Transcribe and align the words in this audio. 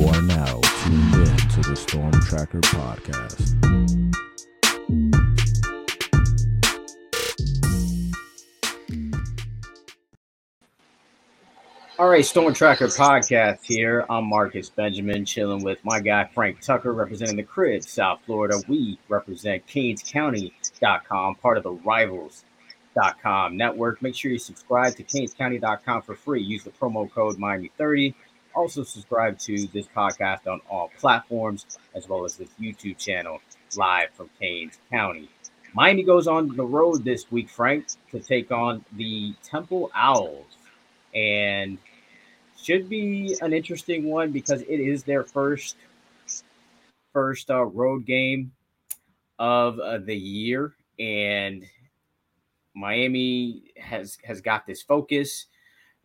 You 0.00 0.06
are 0.06 0.22
now 0.22 0.58
tuned 0.82 1.14
in 1.14 1.36
to 1.36 1.60
the 1.60 1.76
Storm 1.76 2.12
Tracker 2.22 2.62
podcast. 2.62 3.52
All 11.98 12.08
right, 12.08 12.24
Storm 12.24 12.54
Tracker 12.54 12.86
podcast 12.86 13.58
here. 13.62 14.06
I'm 14.08 14.24
Marcus 14.24 14.70
Benjamin, 14.70 15.26
chilling 15.26 15.62
with 15.62 15.84
my 15.84 16.00
guy 16.00 16.30
Frank 16.32 16.62
Tucker, 16.62 16.94
representing 16.94 17.36
the 17.36 17.42
Crib, 17.42 17.82
South 17.82 18.22
Florida. 18.24 18.58
We 18.68 18.98
represent 19.10 19.66
CanesCounty.com, 19.66 21.34
part 21.34 21.58
of 21.58 21.62
the 21.62 21.72
Rivals.com 21.72 23.54
network. 23.54 24.00
Make 24.00 24.14
sure 24.14 24.30
you 24.30 24.38
subscribe 24.38 24.96
to 24.96 25.04
CanesCounty.com 25.04 26.00
for 26.00 26.14
free. 26.14 26.42
Use 26.42 26.64
the 26.64 26.70
promo 26.70 27.12
code 27.12 27.36
Miami30 27.36 28.14
also, 28.54 28.82
subscribe 28.82 29.38
to 29.40 29.66
this 29.68 29.86
podcast 29.86 30.46
on 30.46 30.60
all 30.70 30.90
platforms, 30.98 31.66
as 31.94 32.08
well 32.08 32.24
as 32.24 32.36
this 32.36 32.48
YouTube 32.60 32.98
channel 32.98 33.40
live 33.76 34.10
from 34.12 34.28
Canes 34.40 34.78
County. 34.90 35.28
Miami 35.74 36.02
goes 36.02 36.26
on 36.26 36.56
the 36.56 36.64
road 36.64 37.04
this 37.04 37.30
week, 37.30 37.48
Frank, 37.48 37.86
to 38.10 38.20
take 38.20 38.50
on 38.50 38.84
the 38.96 39.34
Temple 39.42 39.90
Owls. 39.94 40.56
And 41.14 41.78
should 42.62 42.88
be 42.88 43.36
an 43.40 43.52
interesting 43.52 44.04
one 44.04 44.32
because 44.32 44.62
it 44.62 44.80
is 44.80 45.02
their 45.02 45.24
first 45.24 45.76
first 47.12 47.50
uh, 47.50 47.64
road 47.64 48.06
game 48.06 48.52
of 49.38 49.78
uh, 49.80 49.98
the 49.98 50.14
year 50.14 50.74
and 50.98 51.64
Miami 52.74 53.64
has 53.76 54.18
has 54.22 54.40
got 54.40 54.66
this 54.66 54.82
focus 54.82 55.46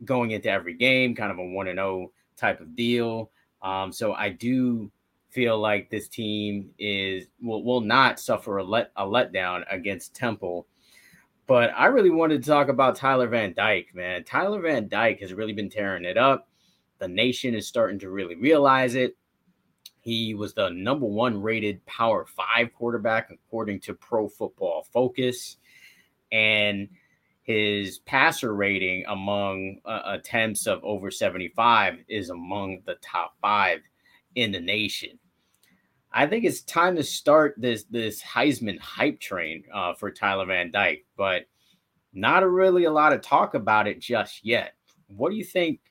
going 0.04 0.32
into 0.32 0.50
every 0.50 0.74
game 0.74 1.14
kind 1.16 1.32
of 1.32 1.38
a 1.38 1.46
1 1.46 1.68
and 1.68 1.78
0 1.78 2.12
type 2.38 2.60
of 2.62 2.76
deal. 2.76 3.32
Um, 3.62 3.92
so 3.92 4.14
I 4.14 4.30
do 4.30 4.92
feel 5.30 5.60
like 5.60 5.90
this 5.90 6.08
team 6.08 6.70
is 6.80 7.28
will, 7.42 7.64
will 7.64 7.82
not 7.82 8.20
suffer 8.20 8.58
a 8.58 8.64
let 8.64 8.92
a 8.96 9.06
letdown 9.06 9.64
against 9.70 10.16
Temple. 10.16 10.68
But 11.48 11.72
I 11.76 11.88
really 11.88 12.10
wanted 12.10 12.42
to 12.42 12.50
talk 12.50 12.70
about 12.70 12.96
Tyler 12.96 13.28
Van 13.28 13.54
Dyke, 13.54 13.94
man. 13.94 14.24
Tyler 14.24 14.62
Van 14.62 14.88
Dyke 14.88 15.20
has 15.20 15.34
really 15.34 15.54
been 15.54 15.70
tearing 15.70 16.06
it 16.06 16.18
up. 16.18 16.48
The 16.98 17.08
nation 17.08 17.54
is 17.54 17.68
starting 17.68 18.00
to 18.00 18.10
really 18.10 18.36
realize 18.36 18.96
it. 18.96 19.16
He 20.00 20.34
was 20.34 20.54
the 20.54 20.70
number 20.70 21.06
one 21.06 21.42
rated 21.42 21.86
Power 21.86 22.26
Five 22.26 22.74
quarterback 22.74 23.32
according 23.32 23.82
to 23.82 23.94
Pro 23.94 24.30
Football 24.30 24.88
Focus, 24.94 25.58
and 26.32 26.88
his 27.46 28.00
passer 28.00 28.56
rating 28.56 29.06
among 29.08 29.78
uh, 29.86 30.02
attempts 30.06 30.66
of 30.66 30.84
over 30.84 31.12
75 31.12 32.00
is 32.08 32.32
among 32.32 32.80
the 32.86 32.96
top 33.04 33.36
five 33.40 33.82
in 34.34 34.52
the 34.52 34.60
nation. 34.60 35.20
I 36.12 36.26
think 36.26 36.44
it's 36.44 36.62
time 36.62 36.96
to 36.96 37.04
start 37.04 37.54
this 37.58 37.84
this 37.84 38.22
Heisman 38.24 38.80
hype 38.80 39.20
train 39.20 39.64
uh, 39.72 39.94
for 39.94 40.10
Tyler 40.10 40.48
Van 40.48 40.72
Dyke, 40.72 41.06
but 41.16 41.44
not 42.14 42.42
a 42.42 42.50
really 42.50 42.86
a 42.86 42.92
lot 42.92 43.14
of 43.14 43.22
talk 43.22 43.54
about 43.54 43.88
it 43.88 44.00
just 44.00 44.44
yet. 44.44 44.74
What 45.08 45.30
do 45.30 45.36
you 45.36 45.44
think 45.44 45.82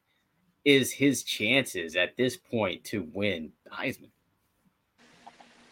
is 0.64 0.90
his 0.90 1.22
chances 1.22 1.94
at 1.94 2.16
this 2.16 2.36
point 2.36 2.82
to 2.84 3.08
win 3.14 3.52
Heisman? 3.72 4.10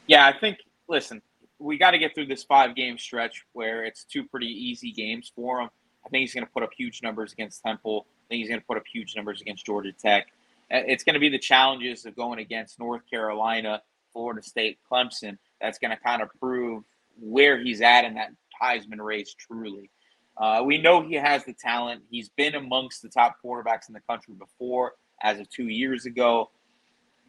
Yeah, 0.06 0.28
I 0.28 0.38
think. 0.38 0.58
Listen, 0.88 1.22
we 1.62 1.78
got 1.78 1.92
to 1.92 1.98
get 1.98 2.14
through 2.14 2.26
this 2.26 2.42
five 2.42 2.74
game 2.74 2.98
stretch 2.98 3.44
where 3.52 3.84
it's 3.84 4.04
two 4.04 4.24
pretty 4.24 4.48
easy 4.48 4.92
games 4.92 5.32
for 5.34 5.60
him. 5.60 5.70
I 6.04 6.08
think 6.08 6.22
he's 6.22 6.34
going 6.34 6.44
to 6.44 6.52
put 6.52 6.62
up 6.62 6.70
huge 6.76 7.02
numbers 7.02 7.32
against 7.32 7.62
Temple. 7.62 8.06
I 8.08 8.28
think 8.28 8.40
he's 8.40 8.48
going 8.48 8.60
to 8.60 8.66
put 8.66 8.76
up 8.76 8.84
huge 8.92 9.14
numbers 9.14 9.40
against 9.40 9.64
Georgia 9.64 9.92
Tech. 9.92 10.26
It's 10.70 11.04
going 11.04 11.14
to 11.14 11.20
be 11.20 11.28
the 11.28 11.38
challenges 11.38 12.06
of 12.06 12.16
going 12.16 12.38
against 12.38 12.78
North 12.78 13.02
Carolina, 13.08 13.82
Florida 14.12 14.42
State, 14.42 14.78
Clemson. 14.90 15.38
That's 15.60 15.78
going 15.78 15.90
to 15.90 15.96
kind 15.96 16.22
of 16.22 16.28
prove 16.40 16.82
where 17.20 17.58
he's 17.62 17.80
at 17.82 18.04
in 18.04 18.14
that 18.14 18.30
Heisman 18.60 18.98
race 18.98 19.34
truly. 19.38 19.90
Uh, 20.36 20.62
we 20.64 20.78
know 20.78 21.02
he 21.02 21.14
has 21.14 21.44
the 21.44 21.52
talent. 21.52 22.02
He's 22.10 22.30
been 22.30 22.54
amongst 22.54 23.02
the 23.02 23.08
top 23.08 23.36
quarterbacks 23.44 23.88
in 23.88 23.92
the 23.92 24.00
country 24.00 24.34
before, 24.34 24.94
as 25.22 25.38
of 25.38 25.48
two 25.50 25.68
years 25.68 26.06
ago. 26.06 26.50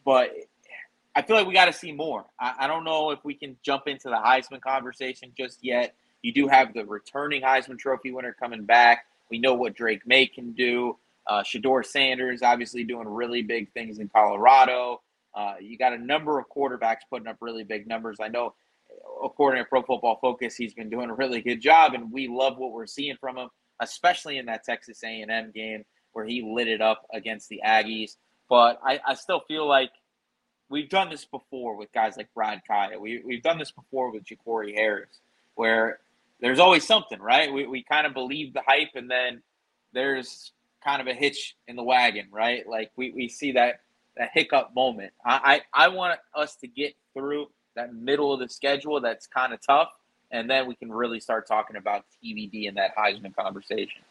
But 0.04 0.30
I 1.16 1.22
feel 1.22 1.36
like 1.36 1.46
we 1.46 1.54
got 1.54 1.66
to 1.66 1.72
see 1.72 1.92
more. 1.92 2.24
I, 2.40 2.54
I, 2.60 2.66
don't 2.66 2.84
know 2.84 3.10
if 3.10 3.24
we 3.24 3.34
can 3.34 3.56
jump 3.62 3.86
into 3.86 4.08
the 4.08 4.16
Heisman 4.16 4.60
conversation 4.60 5.32
just 5.36 5.60
yet. 5.62 5.94
You 6.22 6.32
do 6.32 6.48
have 6.48 6.74
the 6.74 6.84
returning 6.84 7.42
Heisman 7.42 7.78
Trophy 7.78 8.10
winner 8.10 8.34
coming 8.38 8.64
back. 8.64 9.06
We 9.30 9.38
know 9.38 9.54
what 9.54 9.74
Drake 9.74 10.06
Maye 10.06 10.26
can 10.26 10.52
do. 10.52 10.98
Uh, 11.26 11.42
Shedeur 11.42 11.84
Sanders 11.84 12.42
obviously 12.42 12.84
doing 12.84 13.08
really 13.08 13.42
big 13.42 13.72
things 13.72 13.98
in 13.98 14.08
Colorado. 14.08 15.02
Uh, 15.34 15.54
you 15.60 15.78
got 15.78 15.92
a 15.92 15.98
number 15.98 16.38
of 16.38 16.46
quarterbacks 16.54 17.00
putting 17.10 17.28
up 17.28 17.36
really 17.40 17.64
big 17.64 17.86
numbers. 17.86 18.18
I 18.20 18.28
know, 18.28 18.54
according 19.22 19.62
to 19.62 19.68
Pro 19.68 19.82
Football 19.82 20.18
Focus, 20.20 20.56
he's 20.56 20.74
been 20.74 20.90
doing 20.90 21.10
a 21.10 21.14
really 21.14 21.40
good 21.40 21.60
job, 21.60 21.94
and 21.94 22.12
we 22.12 22.28
love 22.28 22.58
what 22.58 22.72
we're 22.72 22.86
seeing 22.86 23.16
from 23.16 23.36
him, 23.36 23.48
especially 23.80 24.38
in 24.38 24.46
that 24.46 24.64
Texas 24.64 25.02
A&M 25.02 25.52
game 25.54 25.84
where 26.12 26.24
he 26.24 26.42
lit 26.42 26.68
it 26.68 26.80
up 26.80 27.06
against 27.12 27.48
the 27.48 27.60
Aggies. 27.66 28.12
But 28.48 28.78
I, 28.84 29.00
I 29.06 29.14
still 29.14 29.40
feel 29.40 29.66
like 29.66 29.90
we've 30.74 30.88
done 30.88 31.08
this 31.08 31.24
before 31.24 31.76
with 31.76 31.92
guys 31.92 32.16
like 32.16 32.26
Brad 32.34 32.62
Kaaya. 32.68 32.98
We, 32.98 33.22
we've 33.24 33.44
done 33.44 33.58
this 33.58 33.70
before 33.70 34.10
with 34.10 34.24
Jacory 34.24 34.74
Harris, 34.74 35.20
where 35.54 36.00
there's 36.40 36.58
always 36.58 36.84
something, 36.84 37.20
right? 37.20 37.52
We, 37.52 37.64
we 37.68 37.84
kind 37.84 38.08
of 38.08 38.12
believe 38.12 38.52
the 38.52 38.62
hype, 38.66 38.96
and 38.96 39.08
then 39.08 39.40
there's 39.92 40.50
kind 40.82 41.00
of 41.00 41.06
a 41.06 41.14
hitch 41.14 41.54
in 41.68 41.76
the 41.76 41.84
wagon, 41.84 42.26
right? 42.32 42.68
Like 42.68 42.90
we, 42.96 43.12
we 43.12 43.28
see 43.28 43.52
that 43.52 43.82
that 44.16 44.30
hiccup 44.34 44.74
moment. 44.74 45.12
I, 45.24 45.62
I, 45.74 45.86
I 45.86 45.88
want 45.88 46.18
us 46.34 46.56
to 46.56 46.66
get 46.66 46.94
through 47.14 47.46
that 47.76 47.94
middle 47.94 48.32
of 48.32 48.40
the 48.40 48.48
schedule 48.48 49.00
that's 49.00 49.28
kind 49.28 49.54
of 49.54 49.60
tough, 49.64 49.90
and 50.32 50.50
then 50.50 50.66
we 50.66 50.74
can 50.74 50.90
really 50.90 51.20
start 51.20 51.46
talking 51.46 51.76
about 51.76 52.04
TVD 52.22 52.66
and 52.66 52.76
that 52.78 52.96
Heisman 52.96 53.34
conversation. 53.34 54.02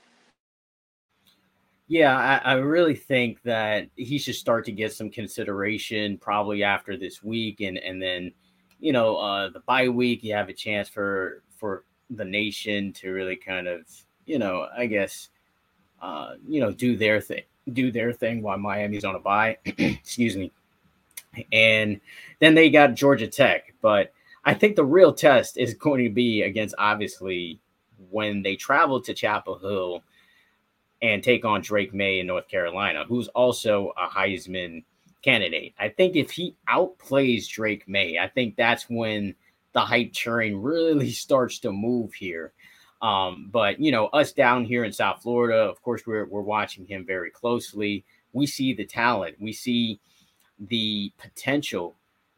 Yeah, 1.88 2.16
I, 2.18 2.54
I, 2.54 2.54
really 2.56 2.96
think 2.96 3.42
that 3.44 3.90
he 3.96 4.18
should 4.18 4.36
start 4.36 4.66
to 4.66 4.72
get 4.72 4.94
some 4.94 5.10
consideration 5.10 6.18
probably 6.18 6.64
after 6.64 6.96
this 6.96 7.22
week, 7.22 7.60
and 7.60 7.78
and 7.78 8.02
then, 8.02 8.32
you 8.80 8.94
know, 8.94 9.18
uh, 9.18 9.50
the 9.50 9.60
bye 9.62 9.90
week 9.90 10.24
you 10.24 10.34
have 10.34 10.48
a 10.48 10.54
chance 10.54 10.88
for 10.88 11.44
for 11.58 11.84
the 12.10 12.26
nation 12.26 12.94
to 12.94 13.12
really 13.12 13.36
kind 13.36 13.68
of, 13.68 13.82
you 14.26 14.40
know, 14.40 14.68
I 14.78 14.86
guess, 14.86 15.30
uh, 16.02 16.36
you 16.48 16.62
know, 16.62 16.72
do 16.72 16.96
their 16.96 17.20
thing, 17.20 17.44
do 17.74 17.92
their 17.92 18.14
thing 18.14 18.42
while 18.42 18.58
Miami's 18.58 19.06
on 19.06 19.16
a 19.16 19.20
bye. 19.20 19.58
Excuse 19.66 20.38
me. 20.38 20.52
And 21.52 22.00
then 22.40 22.56
they 22.56 22.70
got 22.70 22.94
Georgia 22.94 23.28
Tech, 23.28 23.74
but 23.82 24.14
I 24.46 24.54
think 24.54 24.76
the 24.76 24.86
real 24.86 25.14
test 25.14 25.58
is 25.58 25.74
going 25.74 26.04
to 26.04 26.10
be 26.10 26.44
against 26.44 26.76
obviously 26.78 27.60
when 28.10 28.42
they 28.42 28.56
travel 28.56 29.02
to 29.02 29.14
Chapel 29.14 29.58
Hill 29.58 30.04
and 31.04 31.22
take 31.22 31.44
on 31.44 31.62
Drake 31.62 31.94
Maye 31.94 32.22
in 32.22 32.28
North 32.28 32.48
Carolina, 32.48 33.04
who's 33.06 33.28
also 33.28 33.92
a 33.98 34.08
Heisman 34.08 34.86
candidate. 35.22 35.76
I 35.78 35.90
think 35.90 36.16
if 36.16 36.32
he 36.32 36.56
outplays 36.70 37.48
Drake 37.48 37.88
Maye, 37.90 38.18
I 38.18 38.30
think 38.30 38.56
that's 38.56 38.86
when 38.90 39.36
the 39.74 39.82
hype 39.82 40.14
train 40.14 40.56
really 40.56 41.12
starts 41.26 41.60
to 41.60 41.74
move 41.74 42.14
here. 42.14 42.54
Um, 43.02 43.50
but 43.52 43.82
you 43.82 43.92
know, 43.92 44.08
us 44.08 44.32
down 44.32 44.64
here 44.64 44.86
in 44.86 44.94
South 44.94 45.22
Florida, 45.22 45.58
of 45.58 45.82
course, 45.82 46.08
we're 46.08 46.26
we're 46.26 46.42
watching 46.42 46.86
him 46.86 47.06
very 47.06 47.30
closely. 47.30 48.06
We 48.32 48.48
see 48.48 48.74
the 48.74 48.86
talent, 48.86 49.36
we 49.42 49.52
see 49.52 50.00
the 50.58 51.12
potential 51.18 51.98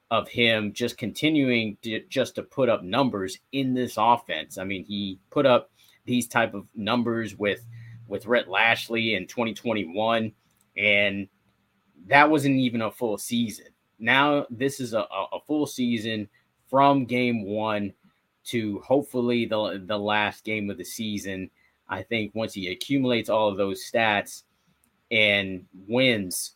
of 0.10 0.28
him 0.28 0.74
just 0.74 0.98
continuing 0.98 1.78
to 1.84 2.02
just 2.10 2.34
to 2.36 2.42
put 2.42 2.70
up 2.70 2.84
numbers 2.84 3.38
in 3.52 3.76
this 3.76 3.94
offense. 3.96 4.58
I 4.58 4.64
mean, 4.64 4.86
he 4.86 5.20
put 5.30 5.46
up 5.46 5.70
these 6.06 6.28
type 6.28 6.56
of 6.56 6.68
numbers 6.74 7.36
with 7.36 7.64
with 8.08 8.26
Rhett 8.26 8.48
Lashlee 8.48 9.16
in 9.16 9.28
2021, 9.28 10.32
and 10.78 11.28
that 12.08 12.30
wasn't 12.30 12.58
even 12.58 12.82
a 12.82 12.92
full 12.92 13.18
season. 13.18 13.68
Now 14.00 14.46
this 14.50 14.80
is 14.80 14.94
a, 14.94 15.02
a 15.02 15.40
full 15.48 15.66
season 15.66 16.28
from 16.70 17.06
game 17.06 17.46
one 17.46 17.94
to 18.46 18.80
hopefully 18.80 19.46
the 19.46 19.84
the 19.86 19.98
last 19.98 20.44
game 20.44 20.70
of 20.70 20.78
the 20.78 20.86
season. 20.86 21.50
I 21.88 22.04
think 22.04 22.34
once 22.36 22.54
he 22.54 22.72
accumulates 22.72 23.30
all 23.30 23.50
of 23.50 23.58
those 23.58 23.90
stats 23.90 24.44
and 25.12 25.66
wins, 25.88 26.56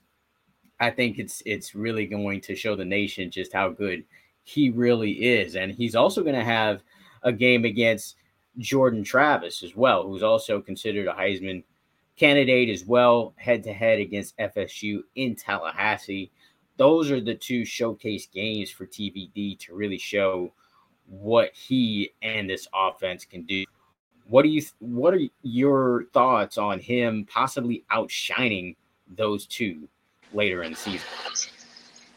I 0.79 0.89
think 0.91 1.19
it's 1.19 1.41
it's 1.45 1.75
really 1.75 2.05
going 2.05 2.41
to 2.41 2.55
show 2.55 2.75
the 2.75 2.85
nation 2.85 3.31
just 3.31 3.53
how 3.53 3.69
good 3.69 4.03
he 4.43 4.69
really 4.69 5.11
is. 5.11 5.55
And 5.55 5.71
he's 5.71 5.95
also 5.95 6.23
going 6.23 6.35
to 6.35 6.43
have 6.43 6.81
a 7.23 7.31
game 7.31 7.65
against 7.65 8.15
Jordan 8.57 9.03
Travis 9.03 9.63
as 9.63 9.75
well, 9.75 10.03
who's 10.03 10.23
also 10.23 10.59
considered 10.59 11.07
a 11.07 11.13
Heisman 11.13 11.63
candidate 12.17 12.69
as 12.69 12.83
well, 12.83 13.33
head 13.37 13.63
to 13.63 13.73
head 13.73 13.99
against 13.99 14.37
FSU 14.37 15.03
in 15.15 15.35
Tallahassee 15.35 16.31
those 16.79 17.11
are 17.11 17.19
the 17.19 17.35
two 17.35 17.65
showcase 17.65 18.25
games 18.25 18.71
for 18.71 18.85
TVD 18.87 19.59
to 19.59 19.75
really 19.75 19.97
show 19.97 20.53
what 21.07 21.53
he 21.53 22.13
and 22.21 22.49
this 22.49 22.69
offense 22.73 23.25
can 23.25 23.43
do. 23.43 23.65
What 24.27 24.43
do 24.43 24.49
you 24.49 24.63
what 24.79 25.13
are 25.13 25.19
your 25.43 26.05
thoughts 26.13 26.57
on 26.57 26.79
him 26.79 27.27
possibly 27.29 27.83
outshining 27.91 28.77
those 29.17 29.45
two 29.45 29.89
later 30.33 30.63
in 30.63 30.71
the 30.71 30.77
season? 30.77 31.07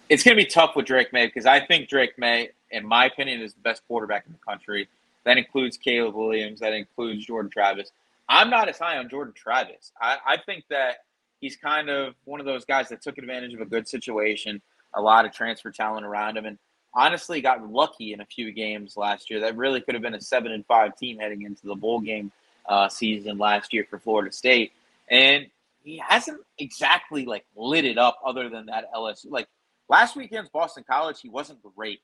it's 0.09 0.23
going 0.23 0.37
to 0.37 0.45
be 0.45 0.49
tough 0.49 0.77
with 0.77 0.87
Drake 0.87 1.13
Maye 1.13 1.27
because 1.27 1.47
I 1.47 1.59
think 1.59 1.89
Drake 1.89 2.17
Maye 2.19 2.51
in 2.71 2.87
my 2.87 3.07
opinion, 3.07 3.41
is 3.41 3.55
the 3.55 3.61
best 3.61 3.83
quarterback 3.87 4.25
in 4.27 4.33
the 4.33 4.39
country. 4.39 4.89
That 5.25 5.39
includes 5.39 5.77
Caleb 5.77 6.15
Williams. 6.15 6.61
That 6.61 6.73
includes 6.73 7.27
Jordan 7.27 7.51
Travis. 7.51 7.91
I'm 8.29 8.51
not 8.51 8.69
as 8.69 8.79
high 8.79 8.99
on 8.99 9.09
Jordan 9.09 9.35
Travis. 9.37 9.93
I, 10.01 10.17
I 10.27 10.37
think 10.39 10.65
that 10.71 10.99
he's 11.41 11.57
kind 11.57 11.91
of 11.91 12.15
one 12.25 12.41
of 12.41 12.47
those 12.47 12.65
guys 12.65 12.89
that 12.89 13.03
took 13.03 13.19
advantage 13.19 13.53
of 13.55 13.61
a 13.61 13.67
good 13.67 13.87
situation, 13.87 14.63
a 14.95 15.03
lot 15.03 15.27
of 15.27 15.33
transfer 15.33 15.71
talent 15.71 16.07
around 16.07 16.37
him, 16.37 16.47
and 16.47 16.59
honestly 16.95 17.41
got 17.41 17.69
lucky 17.71 18.13
in 18.13 18.21
a 18.21 18.27
few 18.27 18.53
games 18.53 18.97
last 18.97 19.31
year. 19.31 19.41
That 19.41 19.57
really 19.57 19.81
could 19.81 19.95
have 19.95 20.03
been 20.03 20.15
a 20.15 20.21
seven 20.21 20.53
and 20.53 20.65
five 20.67 20.97
team 20.97 21.19
heading 21.19 21.43
into 21.43 21.67
the 21.67 21.75
bowl 21.75 22.01
game 22.01 22.33
uh, 22.67 22.89
season 22.89 23.39
last 23.39 23.73
year 23.73 23.87
for 23.89 23.99
Florida 23.99 24.33
State, 24.33 24.73
and 25.11 25.47
he 25.83 25.99
hasn't 25.99 26.41
exactly 26.59 27.27
like 27.27 27.45
lit 27.57 27.85
it 27.85 27.99
up 27.99 28.19
other 28.25 28.49
than 28.49 28.67
that 28.67 28.93
LSU. 28.95 29.31
Like 29.31 29.49
last 29.89 30.17
weekend's 30.17 30.49
Boston 30.51 30.85
College, 30.89 31.21
he 31.21 31.29
wasn't 31.29 31.59
great. 31.75 32.01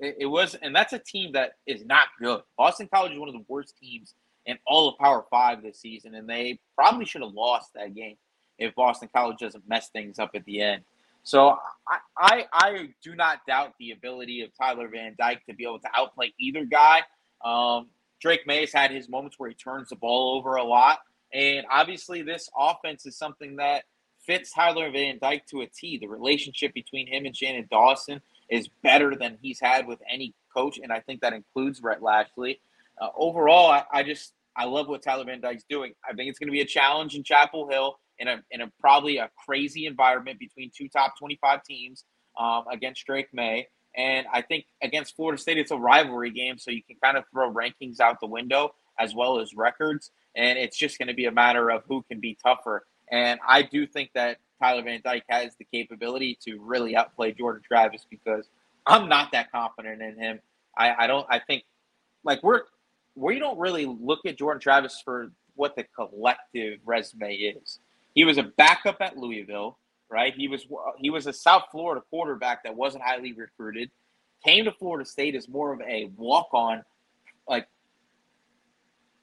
It, 0.00 0.16
it 0.20 0.26
was, 0.26 0.56
and 0.56 0.74
that's 0.74 0.92
a 0.92 0.98
team 0.98 1.32
that 1.32 1.52
is 1.66 1.84
not 1.84 2.08
good. 2.18 2.40
Boston 2.56 2.88
College 2.92 3.12
is 3.12 3.18
one 3.18 3.28
of 3.28 3.34
the 3.34 3.44
worst 3.48 3.74
teams 3.78 4.14
in 4.46 4.58
all 4.66 4.88
of 4.88 4.98
Power 4.98 5.24
Five 5.30 5.62
this 5.62 5.78
season, 5.78 6.14
and 6.14 6.28
they 6.28 6.58
probably 6.74 7.04
should 7.04 7.22
have 7.22 7.32
lost 7.32 7.74
that 7.74 7.94
game 7.94 8.16
if 8.58 8.74
Boston 8.74 9.08
College 9.14 9.38
doesn't 9.38 9.68
mess 9.68 9.90
things 9.90 10.18
up 10.18 10.30
at 10.34 10.44
the 10.44 10.60
end. 10.60 10.82
So 11.22 11.58
I, 11.86 11.98
I, 12.16 12.46
I 12.52 12.88
do 13.02 13.14
not 13.14 13.44
doubt 13.46 13.74
the 13.78 13.90
ability 13.90 14.40
of 14.40 14.50
Tyler 14.56 14.88
Van 14.88 15.14
Dyke 15.18 15.44
to 15.46 15.54
be 15.54 15.64
able 15.64 15.78
to 15.80 15.88
outplay 15.94 16.32
either 16.40 16.64
guy. 16.64 17.02
Um, 17.44 17.88
Drake 18.20 18.46
Maye 18.46 18.60
has 18.60 18.72
had 18.72 18.90
his 18.90 19.08
moments 19.08 19.38
where 19.38 19.48
he 19.48 19.54
turns 19.54 19.90
the 19.90 19.96
ball 19.96 20.36
over 20.38 20.56
a 20.56 20.64
lot, 20.64 21.00
and 21.32 21.66
obviously 21.70 22.22
this 22.22 22.48
offense 22.58 23.04
is 23.06 23.16
something 23.16 23.56
that 23.56 23.84
fits 24.18 24.52
Tyler 24.52 24.90
Van 24.90 25.18
Dyke 25.20 25.46
to 25.46 25.60
a 25.62 25.66
T. 25.66 25.98
The 25.98 26.06
relationship 26.06 26.72
between 26.74 27.06
him 27.06 27.26
and 27.26 27.36
Shannon 27.36 27.66
Dawson 27.70 28.20
is 28.50 28.68
better 28.82 29.14
than 29.14 29.38
he's 29.40 29.60
had 29.60 29.86
with 29.86 30.00
any 30.12 30.34
coach, 30.54 30.78
and 30.82 30.92
I 30.92 31.00
think 31.00 31.20
that 31.20 31.32
includes 31.32 31.80
Rhett 31.82 32.02
Lashlee. 32.02 32.60
Uh, 33.00 33.08
overall, 33.16 33.70
I, 33.70 33.84
I, 33.92 34.02
just 34.02 34.32
I 34.56 34.64
love 34.64 34.88
what 34.88 35.02
Tyler 35.02 35.24
Van 35.24 35.40
Dyke's 35.40 35.64
doing. 35.68 35.92
I 36.08 36.14
think 36.14 36.28
it's 36.28 36.38
going 36.38 36.48
to 36.48 36.52
be 36.52 36.60
a 36.60 36.66
challenge 36.66 37.14
in 37.14 37.22
Chapel 37.22 37.68
Hill 37.68 37.98
in 38.18 38.28
a 38.28 38.42
in 38.50 38.60
a 38.60 38.70
probably 38.80 39.16
a 39.16 39.30
crazy 39.46 39.86
environment 39.86 40.38
between 40.38 40.70
two 40.76 40.88
top 40.88 41.14
twenty 41.18 41.38
five 41.40 41.62
teams 41.64 42.04
um, 42.38 42.64
against 42.70 43.06
Drake 43.06 43.28
Maye. 43.32 43.68
And 43.96 44.26
I 44.32 44.42
think 44.42 44.66
against 44.82 45.16
Florida 45.16 45.40
State, 45.40 45.58
it's 45.58 45.72
a 45.72 45.76
rivalry 45.76 46.30
game, 46.30 46.58
so 46.58 46.70
you 46.70 46.82
can 46.82 46.96
kind 47.02 47.16
of 47.16 47.24
throw 47.32 47.52
rankings 47.52 48.00
out 48.00 48.20
the 48.20 48.26
window 48.26 48.74
as 48.98 49.14
well 49.14 49.40
as 49.40 49.54
records. 49.54 50.10
And 50.36 50.58
it's 50.58 50.78
just 50.78 50.98
going 50.98 51.08
to 51.08 51.14
be 51.14 51.24
a 51.24 51.32
matter 51.32 51.70
of 51.70 51.82
who 51.88 52.02
can 52.02 52.20
be 52.20 52.38
tougher. 52.40 52.84
And 53.10 53.40
I 53.46 53.62
do 53.62 53.86
think 53.86 54.10
that 54.14 54.38
Tyler 54.60 54.82
Van 54.82 55.00
Dyke 55.02 55.24
has 55.28 55.56
the 55.56 55.64
capability 55.64 56.38
to 56.44 56.58
really 56.60 56.94
outplay 56.94 57.32
Jordan 57.32 57.62
Travis 57.66 58.06
because 58.08 58.46
I'm 58.86 59.08
not 59.08 59.32
that 59.32 59.50
confident 59.50 60.02
in 60.02 60.18
him. 60.18 60.40
I, 60.76 61.04
I 61.04 61.06
don't. 61.06 61.26
I 61.28 61.40
think 61.40 61.64
like 62.24 62.42
we're 62.42 62.62
we 63.14 63.38
don't 63.38 63.58
really 63.58 63.86
look 63.86 64.20
at 64.26 64.38
Jordan 64.38 64.60
Travis 64.60 65.00
for 65.04 65.32
what 65.54 65.76
the 65.76 65.84
collective 65.94 66.78
resume 66.84 67.34
is. 67.34 67.80
He 68.14 68.24
was 68.24 68.38
a 68.38 68.42
backup 68.42 69.00
at 69.00 69.16
Louisville, 69.16 69.78
right? 70.08 70.34
He 70.34 70.48
was 70.48 70.66
he 70.98 71.10
was 71.10 71.26
a 71.26 71.32
South 71.32 71.64
Florida 71.70 72.02
quarterback 72.10 72.64
that 72.64 72.74
wasn't 72.74 73.04
highly 73.04 73.32
recruited. 73.32 73.90
Came 74.44 74.64
to 74.64 74.72
Florida 74.72 75.08
State 75.08 75.34
as 75.34 75.48
more 75.48 75.72
of 75.72 75.80
a 75.82 76.10
walk 76.16 76.48
on, 76.52 76.82
like 77.48 77.68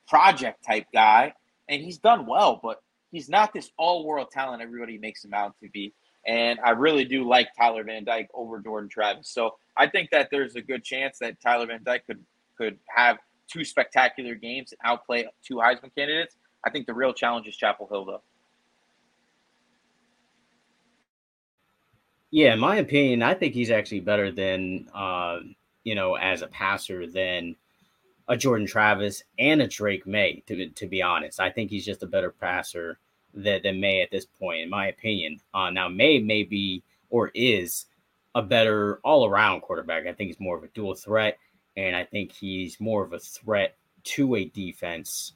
project 0.07 0.63
type 0.63 0.85
guy, 0.93 1.33
and 1.67 1.81
he's 1.81 1.97
done 1.97 2.25
well. 2.25 2.59
But 2.61 2.81
he's 3.11 3.29
not 3.29 3.53
this 3.53 3.71
all 3.77 4.05
world 4.05 4.31
talent 4.31 4.61
everybody 4.61 4.97
makes 4.97 5.23
him 5.23 5.33
out 5.33 5.55
to 5.61 5.69
be. 5.69 5.93
And 6.25 6.59
I 6.65 6.71
really 6.71 7.05
do 7.05 7.27
like 7.27 7.47
Tyler 7.57 7.83
Van 7.83 8.03
Dyke 8.03 8.27
over 8.33 8.59
Jordan 8.59 8.89
Travis. 8.89 9.29
So 9.29 9.55
I 9.77 9.87
think 9.87 10.09
that 10.11 10.27
there's 10.29 10.55
a 10.55 10.61
good 10.61 10.83
chance 10.83 11.19
that 11.19 11.39
Tyler 11.41 11.67
Van 11.67 11.83
Dyke 11.83 12.05
could 12.05 12.23
could 12.57 12.77
have 12.93 13.17
two 13.47 13.63
spectacular 13.63 14.35
games 14.35 14.71
and 14.73 14.79
outplay 14.83 15.27
two 15.43 15.55
Heisman 15.55 15.93
candidates. 15.95 16.35
I 16.65 16.69
think 16.69 16.87
the 16.87 16.93
real 16.93 17.13
challenge 17.13 17.47
is 17.47 17.55
Chapel 17.55 17.87
Hill, 17.89 18.05
though. 18.05 18.21
Yeah, 22.31 22.53
in 22.53 22.59
my 22.59 22.77
opinion, 22.77 23.21
I 23.21 23.35
think 23.35 23.53
he's 23.53 23.71
actually 23.71 24.01
better 24.01 24.31
than, 24.31 24.89
uh, 24.93 25.37
you 25.83 25.95
know, 25.95 26.15
as 26.15 26.41
a 26.41 26.47
passer 26.47 27.07
than 27.07 27.55
a 28.29 28.37
Jordan 28.37 28.67
Travis 28.67 29.23
and 29.39 29.61
a 29.61 29.67
Drake 29.67 30.05
Maye, 30.05 30.43
To, 30.47 30.67
to 30.69 30.87
be 30.87 31.01
honest, 31.01 31.39
I 31.39 31.49
think 31.49 31.69
he's 31.69 31.85
just 31.85 32.03
a 32.03 32.07
better 32.07 32.31
passer 32.31 32.99
than, 33.33 33.61
than 33.63 33.79
Maye 33.79 34.01
at 34.01 34.11
this 34.11 34.25
point, 34.25 34.61
in 34.61 34.69
my 34.69 34.87
opinion. 34.87 35.39
Uh, 35.53 35.69
now, 35.69 35.87
Maye 35.87 36.19
may 36.19 36.43
be 36.43 36.83
or 37.09 37.31
is 37.33 37.85
a 38.35 38.41
better 38.41 38.99
all 39.03 39.25
around 39.25 39.61
quarterback. 39.61 40.05
I 40.05 40.13
think 40.13 40.27
he's 40.27 40.39
more 40.39 40.57
of 40.57 40.63
a 40.63 40.67
dual 40.67 40.95
threat, 40.95 41.37
and 41.75 41.95
I 41.95 42.03
think 42.03 42.31
he's 42.31 42.79
more 42.79 43.03
of 43.03 43.13
a 43.13 43.19
threat 43.19 43.75
to 44.03 44.35
a 44.35 44.45
defense 44.45 45.33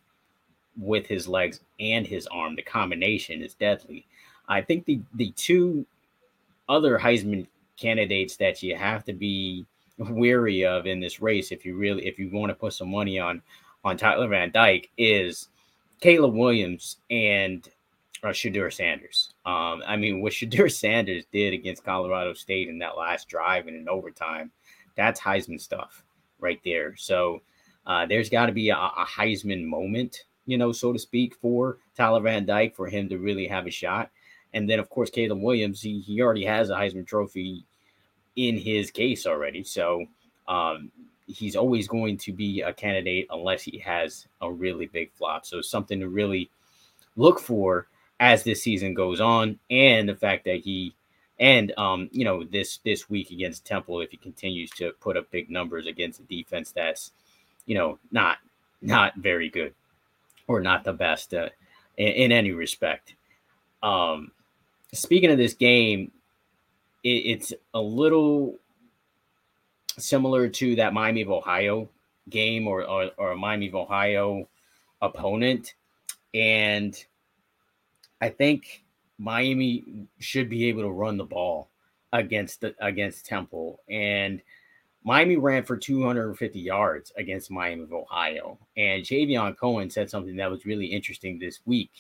with 0.78 1.06
his 1.06 1.28
legs 1.28 1.62
and 1.80 2.06
his 2.06 2.28
arm. 2.28 2.56
The 2.56 2.62
combination 2.62 3.42
is 3.42 3.54
deadly. 3.54 4.06
I 4.48 4.62
think 4.62 4.86
the 4.86 5.00
the 5.16 5.32
two 5.32 5.86
other 6.68 7.00
Heisman 7.00 7.48
candidates 7.78 8.38
that 8.38 8.62
you 8.62 8.76
have 8.76 9.04
to 9.06 9.14
be 9.14 9.66
weary 10.10 10.66
of 10.66 10.86
in 10.86 11.00
this 11.00 11.22
race 11.22 11.52
if 11.52 11.66
you 11.66 11.76
really 11.76 12.06
if 12.08 12.18
you 12.18 12.30
want 12.32 12.50
to 12.50 12.56
put 12.56 12.74
some 12.74 12.90
money 12.90 13.20
on 13.20 13.42
on 13.84 13.98
Tyler 13.98 14.28
Van 14.28 14.52
Dyke 14.52 14.90
is 14.98 15.50
Caleb 16.00 16.34
Williams 16.34 16.98
and 17.10 17.68
uh, 18.24 18.28
Shedeur 18.28 18.72
Sanders. 18.72 19.34
Um, 19.46 19.84
I 19.86 19.96
mean, 19.98 20.22
what 20.22 20.34
Shedeur 20.34 20.72
Sanders 20.80 21.26
did 21.32 21.54
against 21.54 21.84
Colorado 21.84 22.34
State 22.34 22.70
in 22.70 22.80
that 22.80 22.98
last 22.98 23.28
drive 23.28 23.68
and 23.68 23.76
in 23.76 23.90
overtime, 23.90 24.52
that's 24.96 25.20
Heisman 25.20 25.60
stuff 25.60 26.04
right 26.40 26.60
there. 26.64 26.96
So 26.96 27.42
uh, 27.86 28.06
there's 28.06 28.30
got 28.30 28.48
to 28.48 28.52
be 28.52 28.70
a, 28.70 28.76
a 28.76 29.06
Heisman 29.08 29.66
moment, 29.66 30.26
you 30.46 30.58
know, 30.58 30.72
so 30.72 30.94
to 30.94 31.00
speak, 31.00 31.36
for 31.36 31.78
Tyler 31.96 32.22
Van 32.22 32.46
Dyke 32.46 32.76
for 32.76 32.88
him 32.88 33.10
to 33.10 33.18
really 33.18 33.48
have 33.48 33.66
a 33.66 33.72
shot. 33.72 34.12
And 34.54 34.70
then, 34.70 34.80
of 34.80 34.90
course, 34.90 35.10
Caleb 35.10 35.42
Williams, 35.42 35.82
he, 35.82 36.00
he 36.00 36.22
already 36.22 36.46
has 36.46 36.70
a 36.70 36.76
Heisman 36.76 37.08
Trophy 37.08 37.66
in 38.36 38.58
his 38.58 38.92
case 38.92 39.26
already. 39.26 39.64
So 39.64 40.06
um, 40.48 40.92
he's 41.28 41.56
always 41.56 41.88
going 41.88 42.18
to 42.18 42.34
be 42.34 42.62
a 42.62 42.74
candidate 42.74 43.28
unless 43.30 43.64
he 43.64 43.78
has 43.80 44.28
a 44.42 44.52
really 44.52 44.88
big 44.88 45.12
flop. 45.14 45.46
So 45.46 45.62
something 45.62 46.00
to 46.00 46.10
really 46.10 46.50
look 47.16 47.40
for 47.40 47.88
as 48.20 48.44
this 48.44 48.62
season 48.62 48.94
goes 48.94 49.20
on, 49.20 49.58
and 49.70 50.08
the 50.08 50.16
fact 50.16 50.46
that 50.46 50.62
he 50.62 50.94
and 51.40 51.74
um, 51.78 52.08
you 52.12 52.24
know 52.24 52.44
this 52.44 52.78
this 52.86 53.10
week 53.10 53.32
against 53.32 53.66
Temple, 53.66 54.02
if 54.02 54.12
he 54.12 54.18
continues 54.18 54.70
to 54.72 54.92
put 55.00 55.18
up 55.18 55.30
big 55.32 55.50
numbers 55.50 55.88
against 55.88 56.20
a 56.20 56.24
defense 56.24 56.72
that's 56.72 57.12
you 57.66 57.76
know 57.76 57.98
not 58.12 58.38
not 58.82 59.16
very 59.16 59.50
good 59.50 59.74
or 60.48 60.62
not 60.62 60.84
the 60.84 60.94
best 60.94 61.34
uh, 61.34 61.50
in, 61.98 62.08
in 62.08 62.32
any 62.32 62.52
respect. 62.52 63.16
Um, 63.82 64.32
speaking 64.94 65.32
of 65.32 65.38
this 65.38 65.56
game, 65.56 66.12
it, 67.04 67.10
it's 67.10 67.54
a 67.74 67.82
little 67.82 68.58
similar 69.98 70.48
to 70.48 70.76
that 70.76 70.94
Miami 70.94 71.22
of 71.22 71.30
Ohio 71.30 71.90
game 72.30 72.68
or, 72.68 72.84
or, 72.84 73.12
or 73.18 73.32
a 73.32 73.38
Miami 73.38 73.68
of 73.68 73.76
Ohio 73.76 74.48
opponent. 75.02 75.74
And 76.34 76.96
I 78.22 78.30
think 78.30 78.84
Miami 79.18 80.08
should 80.20 80.50
be 80.50 80.66
able 80.66 80.84
to 80.84 80.90
run 80.90 81.18
the 81.18 81.26
ball 81.26 81.70
against 82.14 82.62
the 82.62 82.76
against 82.80 83.26
Temple. 83.26 83.82
And 83.90 84.42
Miami 85.04 85.36
ran 85.36 85.64
for 85.64 85.78
250 85.78 86.60
yards 86.60 87.12
against 87.18 87.52
Miami 87.52 87.84
of 87.84 87.94
Ohio. 87.94 88.60
And 88.78 89.04
Javion 89.04 89.58
Cohen 89.58 89.90
said 89.90 90.10
something 90.10 90.36
that 90.38 90.52
was 90.52 90.66
really 90.66 90.86
interesting 90.86 91.40
this 91.40 91.60
week 91.66 91.92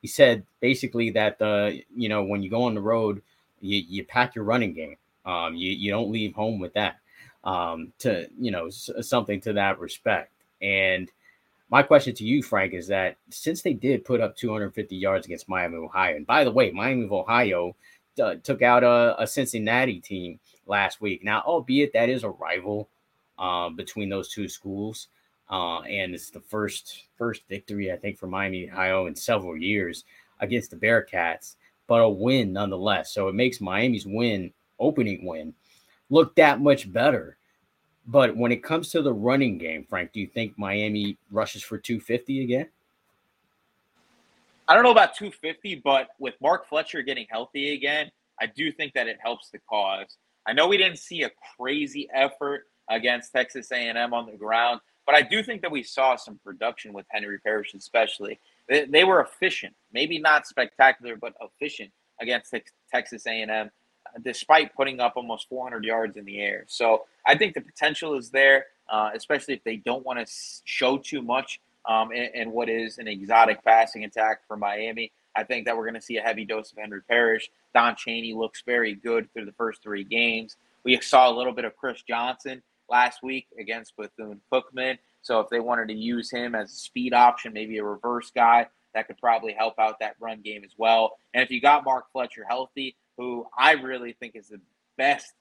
he 0.00 0.08
said 0.08 0.44
basically 0.60 1.10
that 1.10 1.38
the 1.38 1.82
you 1.94 2.08
know 2.08 2.24
when 2.24 2.42
you 2.42 2.50
go 2.50 2.64
on 2.64 2.74
the 2.74 2.80
road, 2.80 3.22
you, 3.60 3.82
you 3.88 4.04
pack 4.04 4.34
your 4.34 4.44
running 4.44 4.72
game. 4.72 4.96
Um, 5.24 5.54
you 5.54 5.72
you 5.72 5.90
don't 5.90 6.10
leave 6.10 6.34
home 6.34 6.58
with 6.58 6.72
that. 6.74 6.96
Um, 7.44 7.92
to 8.00 8.28
you 8.38 8.50
know 8.50 8.66
s- 8.66 8.90
something 9.02 9.40
to 9.42 9.52
that 9.54 9.78
respect. 9.78 10.32
And 10.60 11.10
my 11.70 11.82
question 11.82 12.14
to 12.16 12.24
you, 12.24 12.42
Frank, 12.42 12.74
is 12.74 12.88
that 12.88 13.16
since 13.30 13.62
they 13.62 13.74
did 13.74 14.04
put 14.04 14.20
up 14.20 14.36
250 14.36 14.96
yards 14.96 15.24
against 15.24 15.48
Miami 15.48 15.76
Ohio, 15.76 16.16
and 16.16 16.26
by 16.26 16.44
the 16.44 16.50
way, 16.50 16.70
Miami 16.70 17.04
of 17.04 17.12
Ohio 17.12 17.76
uh, 18.20 18.34
took 18.42 18.60
out 18.60 18.82
a, 18.82 19.22
a, 19.22 19.26
Cincinnati 19.26 20.00
team 20.00 20.40
last 20.66 21.00
week. 21.00 21.24
Now, 21.24 21.42
albeit 21.46 21.92
that 21.92 22.08
is 22.08 22.24
a 22.24 22.30
rival 22.30 22.88
uh, 23.38 23.70
between 23.70 24.08
those 24.08 24.28
two 24.28 24.48
schools, 24.48 25.08
uh, 25.48 25.80
and 25.82 26.12
it's 26.14 26.30
the 26.30 26.40
first 26.40 27.04
first 27.16 27.42
victory 27.48 27.92
I 27.92 27.96
think 27.96 28.18
for 28.18 28.26
Miami 28.26 28.68
Ohio 28.68 29.06
in 29.06 29.14
several 29.14 29.56
years 29.56 30.04
against 30.40 30.70
the 30.70 30.76
Bearcats, 30.76 31.54
but 31.90 32.02
a 32.02 32.08
win 32.08 32.52
nonetheless. 32.52 33.12
So 33.12 33.26
it 33.26 33.34
makes 33.34 33.60
Miami's 33.60 34.06
win, 34.06 34.52
opening 34.78 35.26
win, 35.26 35.52
look 36.08 36.36
that 36.36 36.60
much 36.60 36.90
better. 36.92 37.36
But 38.06 38.36
when 38.36 38.52
it 38.52 38.62
comes 38.62 38.90
to 38.90 39.02
the 39.02 39.12
running 39.12 39.58
game, 39.58 39.84
Frank, 39.90 40.12
do 40.12 40.20
you 40.20 40.28
think 40.28 40.56
Miami 40.56 41.18
rushes 41.32 41.64
for 41.64 41.78
250 41.78 42.44
again? 42.44 42.68
I 44.68 44.74
don't 44.74 44.84
know 44.84 44.92
about 44.92 45.16
250, 45.16 45.82
but 45.82 46.10
with 46.20 46.34
Mark 46.40 46.68
Fletcher 46.68 47.02
getting 47.02 47.26
healthy 47.28 47.74
again, 47.74 48.08
I 48.40 48.46
do 48.46 48.70
think 48.70 48.92
that 48.92 49.08
it 49.08 49.18
helps 49.20 49.50
the 49.50 49.58
cause. 49.68 50.16
I 50.46 50.52
know 50.52 50.68
we 50.68 50.76
didn't 50.76 51.00
see 51.00 51.24
a 51.24 51.30
crazy 51.56 52.08
effort 52.14 52.68
against 52.88 53.32
Texas 53.32 53.72
A&M 53.72 54.14
on 54.14 54.26
the 54.26 54.36
ground, 54.36 54.80
but 55.06 55.16
I 55.16 55.22
do 55.22 55.42
think 55.42 55.60
that 55.62 55.72
we 55.72 55.82
saw 55.82 56.14
some 56.14 56.38
production 56.44 56.92
with 56.92 57.06
Henry 57.10 57.40
Parrish, 57.40 57.74
especially. 57.74 58.38
They, 58.68 58.84
they 58.84 59.04
were 59.04 59.20
efficient, 59.20 59.74
maybe 59.92 60.18
not 60.18 60.46
spectacular, 60.46 61.16
but 61.16 61.34
efficient 61.40 61.90
against 62.20 62.54
Texas 62.90 63.26
A&M, 63.26 63.70
despite 64.22 64.74
putting 64.74 65.00
up 65.00 65.14
almost 65.16 65.48
400 65.48 65.84
yards 65.84 66.16
in 66.16 66.24
the 66.24 66.40
air. 66.40 66.64
So 66.68 67.04
I 67.26 67.36
think 67.36 67.54
the 67.54 67.60
potential 67.60 68.16
is 68.16 68.30
there, 68.30 68.66
uh, 68.88 69.10
especially 69.14 69.54
if 69.54 69.64
they 69.64 69.76
don't 69.76 70.04
want 70.04 70.24
to 70.24 70.32
show 70.64 70.98
too 70.98 71.22
much 71.22 71.60
um, 71.88 72.12
in, 72.12 72.30
in 72.34 72.50
what 72.52 72.68
is 72.68 72.98
an 72.98 73.08
exotic 73.08 73.64
passing 73.64 74.04
attack 74.04 74.40
for 74.46 74.56
Miami. 74.56 75.12
I 75.34 75.44
think 75.44 75.64
that 75.66 75.76
we're 75.76 75.84
going 75.84 75.94
to 75.94 76.02
see 76.02 76.16
a 76.16 76.22
heavy 76.22 76.44
dose 76.44 76.72
of 76.72 76.78
Henry 76.78 77.02
Parrish. 77.08 77.50
Don 77.74 77.94
Chaney 77.96 78.34
looks 78.34 78.62
very 78.66 78.94
good 78.94 79.32
through 79.32 79.46
the 79.46 79.52
first 79.52 79.82
three 79.82 80.04
games. 80.04 80.56
We 80.84 81.00
saw 81.00 81.30
a 81.30 81.34
little 81.34 81.52
bit 81.52 81.64
of 81.64 81.76
Chris 81.76 82.02
Johnson 82.02 82.62
last 82.88 83.22
week 83.22 83.46
against 83.58 83.96
Bethune 83.96 84.40
Cookman. 84.52 84.98
So 85.22 85.40
if 85.40 85.48
they 85.50 85.60
wanted 85.60 85.88
to 85.88 85.94
use 85.94 86.30
him 86.30 86.54
as 86.54 86.70
a 86.70 86.76
speed 86.76 87.12
option, 87.12 87.52
maybe 87.52 87.78
a 87.78 87.84
reverse 87.84 88.30
guy, 88.30 88.66
that 88.94 89.06
could 89.06 89.18
probably 89.18 89.52
help 89.52 89.74
out 89.78 89.98
that 90.00 90.16
run 90.18 90.40
game 90.40 90.62
as 90.64 90.74
well. 90.76 91.18
And 91.34 91.42
if 91.42 91.50
you 91.50 91.60
got 91.60 91.84
Mark 91.84 92.06
Fletcher 92.12 92.44
healthy, 92.48 92.96
who 93.16 93.46
I 93.56 93.72
really 93.72 94.14
think 94.14 94.34
is 94.34 94.48
the 94.48 94.60
best 94.96 95.32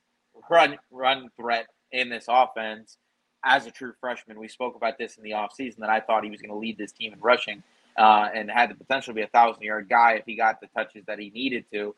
run 0.50 0.78
run 0.92 1.30
threat 1.36 1.68
in 1.92 2.10
this 2.10 2.26
offense 2.30 2.98
as 3.44 3.66
a 3.66 3.72
true 3.72 3.94
freshman, 4.00 4.40
we 4.40 4.48
spoke 4.48 4.76
about 4.76 4.98
this 4.98 5.18
in 5.18 5.24
the 5.24 5.32
offseason 5.32 5.78
that 5.78 5.90
I 5.90 6.00
thought 6.00 6.24
he 6.24 6.30
was 6.30 6.42
going 6.42 6.52
to 6.52 6.58
lead 6.58 6.78
this 6.78 6.92
team 6.92 7.14
in 7.14 7.20
rushing 7.20 7.64
uh, 7.98 8.30
and 8.34 8.52
had 8.52 8.70
the 8.70 8.76
potential 8.76 9.14
to 9.14 9.16
be 9.16 9.22
a 9.22 9.28
thousand 9.28 9.64
yard 9.64 9.88
guy 9.90 10.14
if 10.14 10.26
he 10.26 10.36
got 10.36 10.60
the 10.62 10.68
touches 10.76 11.06
that 11.08 11.20
he 11.20 11.30
needed 11.30 11.66
to. 11.72 11.96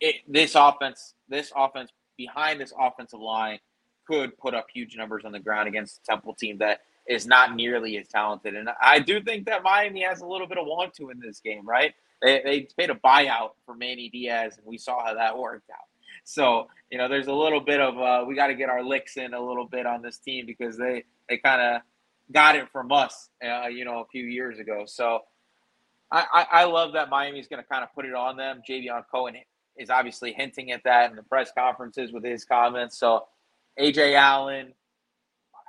It, 0.00 0.16
this 0.28 0.54
offense, 0.54 1.14
this 1.28 1.52
offense 1.56 1.90
behind 2.16 2.60
this 2.60 2.72
offensive 2.78 3.20
line 3.20 3.58
could 4.06 4.36
put 4.38 4.54
up 4.54 4.66
huge 4.72 4.96
numbers 4.96 5.24
on 5.24 5.32
the 5.32 5.40
ground 5.40 5.68
against 5.68 5.98
a 5.98 6.02
Temple 6.04 6.34
team 6.34 6.58
that 6.58 6.80
is 7.08 7.26
not 7.26 7.54
nearly 7.54 7.96
as 7.98 8.08
talented. 8.08 8.54
And 8.54 8.68
I 8.80 8.98
do 8.98 9.22
think 9.22 9.46
that 9.46 9.62
Miami 9.62 10.02
has 10.04 10.20
a 10.20 10.26
little 10.26 10.46
bit 10.46 10.58
of 10.58 10.66
want 10.66 10.94
to 10.94 11.10
in 11.10 11.20
this 11.20 11.40
game, 11.40 11.66
right? 11.66 11.94
They, 12.22 12.40
they 12.44 12.68
paid 12.78 12.90
a 12.90 12.94
buyout 12.94 13.50
for 13.66 13.74
Manny 13.74 14.08
Diaz, 14.08 14.54
and 14.56 14.66
we 14.66 14.78
saw 14.78 15.04
how 15.04 15.14
that 15.14 15.36
worked 15.36 15.70
out. 15.70 15.86
So, 16.24 16.68
you 16.90 16.96
know, 16.96 17.08
there's 17.08 17.26
a 17.26 17.32
little 17.32 17.60
bit 17.60 17.80
of 17.80 17.98
uh, 17.98 18.24
we 18.26 18.34
got 18.34 18.46
to 18.46 18.54
get 18.54 18.70
our 18.70 18.82
licks 18.82 19.16
in 19.16 19.34
a 19.34 19.40
little 19.40 19.66
bit 19.66 19.84
on 19.86 20.00
this 20.00 20.18
team 20.18 20.46
because 20.46 20.78
they 20.78 21.04
they 21.28 21.36
kind 21.36 21.60
of 21.60 21.82
got 22.32 22.56
it 22.56 22.70
from 22.70 22.90
us, 22.92 23.28
uh, 23.44 23.66
you 23.66 23.84
know, 23.84 24.00
a 24.00 24.06
few 24.06 24.24
years 24.24 24.58
ago. 24.58 24.84
So 24.86 25.20
I, 26.10 26.24
I, 26.32 26.46
I 26.60 26.64
love 26.64 26.94
that 26.94 27.10
Miami's 27.10 27.48
going 27.48 27.62
to 27.62 27.68
kind 27.68 27.84
of 27.84 27.94
put 27.94 28.06
it 28.06 28.14
on 28.14 28.36
them. 28.36 28.62
Javion 28.66 29.04
Cohen 29.10 29.36
is 29.76 29.90
obviously 29.90 30.32
hinting 30.32 30.72
at 30.72 30.84
that 30.84 31.10
in 31.10 31.16
the 31.16 31.22
press 31.22 31.50
conferences 31.56 32.12
with 32.12 32.24
his 32.24 32.44
comments. 32.44 32.98
So 32.98 33.26
AJ 33.78 34.14
Allen, 34.14 34.72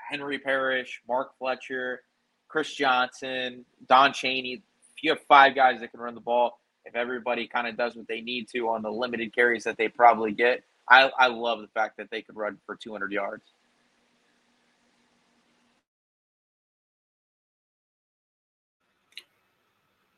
Henry 0.10 0.40
Parrish, 0.40 1.02
Mark 1.08 1.38
Fletcher, 1.38 2.02
Chris 2.48 2.74
Johnson, 2.74 3.66
Don 3.88 4.14
Chaney. 4.14 4.64
If 4.96 5.04
you 5.04 5.10
have 5.12 5.22
five 5.22 5.56
guys 5.56 5.80
that 5.82 5.92
can 5.92 6.00
run 6.00 6.16
the 6.16 6.22
ball, 6.22 6.60
if 6.86 6.96
everybody 6.96 7.48
kind 7.48 7.68
of 7.68 7.76
does 7.76 7.96
what 7.96 8.08
they 8.08 8.22
need 8.22 8.48
to 8.50 8.70
on 8.70 8.82
the 8.84 8.92
limited 8.92 9.34
carries 9.34 9.64
that 9.64 9.78
they 9.78 9.88
probably 9.88 10.32
get, 10.32 10.64
I, 10.90 11.10
I 11.18 11.28
love 11.28 11.62
the 11.62 11.68
fact 11.68 11.98
that 11.98 12.10
they 12.12 12.22
could 12.22 12.36
run 12.36 12.58
for 12.66 12.76
200 12.76 13.12
yards. 13.12 13.44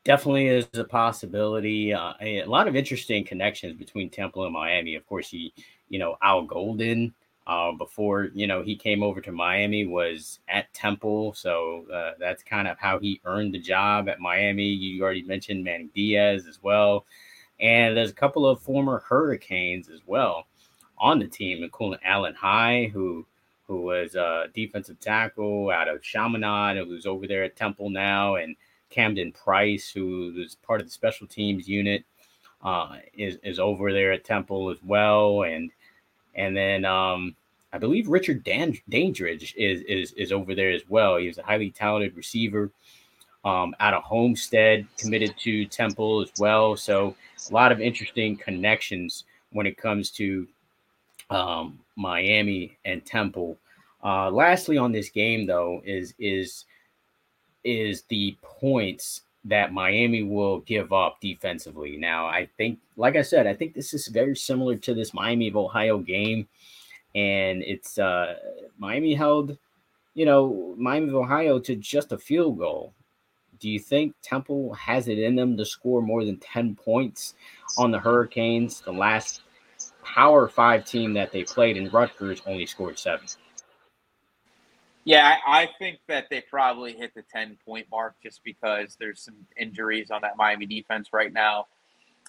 Definitely 0.03 0.47
is 0.47 0.67
a 0.73 0.85
possibility. 0.85 1.93
Uh, 1.93 2.13
a 2.21 2.45
lot 2.45 2.67
of 2.67 2.77
interesting 2.77 3.25
connections 3.25 3.77
between 3.77 4.09
Temple 4.09 4.45
and 4.45 4.53
Miami. 4.53 4.95
Of 4.95 5.05
course, 5.05 5.33
you 5.33 5.49
you 5.89 5.99
know 5.99 6.15
Al 6.21 6.43
Golden 6.43 7.13
uh, 7.47 7.71
before 7.71 8.29
you 8.33 8.45
know 8.45 8.61
he 8.61 8.75
came 8.75 9.01
over 9.01 9.21
to 9.21 9.31
Miami 9.31 9.87
was 9.87 10.39
at 10.49 10.71
Temple, 10.73 11.33
so 11.33 11.85
uh, 11.91 12.11
that's 12.19 12.43
kind 12.43 12.67
of 12.67 12.77
how 12.77 12.99
he 12.99 13.21
earned 13.25 13.53
the 13.53 13.59
job 13.59 14.09
at 14.09 14.19
Miami. 14.19 14.65
You 14.65 15.01
already 15.01 15.23
mentioned 15.23 15.63
Manny 15.63 15.89
Diaz 15.95 16.45
as 16.45 16.61
well, 16.61 17.05
and 17.59 17.95
there's 17.95 18.11
a 18.11 18.13
couple 18.13 18.45
of 18.45 18.61
former 18.61 18.99
Hurricanes 19.07 19.87
as 19.89 20.01
well 20.05 20.45
on 20.97 21.19
the 21.19 21.27
team, 21.27 21.63
including 21.63 21.99
Alan 22.03 22.35
High, 22.35 22.91
who 22.93 23.25
who 23.65 23.81
was 23.81 24.15
a 24.15 24.47
defensive 24.53 24.99
tackle 24.99 25.69
out 25.69 25.87
of 25.87 26.01
Chaminade, 26.01 26.77
who's 26.85 27.05
over 27.05 27.27
there 27.27 27.43
at 27.45 27.55
Temple 27.55 27.89
now, 27.89 28.35
and 28.35 28.57
Camden 28.89 29.31
Price, 29.31 29.89
who 29.89 30.33
is 30.37 30.55
part 30.55 30.81
of 30.81 30.87
the 30.87 30.91
special 30.91 31.27
teams 31.27 31.65
unit, 31.65 32.03
uh, 32.61 32.97
is 33.13 33.37
is 33.41 33.57
over 33.57 33.93
there 33.93 34.11
at 34.11 34.25
Temple 34.25 34.69
as 34.69 34.79
well, 34.83 35.43
and 35.43 35.71
and 36.37 36.55
then 36.55 36.85
um, 36.85 37.35
I 37.73 37.77
believe 37.77 38.07
Richard 38.07 38.43
Dan- 38.43 38.79
Dandridge 38.89 39.53
is, 39.57 39.81
is 39.81 40.11
is 40.13 40.31
over 40.31 40.55
there 40.55 40.71
as 40.71 40.83
well. 40.87 41.17
He's 41.17 41.37
a 41.37 41.43
highly 41.43 41.71
talented 41.71 42.15
receiver 42.15 42.71
um, 43.43 43.75
out 43.79 43.93
of 43.93 44.03
Homestead, 44.03 44.87
committed 44.97 45.35
to 45.39 45.65
Temple 45.65 46.21
as 46.21 46.31
well. 46.39 46.75
So 46.75 47.15
a 47.49 47.53
lot 47.53 47.71
of 47.71 47.81
interesting 47.81 48.37
connections 48.37 49.25
when 49.51 49.65
it 49.65 49.77
comes 49.77 50.11
to 50.11 50.47
um, 51.29 51.79
Miami 51.95 52.77
and 52.85 53.05
Temple. 53.05 53.57
Uh, 54.03 54.29
lastly, 54.29 54.77
on 54.77 54.91
this 54.91 55.09
game 55.09 55.45
though, 55.45 55.81
is 55.85 56.13
is 56.19 56.65
is 57.63 58.03
the 58.03 58.37
points 58.41 59.21
that 59.47 59.73
Miami 59.73 60.23
will 60.23 60.59
give 60.61 60.91
up 60.91 61.19
defensively. 61.21 61.97
Now, 61.97 62.27
I 62.27 62.49
think, 62.57 62.79
like 62.97 63.15
I 63.15 63.21
said, 63.21 63.47
I 63.47 63.53
think 63.53 63.73
this 63.73 63.93
is 63.93 64.07
very 64.07 64.35
similar 64.35 64.75
to 64.75 64.93
this 64.93 65.13
Miami 65.13 65.47
of 65.47 65.55
Ohio 65.55 65.99
game. 65.99 66.47
And 67.15 67.63
it's 67.63 67.97
uh, 67.97 68.35
Miami 68.77 69.13
held, 69.13 69.57
you 70.13 70.25
know, 70.25 70.75
Miami 70.77 71.07
of 71.09 71.15
Ohio 71.15 71.59
to 71.59 71.75
just 71.75 72.11
a 72.11 72.17
field 72.17 72.57
goal. 72.57 72.93
Do 73.59 73.69
you 73.69 73.79
think 73.79 74.13
Temple 74.21 74.73
has 74.73 75.07
it 75.07 75.17
in 75.17 75.35
them 75.35 75.57
to 75.57 75.65
score 75.65 76.01
more 76.01 76.23
than 76.25 76.37
10 76.37 76.75
points 76.75 77.33
on 77.77 77.89
the 77.89 77.99
Hurricanes? 77.99 78.81
The 78.81 78.91
last 78.91 79.41
Power 80.03 80.47
Five 80.47 80.85
team 80.85 81.13
that 81.13 81.31
they 81.31 81.43
played 81.43 81.77
in 81.77 81.89
Rutgers 81.89 82.41
only 82.45 82.65
scored 82.65 82.99
seven. 82.99 83.27
Yeah, 85.07 85.37
I 85.47 85.69
think 85.79 85.99
that 86.09 86.29
they 86.29 86.41
probably 86.41 86.91
hit 86.91 87.15
the 87.15 87.21
10 87.21 87.57
point 87.65 87.87
mark 87.89 88.15
just 88.21 88.43
because 88.43 88.97
there's 88.99 89.21
some 89.21 89.35
injuries 89.55 90.11
on 90.11 90.19
that 90.23 90.35
Miami 90.35 90.65
defense 90.65 91.13
right 91.13 91.31
now. 91.31 91.67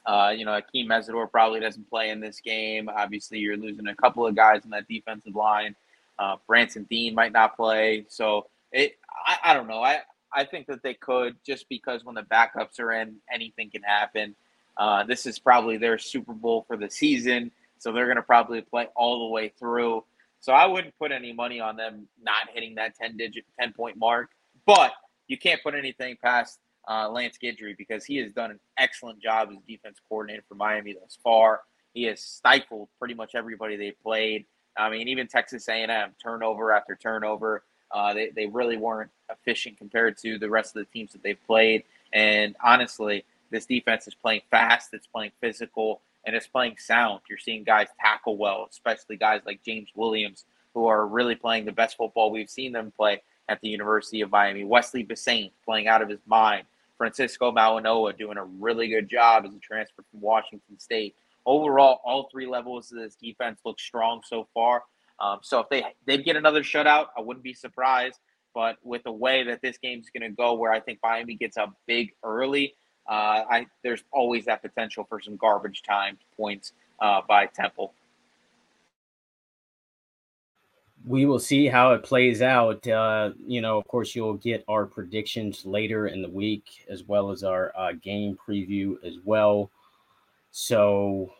Uh, 0.07 0.33
you 0.33 0.45
know, 0.45 0.53
Akeem 0.53 0.87
Mesidor 0.87 1.29
probably 1.29 1.59
doesn't 1.59 1.91
play 1.91 2.11
in 2.11 2.21
this 2.21 2.41
game. 2.41 2.89
Obviously, 2.89 3.41
you're 3.41 3.57
losing 3.57 3.89
a 3.89 3.97
couple 3.97 4.25
of 4.25 4.37
guys 4.37 4.63
in 4.65 4.71
that 4.71 4.87
defensive 4.87 5.35
line. 5.35 5.75
Uh, 6.21 6.37
Branson 6.47 6.87
Deen 6.89 7.17
might 7.17 7.33
not 7.33 7.57
play. 7.57 8.07
So 8.09 8.47
it, 8.71 8.97
I, 9.27 9.39
I 9.43 9.55
don't 9.55 9.67
know. 9.67 9.83
I, 9.83 10.03
I 10.33 10.45
think 10.45 10.69
that 10.69 10.85
they 10.85 10.95
could 10.95 11.35
just 11.45 11.69
because 11.69 12.05
when 12.05 12.15
the 12.15 12.23
backups 12.23 12.79
are 12.79 12.93
in, 12.93 13.17
anything 13.29 13.71
can 13.71 13.83
happen. 13.83 14.37
Uh, 14.77 15.03
this 15.03 15.27
is 15.27 15.41
probably 15.41 15.79
their 15.79 15.99
Super 15.99 16.33
Bowl 16.33 16.65
for 16.69 16.77
the 16.77 16.89
season. 16.89 17.51
So 17.81 17.91
they're 17.91 18.07
going 18.07 18.19
to 18.19 18.23
probably 18.23 18.61
play 18.61 18.87
all 18.95 19.27
the 19.27 19.33
way 19.33 19.49
through. 19.59 20.05
So 20.41 20.53
I 20.53 20.67
wouldn't 20.67 20.97
put 20.99 21.13
any 21.13 21.33
money 21.33 21.61
on 21.61 21.77
them 21.77 22.09
not 22.23 22.49
hitting 22.53 22.77
that 22.77 22.95
10 22.97 23.17
digit, 23.17 23.45
10 23.61 23.73
point 23.73 23.97
mark. 23.97 24.31
But 24.67 24.93
you 25.27 25.37
can't 25.39 25.63
put 25.63 25.75
anything 25.75 26.17
past 26.23 26.59
uh, 26.89 27.09
Lance 27.11 27.39
Guidry 27.43 27.77
because 27.77 28.05
he 28.05 28.17
has 28.17 28.33
done 28.33 28.51
an 28.51 28.61
excellent 28.79 29.21
job 29.21 29.51
as 29.51 29.59
defense 29.67 29.99
coordinator 30.09 30.43
for 30.49 30.55
Miami 30.55 30.95
thus 30.95 31.19
far. 31.23 31.61
He 31.93 32.05
has 32.05 32.21
stifled 32.21 32.89
pretty 32.99 33.15
much 33.15 33.35
everybody 33.35 33.77
they 33.77 33.91
played. 33.91 34.47
I 34.77 34.91
mean, 34.91 35.09
even 35.09 35.27
Texas 35.27 35.69
A&M, 35.69 36.13
turnover 36.23 36.73
after 36.73 36.97
turnover. 36.97 37.65
Uh, 37.91 38.15
they, 38.15 38.31
they 38.31 38.47
really 38.47 38.77
weren't 38.77 39.11
efficient 39.31 39.79
compared 39.79 40.17
to 40.19 40.39
the 40.39 40.49
rest 40.49 40.77
of 40.77 40.87
the 40.87 40.99
teams 40.99 41.13
that 41.13 41.23
they've 41.23 41.43
played. 41.47 41.85
And 42.13 42.55
honestly, 42.63 43.25
this 43.51 43.67
defense 43.67 44.07
is 44.07 44.15
playing 44.15 44.43
fast. 44.51 44.91
It's 44.93 45.07
playing 45.07 45.33
physical 45.41 46.01
and 46.29 46.37
it's 46.37 46.47
playing 46.47 46.77
sound. 46.77 47.23
You're 47.29 47.39
seeing 47.39 47.65
guys 47.65 47.89
tackle 47.99 48.37
well, 48.37 48.69
especially 48.71 49.17
guys 49.17 49.41
like 49.47 49.63
James 49.65 49.89
Williams, 49.95 50.45
who 50.75 50.87
are 50.87 51.07
really 51.07 51.35
playing 51.35 51.65
the 51.65 51.73
best 51.73 51.97
football 51.97 52.31
we've 52.31 52.51
seen 52.51 52.73
them 52.73 52.93
play 52.95 53.23
at 53.49 53.63
the 53.63 53.69
University 53.69 54.21
of 54.21 54.31
Miami. 54.31 54.63
Wesley 54.63 55.07
Bissainthe 55.07 55.53
playing 55.65 55.89
out 55.89 56.03
of 56.03 56.11
his 56.11 56.21
mind. 56.27 56.67
Francisco 56.99 57.51
Mauigoa 57.51 58.19
doing 58.19 58.37
a 58.37 58.45
really 58.45 58.89
good 58.89 59.09
job 59.09 59.47
as 59.47 59.55
a 59.55 59.59
transfer 59.59 60.05
from 60.11 60.21
Washington 60.21 60.79
State. 60.79 61.15
Overall, 61.47 62.03
all 62.05 62.29
three 62.31 62.47
levels 62.47 62.93
of 62.93 62.99
this 62.99 63.17
defense 63.17 63.61
look 63.65 63.81
strong 63.81 64.21
so 64.23 64.47
far. 64.53 64.83
Um, 65.21 65.39
so 65.43 65.61
if 65.61 65.69
they 65.71 65.83
they 66.05 66.19
get 66.19 66.37
another 66.37 66.63
shutout, 66.63 67.07
I 67.17 67.23
wouldn't 67.23 67.43
be 67.43 67.55
surprised. 67.55 68.19
But 68.55 68.77
with 68.83 69.03
the 69.05 69.13
way 69.13 69.45
that 69.45 69.63
this 69.63 69.79
game's 69.79 70.11
going 70.11 70.29
to 70.29 70.37
go, 70.37 70.55
where 70.55 70.73
I 70.73 70.81
think 70.81 70.99
Miami 71.03 71.37
gets 71.37 71.57
up 71.57 71.73
big 71.87 72.13
early, 72.23 72.75
uh, 73.09 73.45
I 73.51 73.67
there's 73.83 74.05
always 74.13 74.45
that 74.45 74.63
potential 74.63 75.05
for 75.09 75.21
some 75.21 75.37
garbage 75.37 75.83
time 75.83 76.19
points 76.37 76.73
uh, 77.01 77.23
by 77.27 77.47
Temple. 77.47 77.95
We 81.07 81.25
will 81.25 81.39
see 81.39 81.67
how 81.67 81.95
it 81.95 82.03
plays 82.03 82.43
out. 82.43 82.87
Uh, 82.87 83.31
you 83.47 83.63
know, 83.63 83.79
of 83.79 83.87
course, 83.87 84.15
you'll 84.15 84.35
get 84.35 84.63
our 84.69 84.85
predictions 84.85 85.65
later 85.65 86.09
in 86.09 86.21
the 86.21 86.29
week, 86.29 86.85
as 86.91 87.05
well 87.05 87.31
as 87.31 87.45
our 87.45 87.73
uh, 87.79 87.93
game 87.93 88.37
preview 88.47 89.03
as 89.05 89.15
well. 89.25 89.71
So, 90.51 91.33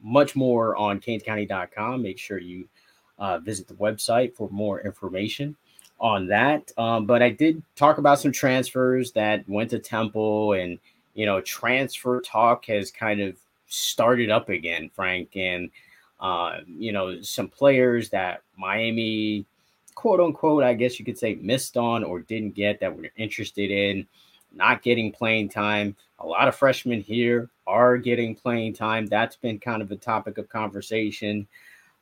much 0.00 0.36
more 0.36 0.76
on 0.76 1.00
canescounty.com. 1.00 2.02
Make 2.02 2.18
sure 2.18 2.38
you 2.38 2.68
uh, 3.18 3.38
visit 3.38 3.66
the 3.66 3.74
website 3.74 4.34
for 4.34 4.48
more 4.50 4.80
information 4.82 5.56
on 5.98 6.28
that. 6.28 6.70
Um, 6.76 7.06
but 7.06 7.22
I 7.22 7.30
did 7.30 7.62
talk 7.74 7.98
about 7.98 8.20
some 8.20 8.30
transfers 8.30 9.12
that 9.12 9.48
went 9.48 9.70
to 9.70 9.78
Temple, 9.78 10.52
and 10.52 10.78
you 11.16 11.24
know, 11.24 11.40
transfer 11.40 12.20
talk 12.20 12.66
has 12.66 12.90
kind 12.90 13.20
of 13.20 13.36
started 13.66 14.30
up 14.30 14.50
again, 14.50 14.90
Frank, 14.94 15.34
and 15.34 15.70
uh, 16.20 16.58
you 16.66 16.92
know, 16.92 17.20
some 17.22 17.48
players 17.48 18.10
that 18.10 18.42
Miami, 18.56 19.46
quote 19.94 20.20
unquote, 20.20 20.62
I 20.62 20.74
guess 20.74 20.98
you 20.98 21.04
could 21.04 21.18
say, 21.18 21.34
missed 21.36 21.76
on 21.76 22.04
or 22.04 22.20
didn't 22.20 22.54
get 22.54 22.80
that 22.80 22.94
we're 22.94 23.10
interested 23.16 23.70
in, 23.70 24.06
not 24.52 24.82
getting 24.82 25.10
playing 25.10 25.48
time. 25.48 25.96
A 26.20 26.26
lot 26.26 26.48
of 26.48 26.54
freshmen 26.54 27.00
here 27.00 27.48
are 27.66 27.96
getting 27.96 28.34
playing 28.34 28.74
time. 28.74 29.06
That's 29.06 29.36
been 29.36 29.58
kind 29.58 29.82
of 29.82 29.90
a 29.90 29.96
topic 29.96 30.38
of 30.38 30.48
conversation. 30.50 31.46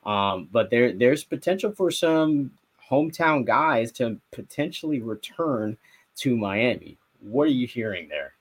Um, 0.04 0.48
but 0.52 0.70
there, 0.70 0.92
there's 0.92 1.24
potential 1.24 1.72
for 1.72 1.90
some 1.90 2.50
hometown 2.90 3.44
guys 3.44 3.90
to 3.92 4.18
potentially 4.32 5.00
return 5.00 5.76
to 6.16 6.36
Miami. 6.36 6.98
What 7.20 7.44
are 7.44 7.52
you 7.52 7.66
hearing 7.66 8.08
there? 8.08 8.34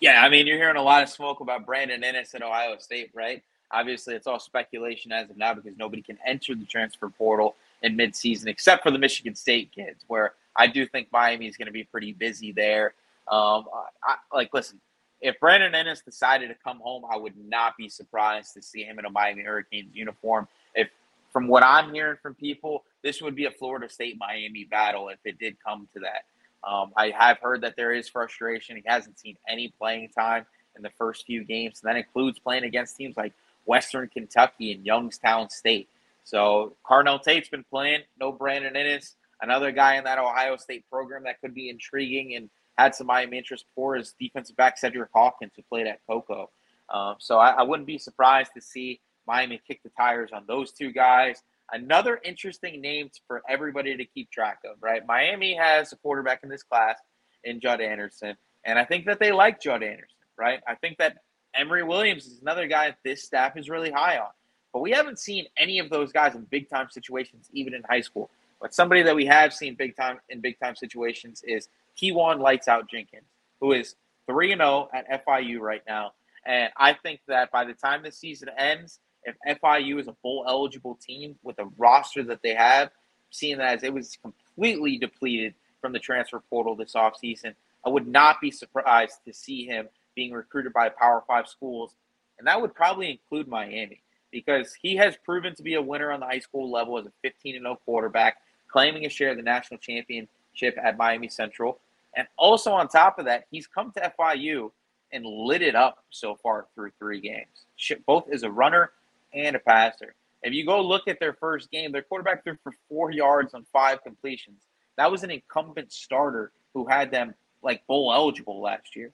Yeah, 0.00 0.22
I 0.24 0.30
mean, 0.30 0.46
you're 0.46 0.56
hearing 0.56 0.76
a 0.76 0.82
lot 0.82 1.02
of 1.02 1.10
smoke 1.10 1.40
about 1.40 1.66
Brandon 1.66 2.00
Inniss 2.00 2.34
at 2.34 2.42
Ohio 2.42 2.78
State, 2.78 3.10
right? 3.12 3.42
Obviously, 3.70 4.14
it's 4.14 4.26
all 4.26 4.40
speculation 4.40 5.12
as 5.12 5.30
of 5.30 5.36
now 5.36 5.54
because 5.54 5.76
nobody 5.76 6.02
can 6.02 6.18
enter 6.26 6.54
the 6.54 6.64
transfer 6.64 7.08
portal 7.08 7.54
in 7.82 7.96
midseason 7.96 8.46
except 8.46 8.82
for 8.82 8.90
the 8.90 8.98
Michigan 8.98 9.34
State 9.34 9.70
kids, 9.72 10.04
where 10.08 10.32
I 10.56 10.66
do 10.66 10.86
think 10.86 11.08
Miami 11.12 11.46
is 11.46 11.56
going 11.56 11.66
to 11.66 11.72
be 11.72 11.84
pretty 11.84 12.12
busy 12.12 12.50
there. 12.50 12.94
Um, 13.30 13.66
I, 14.02 14.16
like, 14.34 14.52
listen, 14.54 14.80
if 15.20 15.38
Brandon 15.38 15.72
Inniss 15.72 16.04
decided 16.04 16.48
to 16.48 16.56
come 16.64 16.80
home, 16.80 17.04
I 17.08 17.16
would 17.16 17.36
not 17.36 17.76
be 17.76 17.88
surprised 17.88 18.54
to 18.54 18.62
see 18.62 18.82
him 18.82 18.98
in 18.98 19.04
a 19.04 19.10
Miami 19.10 19.42
Hurricanes 19.42 19.94
uniform. 19.94 20.48
If 20.74 20.88
from 21.30 21.46
what 21.46 21.62
I'm 21.62 21.92
hearing 21.92 22.16
from 22.22 22.34
people, 22.34 22.84
this 23.02 23.20
would 23.20 23.36
be 23.36 23.44
a 23.44 23.50
Florida 23.50 23.88
State 23.88 24.16
Miami 24.18 24.64
battle 24.64 25.10
if 25.10 25.18
it 25.24 25.38
did 25.38 25.56
come 25.64 25.88
to 25.94 26.00
that. 26.00 26.24
Um, 26.62 26.92
I 26.96 27.10
have 27.10 27.38
heard 27.38 27.62
that 27.62 27.76
there 27.76 27.92
is 27.92 28.08
frustration. 28.08 28.76
He 28.76 28.82
hasn't 28.86 29.18
seen 29.18 29.36
any 29.48 29.72
playing 29.78 30.10
time 30.10 30.46
in 30.76 30.82
the 30.82 30.90
first 30.98 31.26
few 31.26 31.44
games. 31.44 31.80
And 31.82 31.90
that 31.90 31.98
includes 31.98 32.38
playing 32.38 32.64
against 32.64 32.96
teams 32.96 33.16
like 33.16 33.32
Western 33.64 34.08
Kentucky 34.08 34.72
and 34.72 34.84
Youngstown 34.84 35.50
State. 35.50 35.88
So 36.24 36.76
Carnell 36.88 37.22
Tate's 37.22 37.48
been 37.48 37.64
playing. 37.64 38.02
No 38.18 38.32
Brandon 38.32 38.74
Inniss. 38.74 39.14
Another 39.42 39.72
guy 39.72 39.96
in 39.96 40.04
that 40.04 40.18
Ohio 40.18 40.56
State 40.56 40.84
program 40.90 41.24
that 41.24 41.40
could 41.40 41.54
be 41.54 41.70
intriguing 41.70 42.34
and 42.34 42.50
had 42.76 42.94
some 42.94 43.06
Miami 43.06 43.38
interest 43.38 43.64
for 43.74 43.96
is 43.96 44.14
defensive 44.20 44.56
back 44.56 44.78
Cedric 44.78 45.10
Hawkins, 45.12 45.52
who 45.56 45.62
played 45.62 45.86
at 45.86 46.00
Cocoa. 46.06 46.50
Um, 46.88 47.16
so 47.18 47.38
I, 47.38 47.50
I 47.50 47.62
wouldn't 47.62 47.86
be 47.86 47.98
surprised 47.98 48.52
to 48.54 48.60
see 48.60 49.00
Miami 49.26 49.60
kick 49.66 49.82
the 49.82 49.90
tires 49.90 50.30
on 50.32 50.44
those 50.46 50.72
two 50.72 50.92
guys. 50.92 51.42
Another 51.72 52.20
interesting 52.24 52.80
name 52.80 53.10
for 53.26 53.42
everybody 53.48 53.96
to 53.96 54.04
keep 54.04 54.30
track 54.30 54.58
of, 54.64 54.76
right? 54.80 55.06
Miami 55.06 55.54
has 55.54 55.92
a 55.92 55.96
quarterback 55.96 56.40
in 56.42 56.48
this 56.48 56.62
class 56.62 56.98
in 57.44 57.60
Judd 57.60 57.80
Anderson, 57.80 58.36
and 58.64 58.78
I 58.78 58.84
think 58.84 59.06
that 59.06 59.20
they 59.20 59.32
like 59.32 59.60
Judd 59.60 59.82
Anderson, 59.82 60.16
right? 60.36 60.60
I 60.66 60.74
think 60.74 60.98
that 60.98 61.18
Emory 61.54 61.82
Williams 61.82 62.26
is 62.26 62.40
another 62.40 62.66
guy 62.66 62.94
this 63.04 63.24
staff 63.24 63.56
is 63.56 63.68
really 63.68 63.90
high 63.90 64.18
on, 64.18 64.30
but 64.72 64.80
we 64.80 64.90
haven't 64.90 65.18
seen 65.18 65.46
any 65.56 65.78
of 65.78 65.90
those 65.90 66.12
guys 66.12 66.34
in 66.34 66.42
big 66.44 66.68
time 66.68 66.88
situations, 66.90 67.48
even 67.52 67.74
in 67.74 67.82
high 67.88 68.00
school. 68.00 68.30
But 68.60 68.74
somebody 68.74 69.02
that 69.02 69.16
we 69.16 69.26
have 69.26 69.54
seen 69.54 69.74
big 69.74 69.96
time 69.96 70.20
in 70.28 70.40
big 70.40 70.58
time 70.60 70.76
situations 70.76 71.42
is 71.46 71.68
Keyone 72.00 72.40
Lights 72.40 72.68
Out 72.68 72.90
Jenkins, 72.90 73.26
who 73.60 73.72
is 73.72 73.94
3 74.26 74.54
0 74.56 74.88
at 74.92 75.26
FIU 75.26 75.60
right 75.60 75.82
now. 75.88 76.12
And 76.46 76.70
I 76.76 76.94
think 76.94 77.20
that 77.28 77.50
by 77.50 77.64
the 77.64 77.74
time 77.74 78.02
the 78.02 78.12
season 78.12 78.48
ends, 78.56 79.00
if 79.24 79.36
FIU 79.62 80.00
is 80.00 80.08
a 80.08 80.16
bowl 80.22 80.44
eligible 80.48 80.96
team 80.96 81.36
with 81.42 81.58
a 81.58 81.68
roster 81.76 82.22
that 82.24 82.42
they 82.42 82.54
have, 82.54 82.90
seeing 83.30 83.58
that 83.58 83.78
as 83.78 83.82
it 83.82 83.92
was 83.92 84.16
completely 84.22 84.98
depleted 84.98 85.54
from 85.80 85.92
the 85.92 85.98
transfer 85.98 86.40
portal 86.50 86.74
this 86.76 86.94
offseason, 86.94 87.54
I 87.84 87.88
would 87.88 88.06
not 88.06 88.40
be 88.40 88.50
surprised 88.50 89.18
to 89.26 89.32
see 89.32 89.64
him 89.64 89.88
being 90.14 90.32
recruited 90.32 90.72
by 90.72 90.88
Power 90.88 91.22
Five 91.26 91.48
schools. 91.48 91.94
And 92.38 92.46
that 92.46 92.60
would 92.60 92.74
probably 92.74 93.10
include 93.10 93.48
Miami 93.48 94.02
because 94.30 94.74
he 94.80 94.96
has 94.96 95.16
proven 95.24 95.54
to 95.54 95.62
be 95.62 95.74
a 95.74 95.82
winner 95.82 96.12
on 96.12 96.20
the 96.20 96.26
high 96.26 96.38
school 96.38 96.70
level 96.70 96.98
as 96.98 97.06
a 97.06 97.12
15 97.22 97.60
0 97.60 97.78
quarterback, 97.84 98.38
claiming 98.68 99.04
a 99.06 99.08
share 99.08 99.30
of 99.30 99.36
the 99.36 99.42
national 99.42 99.78
championship 99.78 100.76
at 100.82 100.96
Miami 100.96 101.28
Central. 101.28 101.80
And 102.16 102.26
also 102.36 102.72
on 102.72 102.88
top 102.88 103.18
of 103.18 103.24
that, 103.26 103.44
he's 103.50 103.66
come 103.66 103.92
to 103.92 104.12
FIU 104.18 104.70
and 105.12 105.24
lit 105.24 105.62
it 105.62 105.74
up 105.74 106.04
so 106.10 106.36
far 106.36 106.66
through 106.74 106.90
three 106.98 107.20
games, 107.20 107.66
both 108.06 108.28
as 108.32 108.42
a 108.42 108.50
runner 108.50 108.92
and 109.32 109.56
a 109.56 109.58
passer. 109.58 110.14
If 110.42 110.54
you 110.54 110.64
go 110.64 110.80
look 110.80 111.06
at 111.06 111.20
their 111.20 111.34
first 111.34 111.70
game, 111.70 111.92
their 111.92 112.02
quarterback 112.02 112.44
threw 112.44 112.56
for 112.62 112.72
four 112.88 113.10
yards 113.10 113.54
on 113.54 113.66
five 113.72 114.02
completions. 114.02 114.62
That 114.96 115.10
was 115.10 115.22
an 115.22 115.30
incumbent 115.30 115.92
starter 115.92 116.52
who 116.74 116.86
had 116.86 117.10
them 117.10 117.34
like 117.62 117.86
bowl 117.86 118.12
eligible 118.12 118.60
last 118.60 118.96
year. 118.96 119.12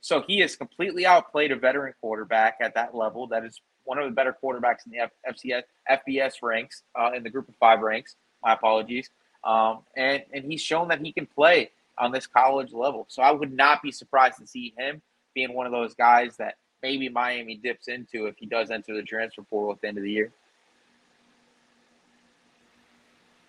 So 0.00 0.22
he 0.26 0.40
has 0.40 0.56
completely 0.56 1.06
outplayed 1.06 1.52
a 1.52 1.56
veteran 1.56 1.94
quarterback 2.00 2.58
at 2.60 2.74
that 2.74 2.94
level. 2.94 3.26
That 3.28 3.44
is 3.44 3.60
one 3.84 3.98
of 3.98 4.04
the 4.04 4.10
better 4.10 4.36
quarterbacks 4.42 4.86
in 4.86 4.92
the 4.92 5.10
FCS, 5.30 5.62
FBS 5.90 6.42
ranks, 6.42 6.82
uh, 6.98 7.12
in 7.14 7.22
the 7.22 7.30
group 7.30 7.48
of 7.48 7.54
five 7.56 7.80
ranks. 7.80 8.16
My 8.42 8.52
apologies. 8.52 9.10
Um, 9.44 9.80
and, 9.96 10.22
and 10.32 10.44
he's 10.44 10.60
shown 10.60 10.88
that 10.88 11.00
he 11.00 11.12
can 11.12 11.26
play 11.26 11.70
on 11.98 12.12
this 12.12 12.26
college 12.26 12.72
level. 12.72 13.06
So 13.08 13.22
I 13.22 13.30
would 13.30 13.52
not 13.52 13.82
be 13.82 13.92
surprised 13.92 14.38
to 14.38 14.46
see 14.46 14.74
him 14.76 15.00
being 15.34 15.54
one 15.54 15.66
of 15.66 15.72
those 15.72 15.94
guys 15.94 16.36
that 16.36 16.56
maybe 16.84 17.08
Miami 17.08 17.56
dips 17.56 17.88
into 17.88 18.26
if 18.26 18.36
he 18.36 18.44
does 18.44 18.70
enter 18.70 18.94
the 18.94 19.02
transfer 19.02 19.40
portal 19.40 19.72
at 19.72 19.80
the 19.80 19.88
end 19.88 19.96
of 19.96 20.04
the 20.04 20.10
year. 20.10 20.30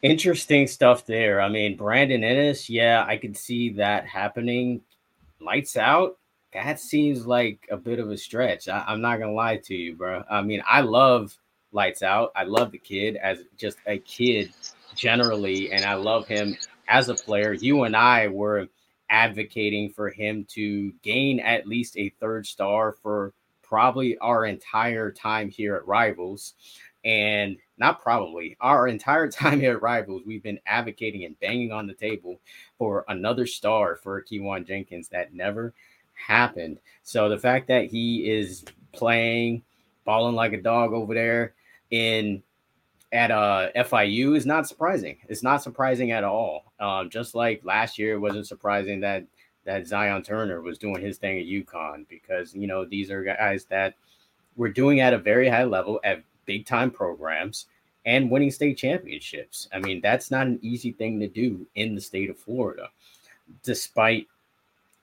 Interesting 0.02 0.68
stuff 0.68 1.06
there. 1.06 1.42
I 1.42 1.50
mean, 1.50 1.76
Brandon 1.76 2.22
Inniss, 2.22 2.70
yeah, 2.70 3.04
I 3.06 3.18
could 3.18 3.36
see 3.36 3.72
that 3.72 4.08
happening. 4.08 4.82
Lights 5.42 5.76
out, 5.76 6.18
that 6.54 6.80
seems 6.80 7.28
like 7.28 7.68
a 7.70 7.76
bit 7.76 8.00
of 8.00 8.10
a 8.10 8.18
stretch. 8.18 8.70
I, 8.70 8.86
am 8.88 9.02
not 9.02 9.20
gonna 9.20 9.34
lie 9.34 9.58
to 9.58 9.76
you, 9.76 9.96
bro. 9.96 10.24
I 10.32 10.42
mean, 10.42 10.64
I 10.66 10.80
love 10.80 11.38
Lights 11.74 12.04
Out. 12.04 12.32
I 12.38 12.46
love 12.46 12.72
the 12.72 12.78
kid 12.78 13.18
as 13.18 13.40
just 13.58 13.78
a 13.86 13.98
kid 13.98 14.54
generally, 14.96 15.74
and 15.74 15.84
I 15.84 15.96
love 15.96 16.26
him 16.26 16.56
as 16.88 17.10
a 17.10 17.16
player. 17.16 17.52
You 17.52 17.84
and 17.84 17.98
I 17.98 18.30
were 18.30 18.70
advocating 19.10 19.90
for 19.90 20.10
him 20.10 20.46
to 20.50 20.92
gain 21.02 21.40
at 21.40 21.68
least 21.68 21.98
a 21.98 22.10
third 22.20 22.46
star 22.46 22.94
for 22.94 23.34
probably 23.62 24.18
our 24.20 24.46
entire 24.46 25.12
time 25.12 25.50
here 25.50 25.76
at 25.76 25.88
Rivals. 25.88 26.54
And 27.04 27.58
not 27.78 28.02
probably 28.02 28.58
our 28.62 28.88
entire 28.88 29.28
time 29.32 29.60
here 29.60 29.74
at 29.74 29.82
Rivals, 29.82 30.24
we've 30.26 30.44
been 30.44 30.60
advocating 30.66 31.26
and 31.26 31.40
banging 31.40 31.72
on 31.72 31.88
the 31.88 31.94
table 31.94 32.40
for 32.78 33.06
another 33.08 33.46
star 33.46 33.96
for 33.96 34.24
Keyone 34.24 34.68
Jenkins 34.68 35.10
that 35.10 35.34
never 35.34 35.74
happened. 36.14 36.80
So 37.04 37.30
the 37.30 37.38
fact 37.38 37.68
that 37.68 37.86
he 37.86 38.30
is 38.30 38.66
playing, 38.94 39.64
balling 40.06 40.36
like 40.36 40.54
a 40.54 40.62
dog 40.62 40.94
over 40.94 41.14
there 41.14 41.54
in 41.92 42.42
at 43.16 43.32
uh, 43.32 43.70
FIU 43.78 44.36
is 44.36 44.46
not 44.46 44.68
surprising. 44.68 45.18
It's 45.30 45.42
not 45.42 45.64
surprising 45.64 46.12
at 46.12 46.26
all. 46.26 46.74
Um, 46.82 47.10
just 47.10 47.34
like 47.34 47.62
last 47.64 47.98
year, 47.98 48.16
it 48.16 48.20
wasn't 48.20 48.46
surprising 48.46 49.00
that 49.00 49.24
that 49.64 49.88
Zion 49.88 50.22
Turner 50.22 50.62
was 50.62 50.78
doing 50.78 51.02
his 51.02 51.18
thing 51.18 51.40
at 51.40 51.46
UConn 51.46 52.08
because 52.10 52.54
you 52.54 52.68
know 52.68 52.84
these 52.84 53.10
are 53.10 53.24
guys 53.24 53.66
that 53.66 53.96
were 54.58 54.70
doing 54.70 55.00
at 55.00 55.14
a 55.14 55.18
very 55.18 55.48
high 55.48 55.64
level 55.64 56.00
at 56.04 56.24
big 56.46 56.66
time 56.66 56.92
programs 56.92 57.68
and 58.06 58.30
winning 58.30 58.52
state 58.52 58.78
championships. 58.78 59.70
I 59.74 59.80
mean, 59.80 60.02
that's 60.02 60.30
not 60.30 60.46
an 60.46 60.60
easy 60.62 60.92
thing 60.92 61.20
to 61.22 61.28
do 61.28 61.66
in 61.76 61.96
the 61.96 62.02
state 62.02 62.30
of 62.30 62.38
Florida, 62.38 62.90
despite 63.64 64.28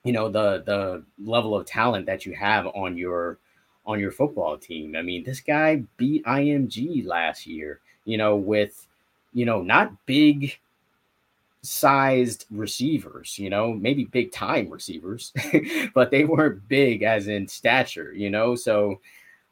you 0.03 0.13
know 0.13 0.29
the 0.29 0.61
the 0.63 1.03
level 1.19 1.55
of 1.55 1.65
talent 1.65 2.05
that 2.05 2.27
you 2.27 2.35
have 2.35 2.67
on 2.67 2.95
your 2.95 3.39
on 3.87 3.99
your 3.99 4.11
football 4.11 4.55
team. 4.55 4.95
I 4.95 5.01
mean, 5.01 5.23
this 5.23 5.39
guy 5.39 5.83
beat 5.97 6.23
IMG 6.25 7.07
last 7.07 7.47
year 7.47 7.79
you 8.05 8.17
know, 8.17 8.35
with, 8.35 8.87
you 9.33 9.45
know, 9.45 9.61
not 9.61 10.05
big 10.05 10.57
sized 11.63 12.45
receivers, 12.51 13.39
you 13.39 13.49
know, 13.49 13.73
maybe 13.73 14.03
big 14.05 14.31
time 14.31 14.69
receivers, 14.69 15.33
but 15.95 16.11
they 16.11 16.25
weren't 16.25 16.67
big 16.67 17.03
as 17.03 17.27
in 17.27 17.47
stature, 17.47 18.13
you 18.13 18.29
know. 18.29 18.53
So, 18.53 18.99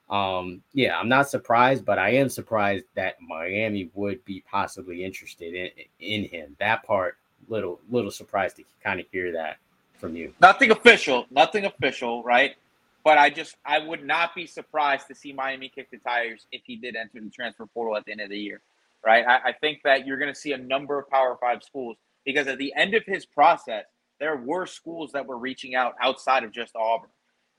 um, 0.09 0.61
yeah, 0.73 0.99
I'm 0.99 1.07
not 1.07 1.29
surprised, 1.29 1.85
but 1.85 1.97
I 1.97 2.11
am 2.11 2.27
surprised 2.27 2.85
that 2.95 3.15
Miami 3.21 3.89
would 3.93 4.23
be 4.25 4.43
possibly 4.49 5.03
interested 5.03 5.53
in 5.53 5.69
in 6.01 6.25
him. 6.25 6.55
That 6.59 6.83
part, 6.83 7.17
little 7.47 7.79
little 7.89 8.11
surprised 8.11 8.57
to 8.57 8.63
kind 8.83 8.99
of 8.99 9.05
hear 9.11 9.31
that 9.31 9.57
from 9.97 10.15
you. 10.15 10.33
Nothing 10.41 10.71
official, 10.71 11.27
nothing 11.31 11.65
official, 11.65 12.23
right? 12.23 12.55
But 13.03 13.17
I 13.17 13.29
just 13.29 13.55
I 13.65 13.79
would 13.79 14.05
not 14.05 14.35
be 14.35 14.45
surprised 14.45 15.07
to 15.07 15.15
see 15.15 15.33
Miami 15.33 15.69
kick 15.69 15.89
the 15.91 15.97
tires 15.97 16.45
if 16.51 16.61
he 16.65 16.75
did 16.75 16.95
enter 16.95 17.19
the 17.23 17.29
transfer 17.29 17.65
portal 17.65 17.95
at 17.95 18.05
the 18.05 18.11
end 18.11 18.21
of 18.21 18.29
the 18.29 18.37
year. 18.37 18.61
Right. 19.05 19.25
I, 19.25 19.49
I 19.49 19.53
think 19.53 19.79
that 19.83 20.05
you're 20.05 20.19
gonna 20.19 20.35
see 20.35 20.51
a 20.51 20.57
number 20.57 20.99
of 20.99 21.09
power 21.09 21.37
five 21.41 21.63
schools 21.63 21.97
because 22.25 22.47
at 22.47 22.57
the 22.57 22.73
end 22.75 22.93
of 22.93 23.03
his 23.05 23.25
process, 23.25 23.85
there 24.19 24.37
were 24.37 24.67
schools 24.67 25.11
that 25.13 25.25
were 25.25 25.37
reaching 25.37 25.73
out 25.73 25.95
outside 26.01 26.43
of 26.43 26.51
just 26.51 26.75
Auburn. 26.75 27.09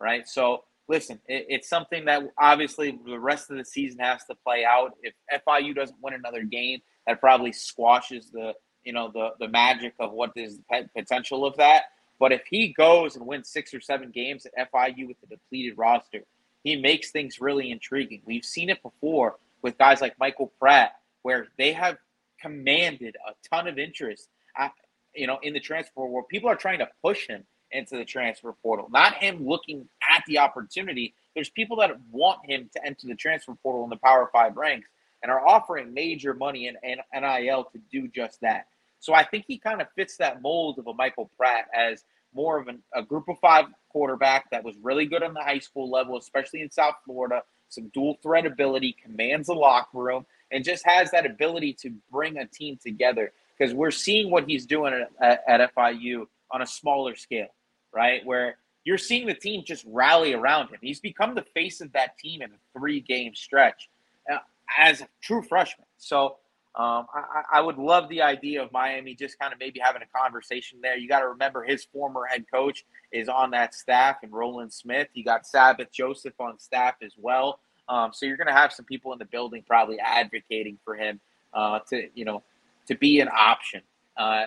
Right. 0.00 0.28
So 0.28 0.64
listen, 0.88 1.18
it, 1.26 1.46
it's 1.48 1.68
something 1.68 2.05
that 2.05 2.22
obviously 2.38 2.98
the 3.05 3.18
rest 3.18 3.50
of 3.50 3.57
the 3.57 3.64
season 3.64 3.98
has 4.00 4.24
to 4.24 4.35
play 4.44 4.64
out. 4.64 4.92
If 5.02 5.14
FIU 5.46 5.74
doesn't 5.74 5.96
win 6.02 6.14
another 6.14 6.42
game, 6.44 6.81
that 7.07 7.20
probably 7.20 7.52
squashes 7.52 8.31
the 8.31 8.55
you 8.85 8.92
know 8.92 9.11
the 9.12 9.31
the 9.40 9.48
magic 9.48 9.94
of 9.98 10.12
what 10.12 10.31
is 10.37 10.59
the 10.70 10.88
potential 10.96 11.44
of 11.44 11.57
that. 11.57 11.85
But 12.23 12.31
if 12.31 12.47
he 12.49 12.69
goes 12.69 13.17
and 13.17 13.27
wins 13.27 13.49
six 13.49 13.75
or 13.75 13.81
seven 13.81 14.13
games 14.13 14.47
at 14.47 14.73
FIU 14.73 15.09
with 15.09 15.17
a 15.25 15.27
depleted 15.27 15.77
roster, 15.77 16.21
he 16.63 16.77
makes 16.77 17.11
things 17.11 17.41
really 17.41 17.73
intriguing. 17.73 18.23
We've 18.25 18.45
seen 18.45 18.71
it 18.71 18.81
before 18.81 19.39
with 19.61 19.77
guys 19.77 20.01
like 20.01 20.17
Michael 20.21 20.53
Pratt, 20.61 20.93
where 21.23 21.49
they 21.59 21.73
have 21.73 21.97
commanded 22.41 23.17
a 23.29 23.33
ton 23.53 23.67
of 23.67 23.77
interest, 23.77 24.29
at, 24.57 24.71
you 25.17 25.27
know, 25.27 25.41
in 25.43 25.53
the 25.53 25.59
transfer 25.59 26.07
where 26.07 26.23
people 26.23 26.49
are 26.49 26.55
trying 26.55 26.79
to 26.79 26.89
push 27.03 27.27
him 27.27 27.43
into 27.73 27.97
the 27.97 28.05
transfer 28.05 28.55
portal, 28.63 28.89
not 28.93 29.15
him 29.15 29.45
looking 29.45 29.89
at 30.09 30.23
the 30.29 30.39
opportunity. 30.39 31.15
There's 31.35 31.51
people 31.51 31.79
that 31.79 31.91
want 32.13 32.49
him 32.49 32.71
to 32.75 32.87
enter 32.87 33.09
the 33.09 33.17
transfer 33.17 33.57
portal 33.65 33.83
in 33.83 33.91
the 33.91 33.97
Power 33.97 34.31
Five 34.33 34.57
ranks 34.57 34.89
and 35.25 35.33
are 35.33 35.45
offering 35.45 35.93
major 35.93 36.35
money 36.35 36.69
in 36.69 36.77
NIL 37.13 37.65
to 37.65 37.81
do 37.91 38.07
just 38.07 38.41
that. 38.43 38.69
So 39.03 39.15
I 39.15 39.25
think 39.25 39.47
he 39.49 39.59
kind 39.59 39.83
of 39.83 39.88
fits 39.97 40.17
that 40.19 40.43
mold 40.43 40.79
of 40.79 40.87
a 40.87 40.95
Michael 40.95 41.29
Pratt 41.37 41.67
as 41.75 42.05
more 42.33 42.61
of 42.61 42.69
an, 42.69 42.81
a 42.95 43.03
group 43.03 43.29
of 43.29 43.37
five 43.41 43.67
quarterback 43.88 44.49
that 44.53 44.62
was 44.62 44.77
really 44.81 45.07
good 45.07 45.25
on 45.25 45.35
the 45.35 45.41
high 45.41 45.59
school 45.59 45.91
level, 45.91 46.17
especially 46.17 46.62
in 46.62 46.71
South 46.71 46.95
Florida, 47.05 47.43
some 47.69 47.88
dual 47.88 48.17
threat 48.23 48.47
ability, 48.47 48.95
commands 49.03 49.49
the 49.49 49.55
locker 49.55 49.99
room, 49.99 50.25
and 50.53 50.62
just 50.62 50.87
has 50.87 51.11
that 51.11 51.27
ability 51.27 51.73
to 51.73 51.93
bring 52.12 52.38
a 52.38 52.47
team 52.47 52.79
together. 52.81 53.33
Because 53.59 53.75
we're 53.75 53.91
seeing 53.91 54.31
what 54.31 54.49
he's 54.49 54.67
doing 54.67 54.95
at, 54.95 55.41
at, 55.49 55.61
at 55.61 55.75
FIU 55.75 56.27
on 56.53 56.62
a 56.62 56.67
smaller 56.67 57.17
scale, 57.17 57.53
right? 57.93 58.25
Where 58.25 58.59
you're 58.85 58.99
seeing 58.99 59.27
the 59.27 59.35
team 59.35 59.65
just 59.67 59.85
rally 59.88 60.33
around 60.33 60.69
him. 60.69 60.79
He's 60.81 61.01
become 61.01 61.35
the 61.35 61.45
face 61.55 61.81
of 61.81 61.93
that 61.95 62.19
team 62.19 62.41
in 62.41 62.51
a 62.53 62.79
three 62.79 63.01
game 63.01 63.35
stretch 63.35 63.91
uh, 64.33 64.38
as 64.79 65.01
a 65.01 65.09
true 65.21 65.43
freshman. 65.43 65.87
So 65.99 66.37
um, 66.75 67.07
I, 67.13 67.43
I, 67.59 67.61
would 67.61 67.77
love 67.77 68.09
the 68.09 68.23
idea 68.23 68.63
of 68.63 68.73
Miami 68.73 69.15
just 69.15 69.39
kind 69.39 69.53
of 69.53 69.59
maybe 69.59 69.79
having 69.79 70.01
a 70.01 70.19
conversation 70.19 70.79
there. 70.81 70.97
You 70.97 71.07
got 71.07 71.21
to 71.21 71.29
remember 71.29 71.63
his 71.63 71.85
former 71.85 72.25
head 72.25 72.47
coach 72.51 72.87
is 73.13 73.29
on 73.29 73.51
that 73.51 73.75
staff, 73.75 74.17
and 74.23 74.33
Roland 74.33 74.73
Smith. 74.73 75.09
You 75.13 75.23
got 75.23 75.47
Sabbath 75.47 75.93
Joseph 75.93 76.33
on 76.41 76.59
staff 76.59 76.95
as 77.03 77.13
well. 77.19 77.61
Um, 77.91 78.13
so 78.15 78.25
you're 78.25 78.39
going 78.39 78.47
to 78.47 78.55
have 78.55 78.73
some 78.73 78.87
people 78.87 79.13
in 79.13 79.19
the 79.19 79.27
building 79.27 79.63
probably 79.67 79.99
advocating 80.01 80.79
for 80.83 80.95
him 80.95 81.21
uh, 81.53 81.81
to 81.91 82.09
you 82.15 82.25
know 82.25 82.43
to 82.87 82.95
be 82.95 83.21
an 83.21 83.29
option. 83.29 83.83
Uh, 84.17 84.47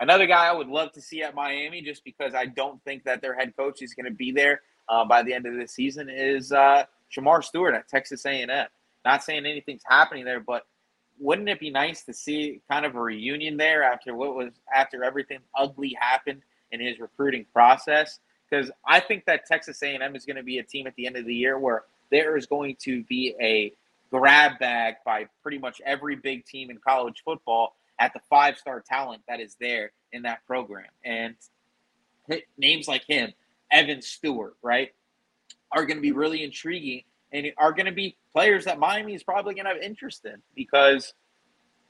another 0.00 0.26
guy 0.26 0.48
I 0.48 0.52
would 0.52 0.68
love 0.68 0.92
to 0.92 1.00
see 1.00 1.22
at 1.22 1.34
Miami, 1.34 1.80
just 1.80 2.04
because 2.04 2.34
I 2.34 2.46
don't 2.46 2.84
think 2.84 3.04
that 3.04 3.22
their 3.22 3.34
head 3.34 3.56
coach 3.56 3.80
is 3.80 3.94
going 3.94 4.06
to 4.06 4.14
be 4.14 4.30
there 4.30 4.60
uh, 4.90 5.06
by 5.06 5.22
the 5.22 5.32
end 5.32 5.46
of 5.46 5.56
the 5.56 5.66
season, 5.66 6.10
is 6.10 6.52
uh, 6.52 6.84
Shemar 7.10 7.42
Stewart 7.42 7.74
at 7.74 7.88
Texas 7.88 8.26
A&M. 8.26 8.66
Not 9.06 9.24
saying 9.24 9.46
anything's 9.46 9.82
happening 9.86 10.26
there, 10.26 10.40
but 10.40 10.66
wouldn't 11.18 11.48
it 11.48 11.60
be 11.60 11.70
nice 11.70 12.02
to 12.04 12.12
see 12.12 12.60
kind 12.70 12.84
of 12.84 12.94
a 12.94 13.00
reunion 13.00 13.56
there 13.56 13.82
after 13.82 14.14
what 14.14 14.34
was 14.34 14.50
after 14.74 15.04
everything 15.04 15.38
ugly 15.56 15.96
happened 15.98 16.42
in 16.72 16.80
his 16.80 16.98
recruiting 16.98 17.46
process? 17.52 18.18
Because 18.48 18.70
I 18.86 19.00
think 19.00 19.24
that 19.26 19.46
Texas 19.46 19.82
A&M 19.82 20.16
is 20.16 20.26
going 20.26 20.36
to 20.36 20.42
be 20.42 20.58
a 20.58 20.62
team 20.62 20.86
at 20.86 20.94
the 20.96 21.06
end 21.06 21.16
of 21.16 21.24
the 21.24 21.34
year 21.34 21.58
where 21.58 21.84
there 22.10 22.36
is 22.36 22.46
going 22.46 22.76
to 22.82 23.02
be 23.04 23.34
a 23.40 23.72
grab 24.10 24.58
bag 24.58 24.96
by 25.04 25.26
pretty 25.42 25.58
much 25.58 25.80
every 25.86 26.16
big 26.16 26.44
team 26.44 26.70
in 26.70 26.78
college 26.78 27.22
football 27.24 27.76
at 27.98 28.12
the 28.12 28.20
five 28.28 28.58
star 28.58 28.82
talent 28.86 29.22
that 29.28 29.40
is 29.40 29.56
there 29.60 29.92
in 30.12 30.22
that 30.22 30.44
program. 30.46 30.88
And 31.04 31.34
names 32.58 32.88
like 32.88 33.04
him, 33.04 33.32
Evan 33.70 34.02
Stewart, 34.02 34.54
right, 34.62 34.92
are 35.70 35.86
going 35.86 35.96
to 35.96 36.02
be 36.02 36.12
really 36.12 36.44
intriguing 36.44 37.02
and 37.32 37.46
are 37.56 37.72
going 37.72 37.86
to 37.86 37.92
be 37.92 38.16
players 38.32 38.64
that 38.66 38.78
Miami 38.78 39.14
is 39.14 39.22
probably 39.22 39.54
going 39.54 39.64
to 39.64 39.72
have 39.72 39.82
interest 39.82 40.24
in 40.24 40.36
because 40.54 41.14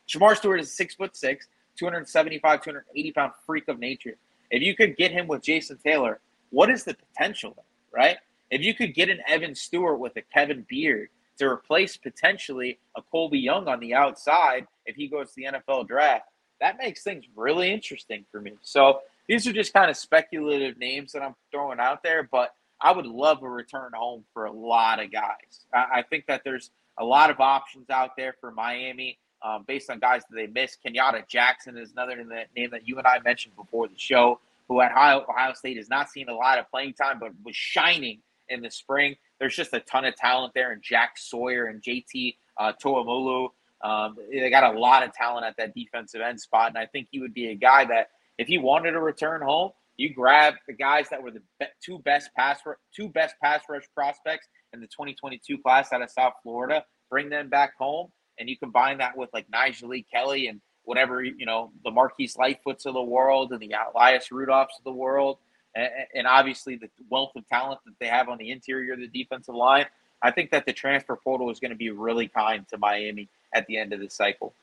Shemar 0.09 0.37
Stewart 0.37 0.61
is 0.61 0.73
six 0.73 0.95
foot 0.95 1.17
six, 1.17 1.49
275, 1.79 2.63
280 2.63 3.13
pound 3.13 3.33
freak 3.47 3.69
of 3.69 3.79
nature. 3.79 4.17
If 4.51 4.63
you 4.63 4.77
could 4.77 4.97
get 4.97 5.11
him 5.11 5.27
with 5.27 5.43
Jason 5.43 5.79
Taylor, 5.85 6.21
what 6.51 6.71
is 6.71 6.85
the 6.85 6.95
potential 6.95 7.55
there, 7.57 7.65
right? 7.93 8.17
If 8.51 8.61
you 8.63 8.75
could 8.75 8.95
get 8.95 9.09
an 9.09 9.21
Evan 9.27 9.55
Stewart 9.55 9.99
with 9.99 10.15
a 10.17 10.23
Kevin 10.23 10.67
Beard 10.69 11.09
to 11.39 11.47
replace 11.47 11.97
potentially 11.97 12.79
a 12.97 13.03
Colbie 13.03 13.43
Young 13.43 13.67
on 13.67 13.81
the 13.81 13.95
outside 13.95 14.67
if 14.85 14.97
he 14.97 15.09
goes 15.09 15.31
to 15.31 15.35
the 15.37 15.45
NFL 15.45 15.89
draft, 15.89 16.27
that 16.61 16.77
makes 16.79 17.03
things 17.03 17.25
really 17.35 17.73
interesting 17.73 18.25
for 18.31 18.41
me. 18.41 18.53
So 18.61 19.01
these 19.27 19.47
are 19.47 19.53
just 19.53 19.73
kind 19.73 19.91
of 19.91 19.97
speculative 19.97 20.79
names 20.79 21.13
that 21.13 21.23
I'm 21.23 21.35
throwing 21.51 21.81
out 21.81 22.03
there, 22.03 22.29
but 22.31 22.55
I 22.83 22.93
would 22.93 23.07
love 23.07 23.43
a 23.43 23.49
return 23.49 23.93
home 23.95 24.25
for 24.35 24.47
a 24.47 24.53
lot 24.53 25.03
of 25.03 25.13
guys. 25.13 25.67
I, 25.73 25.87
I 25.99 26.03
think 26.03 26.27
that 26.27 26.43
there's 26.45 26.71
a 26.99 27.05
lot 27.05 27.31
of 27.31 27.41
options 27.41 27.89
out 27.91 28.17
there 28.17 28.35
for 28.41 28.51
Miami 28.51 29.19
um, 29.43 29.65
based 29.67 29.91
on 29.91 29.99
guys 29.99 30.23
that 30.29 30.37
they 30.37 30.47
missed. 30.47 30.79
Kenyatta 30.85 31.27
Jackson 31.29 31.77
is 31.79 31.93
another 31.93 32.17
name 32.57 32.71
that 32.71 32.87
you 32.87 32.99
and 32.99 33.07
I 33.07 33.19
mentioned 33.25 33.57
before 33.57 33.89
the 33.89 33.99
show, 33.99 34.41
who 34.69 34.81
at 34.81 34.93
Ohio, 34.93 35.25
Ohio 35.29 35.53
State 35.55 35.77
has 35.77 35.89
not 35.89 36.11
seen 36.11 36.29
a 36.29 36.35
lot 36.35 36.59
of 36.59 36.71
playing 36.71 36.95
time, 36.95 37.19
but 37.19 37.31
was 37.45 37.57
shining 37.57 38.19
in 38.49 38.63
the 38.63 38.71
spring. 38.71 39.17
There's 39.39 39.57
just 39.57 39.73
a 39.73 39.81
ton 39.81 40.05
of 40.05 40.17
talent 40.17 40.53
there, 40.55 40.73
and 40.73 40.83
Jack 40.83 41.19
Sawyer 41.19 41.67
and 41.67 41.83
JT 41.83 42.37
uh, 42.59 42.73
Tuimoloau. 42.83 43.49
Um, 43.83 44.17
they 44.31 44.49
got 44.51 44.75
a 44.75 44.79
lot 44.79 45.03
of 45.03 45.13
talent 45.13 45.45
at 45.45 45.57
that 45.57 45.75
defensive 45.75 46.21
end 46.21 46.41
spot, 46.41 46.69
and 46.69 46.79
I 46.79 46.87
think 46.87 47.09
he 47.11 47.19
would 47.19 47.35
be 47.35 47.49
a 47.49 47.55
guy 47.55 47.85
that 47.87 48.11
if 48.39 48.47
he 48.47 48.59
wanted 48.59 48.93
to 48.93 49.01
return 49.01 49.43
home, 49.43 49.73
you 49.97 50.13
grab 50.15 50.55
the 50.67 50.73
guys 50.73 51.09
that 51.11 51.23
were 51.23 51.31
the 51.31 51.43
two 51.85 51.99
best 52.01 52.31
pass 52.37 52.61
two 52.95 53.09
best 53.09 53.35
pass 53.43 53.63
rush 53.69 53.85
prospects 53.95 54.49
in 54.73 54.81
the 54.81 54.87
2022 54.87 55.59
class 55.59 55.93
out 55.93 56.03
of 56.03 56.11
South 56.11 56.35
Florida, 56.43 56.85
bring 57.11 57.29
them 57.29 57.49
back 57.49 57.77
home, 57.77 58.09
and 58.39 58.49
you 58.49 58.57
combine 58.57 58.99
that 58.99 59.17
with 59.17 59.29
like 59.33 59.47
Nigel 59.51 59.91
Lee 59.91 60.07
Kelly 60.13 60.49
and 60.49 60.61
whatever 60.85 61.23
you 61.23 61.47
know 61.47 61.71
the 61.85 61.91
Marquise 61.91 62.37
Lightfoots 62.37 62.87
of 62.87 62.95
the 62.95 63.03
world 63.03 63.53
and 63.53 63.61
the 63.61 63.75
Elias 63.95 64.29
Rudolphs 64.33 64.79
of 64.79 64.85
the 64.85 64.93
world, 64.93 65.39
and, 65.75 65.89
and 66.15 66.27
obviously 66.27 66.77
the 66.77 66.89
wealth 67.11 67.33
of 67.37 67.47
talent 67.49 67.81
that 67.87 67.95
they 68.01 68.07
have 68.07 68.29
on 68.29 68.39
the 68.39 68.51
interior 68.51 68.95
of 68.95 69.01
the 69.01 69.09
defensive 69.09 69.55
line. 69.55 69.87
I 70.25 70.31
think 70.31 70.53
that 70.53 70.67
the 70.67 70.73
transfer 70.73 71.17
portal 71.17 71.51
is 71.51 71.59
going 71.59 71.73
to 71.73 71.77
be 71.77 71.91
really 71.91 72.29
kind 72.29 72.67
to 72.69 72.79
Miami 72.79 73.29
at 73.53 73.67
the 73.67 73.77
end 73.77 73.93
of 73.93 74.01
the 74.01 74.09
cycle. 74.09 74.55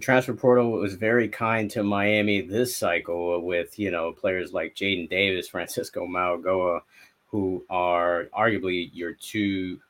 Transfer 0.00 0.34
portal 0.34 0.72
was 0.72 0.94
very 0.94 1.28
kind 1.28 1.70
to 1.70 1.82
Miami 1.82 2.40
this 2.40 2.76
cycle 2.76 3.40
with 3.40 3.78
you 3.78 3.90
know 3.90 4.12
players 4.12 4.52
like 4.52 4.74
Jaden 4.74 5.08
Davis, 5.08 5.48
Francisco 5.50 6.06
Mauigoa, 6.06 6.80
who 7.28 7.64
are 7.70 8.28
arguably 8.36 8.90
your 8.92 9.12
two 9.12 9.80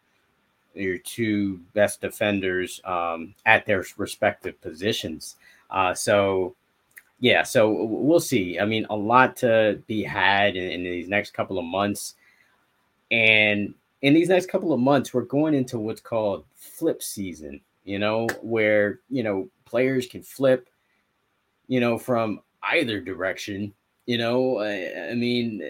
your 0.75 0.99
two 0.99 1.59
best 1.75 2.01
defenders 2.01 2.81
um, 2.85 3.35
at 3.47 3.65
their 3.67 3.85
respective 3.97 4.61
positions. 4.61 5.37
Uh, 5.71 5.95
so 5.95 6.55
yeah, 7.19 7.43
so 7.43 7.73
we'll 7.73 8.21
see. 8.21 8.61
I 8.61 8.67
mean, 8.67 8.87
a 8.91 8.97
lot 8.97 9.37
to 9.39 9.83
be 9.87 10.03
had 10.03 10.55
in, 10.55 10.71
in 10.71 10.83
these 10.83 11.09
next 11.09 11.33
couple 11.33 11.59
of 11.59 11.65
months, 11.65 12.15
and 13.11 13.75
in 14.03 14.15
these 14.15 14.29
next 14.29 14.47
couple 14.47 14.73
of 14.73 14.81
months, 14.81 15.15
we're 15.15 15.23
going 15.23 15.55
into 15.55 15.79
what's 15.79 16.01
called 16.01 16.45
flip 16.55 17.03
season. 17.03 17.61
You 17.87 17.99
know, 17.99 18.29
where 18.43 19.01
you 19.09 19.23
know 19.23 19.49
players 19.65 20.07
can 20.07 20.23
flip, 20.23 20.69
you 21.69 21.81
know, 21.81 21.97
from 21.97 22.41
either 22.63 23.01
direction. 23.01 23.73
You 24.05 24.19
know, 24.19 24.59
I, 24.59 25.11
I 25.11 25.15
mean, 25.15 25.63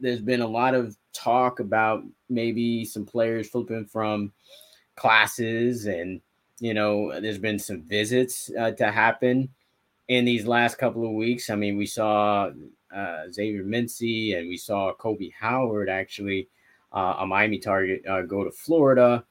there's 0.00 0.20
been 0.20 0.42
a 0.42 0.46
lot 0.46 0.74
of 0.74 0.96
talk 1.12 1.60
about 1.60 2.02
maybe 2.28 2.84
some 2.84 3.06
players 3.06 3.48
flipping 3.48 3.86
from 3.86 4.32
classes, 4.96 5.86
and 5.86 6.20
you 6.60 6.74
know, 6.74 7.20
there's 7.20 7.38
been 7.38 7.58
some 7.58 7.82
visits 7.82 8.50
uh, 8.58 8.72
to 8.72 8.90
happen 8.90 9.48
in 10.08 10.24
these 10.24 10.46
last 10.46 10.76
couple 10.76 11.04
of 11.04 11.12
weeks. 11.12 11.50
I 11.50 11.54
mean, 11.54 11.76
we 11.76 11.86
saw 11.86 12.50
uh, 12.94 13.22
Xavier 13.32 13.64
Mincy 13.64 14.36
and 14.36 14.48
we 14.48 14.56
saw 14.56 14.92
Kobe 14.92 15.30
Howard 15.38 15.88
actually, 15.88 16.48
uh, 16.92 17.16
a 17.20 17.26
Miami 17.26 17.58
target, 17.58 18.04
uh, 18.06 18.22
go 18.22 18.42
to 18.42 18.50
Florida. 18.50 19.24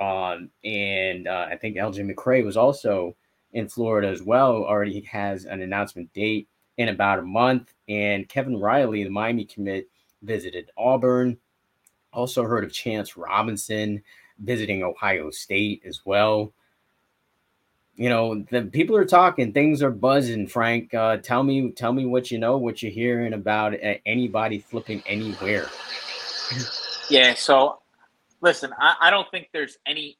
Um, 0.00 0.50
and 0.64 1.28
uh, 1.28 1.46
I 1.50 1.56
think 1.56 1.76
LJ 1.76 2.10
McCray 2.10 2.44
was 2.44 2.56
also 2.56 3.14
in 3.52 3.68
Florida 3.68 4.08
as 4.08 4.22
well 4.22 4.64
already 4.64 5.02
has 5.02 5.44
an 5.44 5.60
announcement 5.60 6.12
date 6.14 6.48
in 6.78 6.88
about 6.88 7.18
a 7.18 7.22
month. 7.22 7.74
And 7.88 8.28
Kevin 8.28 8.58
Riley, 8.58 9.04
the 9.04 9.10
Miami 9.10 9.44
commit, 9.44 9.88
visited 10.22 10.70
Auburn. 10.78 11.36
Also 12.12 12.42
heard 12.44 12.64
of 12.64 12.72
Chance 12.72 13.16
Robinson 13.16 14.02
visiting 14.38 14.82
Ohio 14.82 15.30
State 15.30 15.82
as 15.84 16.00
well. 16.04 16.52
You 17.96 18.08
know, 18.08 18.42
the 18.50 18.62
people 18.62 18.96
are 18.96 19.04
talking, 19.04 19.52
things 19.52 19.82
are 19.82 19.90
buzzing. 19.90 20.46
Frank, 20.46 20.94
uh, 20.94 21.18
tell 21.18 21.42
me, 21.42 21.70
tell 21.72 21.92
me 21.92 22.06
what 22.06 22.30
you 22.30 22.38
know, 22.38 22.56
what 22.56 22.82
you're 22.82 22.90
hearing 22.90 23.34
about 23.34 23.74
anybody 24.06 24.58
flipping 24.58 25.02
anywhere. 25.06 25.66
Yeah. 27.10 27.34
So, 27.34 27.79
listen, 28.40 28.72
I, 28.78 28.94
I 29.00 29.10
don't 29.10 29.30
think 29.30 29.48
there's 29.52 29.78
any 29.86 30.18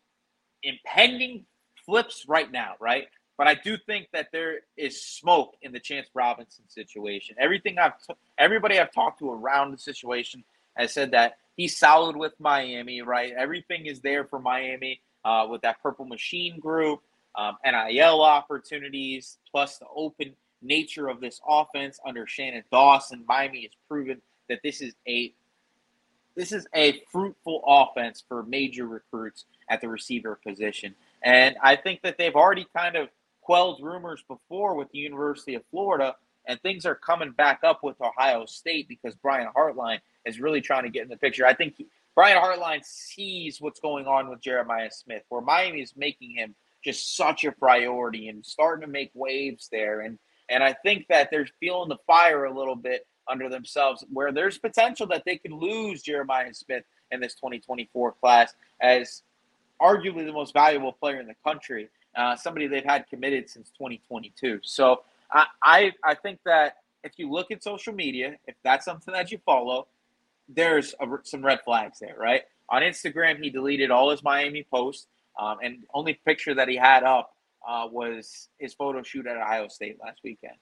impending 0.62 1.44
flips 1.86 2.26
right 2.28 2.50
now, 2.50 2.74
right? 2.80 3.08
But 3.38 3.46
I 3.48 3.54
do 3.54 3.78
think 3.86 4.08
that 4.12 4.28
there 4.32 4.60
is 4.76 5.02
smoke 5.02 5.54
in 5.62 5.72
the 5.72 5.80
Chance 5.80 6.08
Robinson 6.12 6.64
situation. 6.68 7.36
Everything 7.38 7.78
I've, 7.78 7.98
t- 8.06 8.14
everybody 8.36 8.78
I've 8.78 8.92
talked 8.92 9.20
to 9.20 9.30
around 9.30 9.70
the 9.70 9.78
situation 9.78 10.44
has 10.76 10.92
said 10.92 11.12
that 11.12 11.38
he's 11.56 11.76
solid 11.78 12.16
with 12.16 12.34
Miami, 12.38 13.00
right? 13.00 13.32
Everything 13.36 13.86
is 13.86 14.00
there 14.00 14.24
for 14.24 14.38
Miami 14.38 15.00
uh, 15.24 15.46
with 15.50 15.62
that 15.62 15.82
Purple 15.82 16.04
Machine 16.04 16.58
group, 16.58 17.00
um, 17.34 17.56
NIL 17.64 18.22
opportunities, 18.22 19.38
plus 19.50 19.78
the 19.78 19.86
open 19.94 20.34
nature 20.62 21.08
of 21.08 21.20
this 21.20 21.40
offense 21.48 21.98
under 22.06 22.26
Shannon 22.26 22.64
Dawson. 22.70 23.24
Miami 23.26 23.62
has 23.62 23.72
proven 23.88 24.20
that 24.50 24.60
this 24.62 24.82
is 24.82 24.94
a 25.08 25.32
this 26.36 26.52
is 26.52 26.66
a 26.74 27.02
fruitful 27.10 27.62
offense 27.66 28.22
for 28.26 28.42
major 28.44 28.86
recruits 28.86 29.44
at 29.68 29.80
the 29.80 29.88
receiver 29.88 30.38
position. 30.46 30.94
And 31.22 31.56
I 31.62 31.76
think 31.76 32.02
that 32.02 32.18
they've 32.18 32.34
already 32.34 32.66
kind 32.76 32.96
of 32.96 33.08
quelled 33.40 33.82
rumors 33.82 34.22
before 34.28 34.74
with 34.74 34.90
the 34.92 34.98
University 34.98 35.54
of 35.54 35.62
Florida, 35.70 36.14
and 36.46 36.60
things 36.60 36.86
are 36.86 36.94
coming 36.94 37.32
back 37.32 37.60
up 37.64 37.82
with 37.82 38.00
Ohio 38.00 38.46
State 38.46 38.88
because 38.88 39.14
Brian 39.16 39.48
Hartline 39.56 40.00
is 40.24 40.40
really 40.40 40.60
trying 40.60 40.84
to 40.84 40.90
get 40.90 41.02
in 41.02 41.08
the 41.08 41.16
picture. 41.16 41.46
I 41.46 41.54
think 41.54 41.74
he, 41.76 41.86
Brian 42.14 42.40
Hartline 42.40 42.84
sees 42.84 43.60
what's 43.60 43.80
going 43.80 44.06
on 44.06 44.28
with 44.28 44.40
Jeremiah 44.40 44.90
Smith, 44.90 45.22
where 45.28 45.40
Miami 45.40 45.82
is 45.82 45.94
making 45.96 46.32
him 46.32 46.54
just 46.82 47.16
such 47.16 47.44
a 47.44 47.52
priority 47.52 48.28
and 48.28 48.44
starting 48.44 48.86
to 48.86 48.90
make 48.90 49.10
waves 49.14 49.68
there. 49.70 50.00
And 50.00 50.18
and 50.48 50.64
I 50.64 50.72
think 50.72 51.06
that 51.08 51.30
they're 51.30 51.48
feeling 51.60 51.88
the 51.88 51.98
fire 52.06 52.44
a 52.44 52.56
little 52.56 52.74
bit 52.74 53.06
under 53.30 53.48
themselves, 53.48 54.04
where 54.12 54.32
there's 54.32 54.58
potential 54.58 55.06
that 55.08 55.24
they 55.24 55.36
could 55.36 55.52
lose 55.52 56.02
Jeremiah 56.02 56.52
Smith 56.52 56.84
in 57.10 57.20
this 57.20 57.34
2024 57.34 58.12
class 58.20 58.54
as 58.80 59.22
arguably 59.80 60.26
the 60.26 60.32
most 60.32 60.52
valuable 60.52 60.92
player 60.92 61.20
in 61.20 61.26
the 61.26 61.34
country, 61.44 61.88
uh, 62.16 62.36
somebody 62.36 62.66
they've 62.66 62.84
had 62.84 63.08
committed 63.08 63.48
since 63.48 63.70
2022. 63.70 64.60
So 64.62 65.02
I, 65.30 65.46
I, 65.62 65.92
I 66.04 66.14
think 66.14 66.40
that 66.44 66.78
if 67.02 67.12
you 67.16 67.30
look 67.30 67.50
at 67.50 67.62
social 67.62 67.94
media, 67.94 68.36
if 68.46 68.56
that's 68.62 68.84
something 68.84 69.14
that 69.14 69.30
you 69.30 69.38
follow, 69.46 69.86
there's 70.48 70.94
a, 71.00 71.06
some 71.22 71.44
red 71.44 71.60
flags 71.64 71.98
there, 71.98 72.16
right? 72.18 72.42
On 72.68 72.82
Instagram, 72.82 73.42
he 73.42 73.50
deleted 73.50 73.90
all 73.90 74.10
his 74.10 74.22
Miami 74.22 74.66
posts, 74.70 75.06
um, 75.38 75.58
and 75.62 75.78
only 75.94 76.14
picture 76.14 76.54
that 76.54 76.68
he 76.68 76.76
had 76.76 77.02
up 77.04 77.34
uh, 77.66 77.86
was 77.90 78.48
his 78.58 78.74
photo 78.74 79.02
shoot 79.02 79.26
at 79.26 79.36
Ohio 79.36 79.68
State 79.68 79.98
last 80.02 80.20
weekend. 80.22 80.56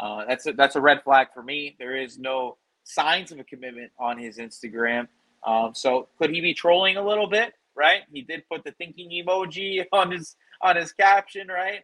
Uh, 0.00 0.24
that's 0.26 0.46
a, 0.46 0.52
that's 0.52 0.76
a 0.76 0.80
red 0.80 1.02
flag 1.02 1.28
for 1.34 1.42
me. 1.42 1.76
There 1.78 1.94
is 1.94 2.18
no 2.18 2.56
signs 2.84 3.32
of 3.32 3.38
a 3.38 3.44
commitment 3.44 3.92
on 3.98 4.18
his 4.18 4.38
Instagram. 4.38 5.08
Um, 5.46 5.72
so 5.74 6.08
could 6.18 6.30
he 6.30 6.40
be 6.40 6.54
trolling 6.54 6.96
a 6.96 7.06
little 7.06 7.28
bit? 7.28 7.52
Right? 7.76 8.02
He 8.10 8.22
did 8.22 8.44
put 8.50 8.64
the 8.64 8.72
thinking 8.72 9.10
emoji 9.10 9.84
on 9.92 10.10
his 10.10 10.36
on 10.62 10.76
his 10.76 10.92
caption. 10.92 11.48
Right? 11.48 11.82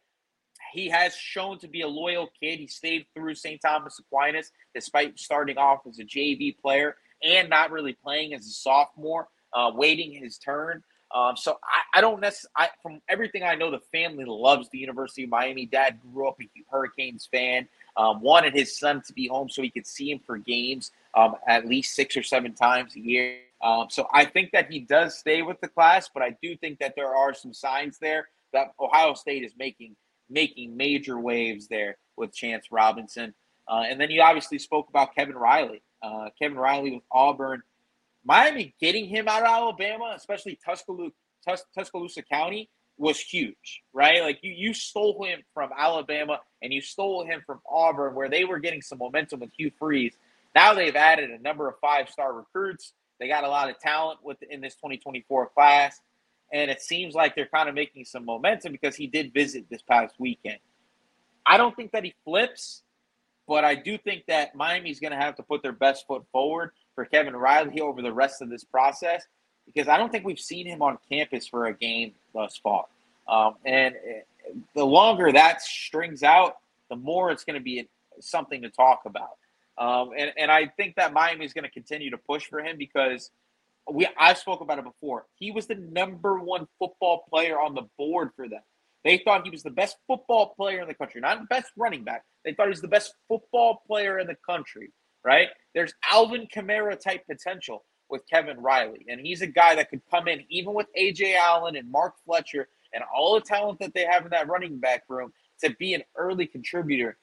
He 0.73 0.89
has 0.89 1.15
shown 1.15 1.59
to 1.59 1.69
be 1.69 1.83
a 1.83 1.89
loyal 1.89 2.31
kid. 2.41 2.59
He 2.59 2.67
stayed 2.67 3.07
through 3.15 3.35
St. 3.35 3.61
Thomas 3.61 3.99
Aquinas 3.99 4.51
despite 4.75 5.19
starting 5.19 5.59
off 5.59 5.81
as 5.87 5.99
a 5.99 6.05
JV 6.05 6.57
player 6.59 6.97
and 7.23 7.51
not 7.51 7.71
really 7.71 7.93
playing 7.93 8.35
as 8.35 8.47
a 8.47 8.51
sophomore, 8.51 9.29
uh, 9.53 9.71
waiting 9.75 10.13
his 10.13 10.39
turn. 10.39 10.83
Um, 11.15 11.37
so 11.37 11.59
I, 11.63 11.99
I 11.99 12.01
don't 12.01 12.21
necessarily, 12.21 12.71
from 12.83 13.01
everything 13.09 13.43
I 13.43 13.55
know, 13.55 13.71
the 13.71 13.81
family 13.93 14.25
loves 14.27 14.69
the 14.71 14.79
University 14.79 15.25
of 15.25 15.31
Miami. 15.31 15.67
Dad 15.67 16.01
grew 16.13 16.29
up 16.29 16.37
a 16.41 16.49
Hurricanes 16.71 17.29
fan, 17.31 17.69
um, 17.97 18.21
wanted 18.21 18.55
his 18.55 18.77
son 18.77 19.03
to 19.07 19.13
be 19.13 19.27
home 19.27 19.49
so 19.49 19.63
he 19.63 19.71
could 19.71 19.87
see 19.87 20.11
him 20.11 20.21
for 20.25 20.39
games 20.39 20.91
um, 21.15 21.35
at 21.49 21.67
least 21.67 21.95
six 21.95 22.17
or 22.17 22.23
seven 22.23 22.53
times 22.53 22.95
a 22.95 23.01
year. 23.01 23.39
Um, 23.63 23.87
so 23.91 24.07
I 24.13 24.27
think 24.27 24.53
that 24.53 24.71
he 24.71 24.81
does 24.81 25.19
stay 25.19 25.43
with 25.43 25.61
the 25.61 25.69
class, 25.69 26.11
but 26.13 26.23
I 26.23 26.37
do 26.43 26.57
think 26.57 26.79
that 26.79 26.95
there 26.95 27.15
are 27.15 27.33
some 27.33 27.55
signs 27.55 27.99
there 27.99 28.29
that 28.53 28.73
Ohio 28.79 29.15
State 29.15 29.45
is 29.45 29.53
making 29.59 29.97
making 30.29 30.77
major 30.77 31.19
waves 31.21 31.69
there 31.69 31.97
with 32.17 32.35
Chance 32.35 32.67
Robinson. 32.71 33.33
Uh, 33.69 33.85
and 33.89 34.01
then 34.01 34.11
you 34.11 34.21
obviously 34.23 34.59
spoke 34.59 34.89
about 34.89 35.15
Kevin 35.15 35.37
Riley. 35.37 35.83
Uh, 36.03 36.29
Kevin 36.39 36.59
Riley 36.59 36.93
with 36.93 37.03
Auburn. 37.11 37.63
Miami 38.25 38.75
getting 38.81 39.07
him 39.07 39.29
out 39.29 39.43
of 39.43 39.49
Alabama, 39.49 40.15
especially 40.17 40.59
Tuscaloosa, 40.65 41.15
Tus- 41.47 41.65
Tuscaloosa 41.77 42.23
County, 42.23 42.69
was 42.99 43.21
huge, 43.21 43.83
right? 43.93 44.23
Like 44.23 44.39
you, 44.43 44.53
you 44.53 44.75
stole 44.75 45.25
him 45.25 45.43
from 45.55 45.71
Alabama 45.77 46.41
and 46.63 46.73
you 46.73 46.81
stole 46.81 47.25
him 47.25 47.43
from 47.47 47.61
Auburn, 47.69 48.15
where 48.15 48.29
they 48.29 48.45
were 48.45 48.59
getting 48.59 48.83
some 48.83 48.99
momentum 48.99 49.41
with 49.41 49.51
Hugh 49.57 49.71
Freeze. 49.79 50.17
Now 50.55 50.75
they've 50.75 50.97
added 50.97 51.31
a 51.31 51.39
number 51.39 51.69
of 51.69 51.75
five-star 51.81 52.33
recruits. 52.33 52.93
They 53.21 53.29
got 53.29 53.45
a 53.45 53.49
lot 53.49 53.71
of 53.71 53.79
talent 53.79 54.21
with 54.23 54.39
in 54.43 54.61
this 54.61 54.75
2024 54.77 55.51
class, 55.51 56.01
and 56.53 56.71
it 56.71 56.81
seems 56.81 57.15
like 57.15 57.35
they're 57.35 57.47
kind 57.47 57.69
of 57.69 57.75
making 57.75 58.05
some 58.05 58.25
momentum 58.25 58.73
because 58.73 58.97
he 58.97 59.07
did 59.07 59.33
visit 59.33 59.67
this 59.71 59.83
past 59.83 60.15
weekend. 60.19 60.59
I 61.45 61.57
don't 61.57 61.77
think 61.77 61.93
that 61.93 62.05
he 62.05 62.15
flips, 62.25 62.83
but 63.47 63.65
I 63.65 63.75
do 63.75 63.99
think 63.99 64.25
that 64.27 64.55
Miami's 64.55 65.01
going 65.01 65.13
to 65.13 65.19
have 65.19 65.37
to 65.37 65.43
put 65.43 65.63
their 65.63 65.73
best 65.73 66.07
foot 66.07 66.25
forward 66.33 66.73
for 66.95 67.05
Kevin 67.05 67.37
Riley 67.37 67.81
over 67.81 68.03
the 68.03 68.13
rest 68.13 68.43
of 68.43 68.51
this 68.51 68.65
process 68.65 69.25
because 69.67 69.89
I 69.89 69.97
don't 69.97 70.11
think 70.11 70.25
we've 70.25 70.39
seen 70.39 70.67
him 70.67 70.83
on 70.83 70.99
campus 71.11 71.47
for 71.47 71.67
a 71.67 71.75
game 71.75 72.13
thus 72.33 72.59
far. 72.63 72.87
Um, 73.29 73.55
and 73.65 73.95
the 74.75 74.85
longer 74.85 75.33
that 75.33 75.61
strings 75.63 76.23
out, 76.23 76.57
the 76.89 76.97
more 76.97 77.31
it's 77.31 77.45
going 77.45 77.59
to 77.59 77.63
be 77.63 77.89
something 78.21 78.63
to 78.63 78.71
talk 78.71 79.03
about. 79.07 79.37
Um, 79.79 80.13
and, 80.17 80.33
and 80.39 80.51
I 80.51 80.69
think 80.69 80.97
that 80.97 81.13
Miami 81.13 81.45
is 81.45 81.53
going 81.53 81.65
to 81.65 81.71
continue 81.71 82.11
to 82.11 82.19
push 82.19 82.47
for 82.47 82.61
him 82.61 82.79
because 82.79 83.31
we 83.91 84.09
I 84.19 84.35
spoke 84.35 84.61
about 84.61 84.79
it 84.79 84.85
before. 84.85 85.27
He 85.39 85.51
was 85.51 85.67
the 85.67 85.75
number 85.75 86.39
one 86.39 86.67
football 86.79 87.25
player 87.29 87.61
on 87.61 87.75
the 87.75 87.83
board 87.99 88.31
for 88.35 88.49
them. 88.49 88.63
They 89.05 89.19
thought 89.19 89.45
he 89.45 89.51
was 89.51 89.63
the 89.63 89.71
best 89.71 89.97
football 90.07 90.55
player 90.57 90.81
in 90.81 90.89
the 90.89 90.95
country, 90.95 91.21
not 91.21 91.39
the 91.39 91.47
best 91.47 91.71
running 91.77 92.03
back. 92.03 92.25
They 92.45 92.55
thought 92.55 92.67
he 92.67 92.71
was 92.71 92.81
the 92.81 92.89
best 92.89 93.15
football 93.29 93.83
player 93.87 94.19
in 94.19 94.27
the 94.27 94.37
country, 94.49 94.93
right? 95.25 95.49
There's 95.75 95.95
Alvin 96.11 96.49
Kamara 96.53 96.99
type 96.99 97.25
potential 97.31 97.85
with 98.09 98.27
Kevin 98.29 98.61
Riley, 98.61 99.05
and 99.09 99.21
he's 99.21 99.43
a 99.43 99.47
guy 99.47 99.75
that 99.75 99.91
could 99.91 100.03
come 100.11 100.29
in 100.29 100.45
even 100.49 100.75
with 100.75 100.87
AJ 100.99 101.37
Allen 101.37 101.77
and 101.77 101.91
Mark 101.91 102.15
Fletcher 102.25 102.69
and 102.93 103.03
all 103.15 103.35
the 103.35 103.41
talent 103.41 103.79
that 103.81 103.95
they 103.95 104.05
have 104.05 104.25
in 104.25 104.31
that 104.31 104.49
running 104.49 104.79
back 104.79 105.05
room 105.09 105.33
to 105.63 105.75
be 105.79 105.95
an 105.95 106.03
early 106.17 106.47
contributor 106.47 107.17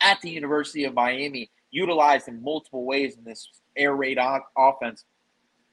at 0.00 0.20
the 0.20 0.30
University 0.30 0.84
of 0.84 0.94
Miami, 0.94 1.50
utilized 1.70 2.28
in 2.28 2.42
multiple 2.42 2.84
ways 2.84 3.16
in 3.16 3.24
this 3.24 3.48
air 3.76 3.94
raid 3.96 4.18
offense 4.56 5.04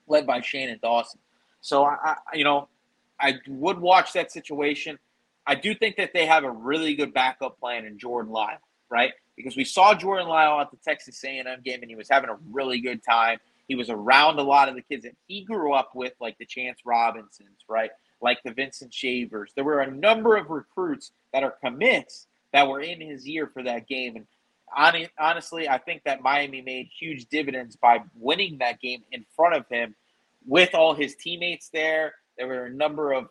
led 0.07 0.25
by 0.25 0.41
Shannon 0.41 0.79
Dawson. 0.81 1.19
So 1.61 1.83
I, 1.83 1.97
I 2.03 2.35
you 2.35 2.43
know, 2.43 2.67
I 3.19 3.35
would 3.47 3.79
watch 3.79 4.13
that 4.13 4.31
situation. 4.31 4.97
I 5.45 5.55
do 5.55 5.73
think 5.75 5.95
that 5.97 6.11
they 6.13 6.25
have 6.25 6.43
a 6.43 6.51
really 6.51 6.95
good 6.95 7.13
backup 7.13 7.59
plan 7.59 7.85
in 7.85 7.97
Jordan 7.97 8.31
Lyle, 8.31 8.59
right? 8.89 9.13
Because 9.35 9.55
we 9.55 9.63
saw 9.63 9.93
Jordan 9.93 10.27
Lyle 10.27 10.59
at 10.59 10.71
the 10.71 10.77
Texas 10.77 11.23
A&M 11.23 11.45
game, 11.63 11.81
and 11.81 11.89
he 11.89 11.95
was 11.95 12.07
having 12.09 12.29
a 12.29 12.37
really 12.51 12.79
good 12.79 13.03
time. 13.03 13.39
He 13.71 13.75
was 13.75 13.89
around 13.89 14.37
a 14.37 14.43
lot 14.43 14.67
of 14.67 14.75
the 14.75 14.81
kids 14.81 15.03
that 15.03 15.15
he 15.27 15.45
grew 15.45 15.71
up 15.71 15.91
with, 15.95 16.11
like 16.19 16.37
the 16.37 16.45
Chance 16.45 16.79
Robinsons, 16.83 17.63
right? 17.69 17.89
Like 18.21 18.39
the 18.43 18.51
Vincent 18.51 18.93
Shavers. 18.93 19.53
There 19.55 19.63
were 19.63 19.79
a 19.79 19.89
number 19.89 20.35
of 20.35 20.49
recruits 20.49 21.13
that 21.31 21.41
are 21.41 21.55
commits 21.63 22.27
that 22.51 22.67
were 22.67 22.81
in 22.81 22.99
his 22.99 23.25
ear 23.25 23.47
for 23.47 23.63
that 23.63 23.87
game. 23.87 24.17
And 24.17 25.07
honestly, 25.17 25.69
I 25.69 25.77
think 25.77 26.03
that 26.03 26.21
Miami 26.21 26.61
made 26.61 26.89
huge 26.99 27.27
dividends 27.27 27.77
by 27.77 27.99
winning 28.13 28.57
that 28.57 28.81
game 28.81 29.03
in 29.13 29.23
front 29.37 29.55
of 29.55 29.65
him 29.69 29.95
with 30.45 30.75
all 30.75 30.93
his 30.93 31.15
teammates 31.15 31.69
there. 31.69 32.15
There 32.37 32.47
were 32.47 32.65
a 32.65 32.73
number 32.73 33.13
of 33.13 33.29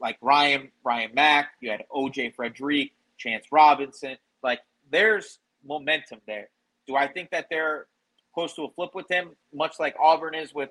like 0.00 0.16
Ryan 0.22 0.70
Ryan 0.82 1.10
Mack, 1.12 1.50
you 1.60 1.70
had 1.70 1.84
OJ 1.94 2.34
Frederick, 2.34 2.92
Chance 3.18 3.44
Robinson. 3.52 4.16
Like 4.42 4.60
there's 4.90 5.38
momentum 5.62 6.22
there. 6.26 6.48
Do 6.86 6.96
I 6.96 7.08
think 7.08 7.28
that 7.32 7.48
they're 7.50 7.88
close 8.34 8.54
to 8.54 8.64
a 8.64 8.70
flip 8.72 8.90
with 8.94 9.10
him, 9.10 9.30
much 9.52 9.74
like 9.78 9.94
Auburn 10.00 10.34
is 10.34 10.54
with 10.54 10.70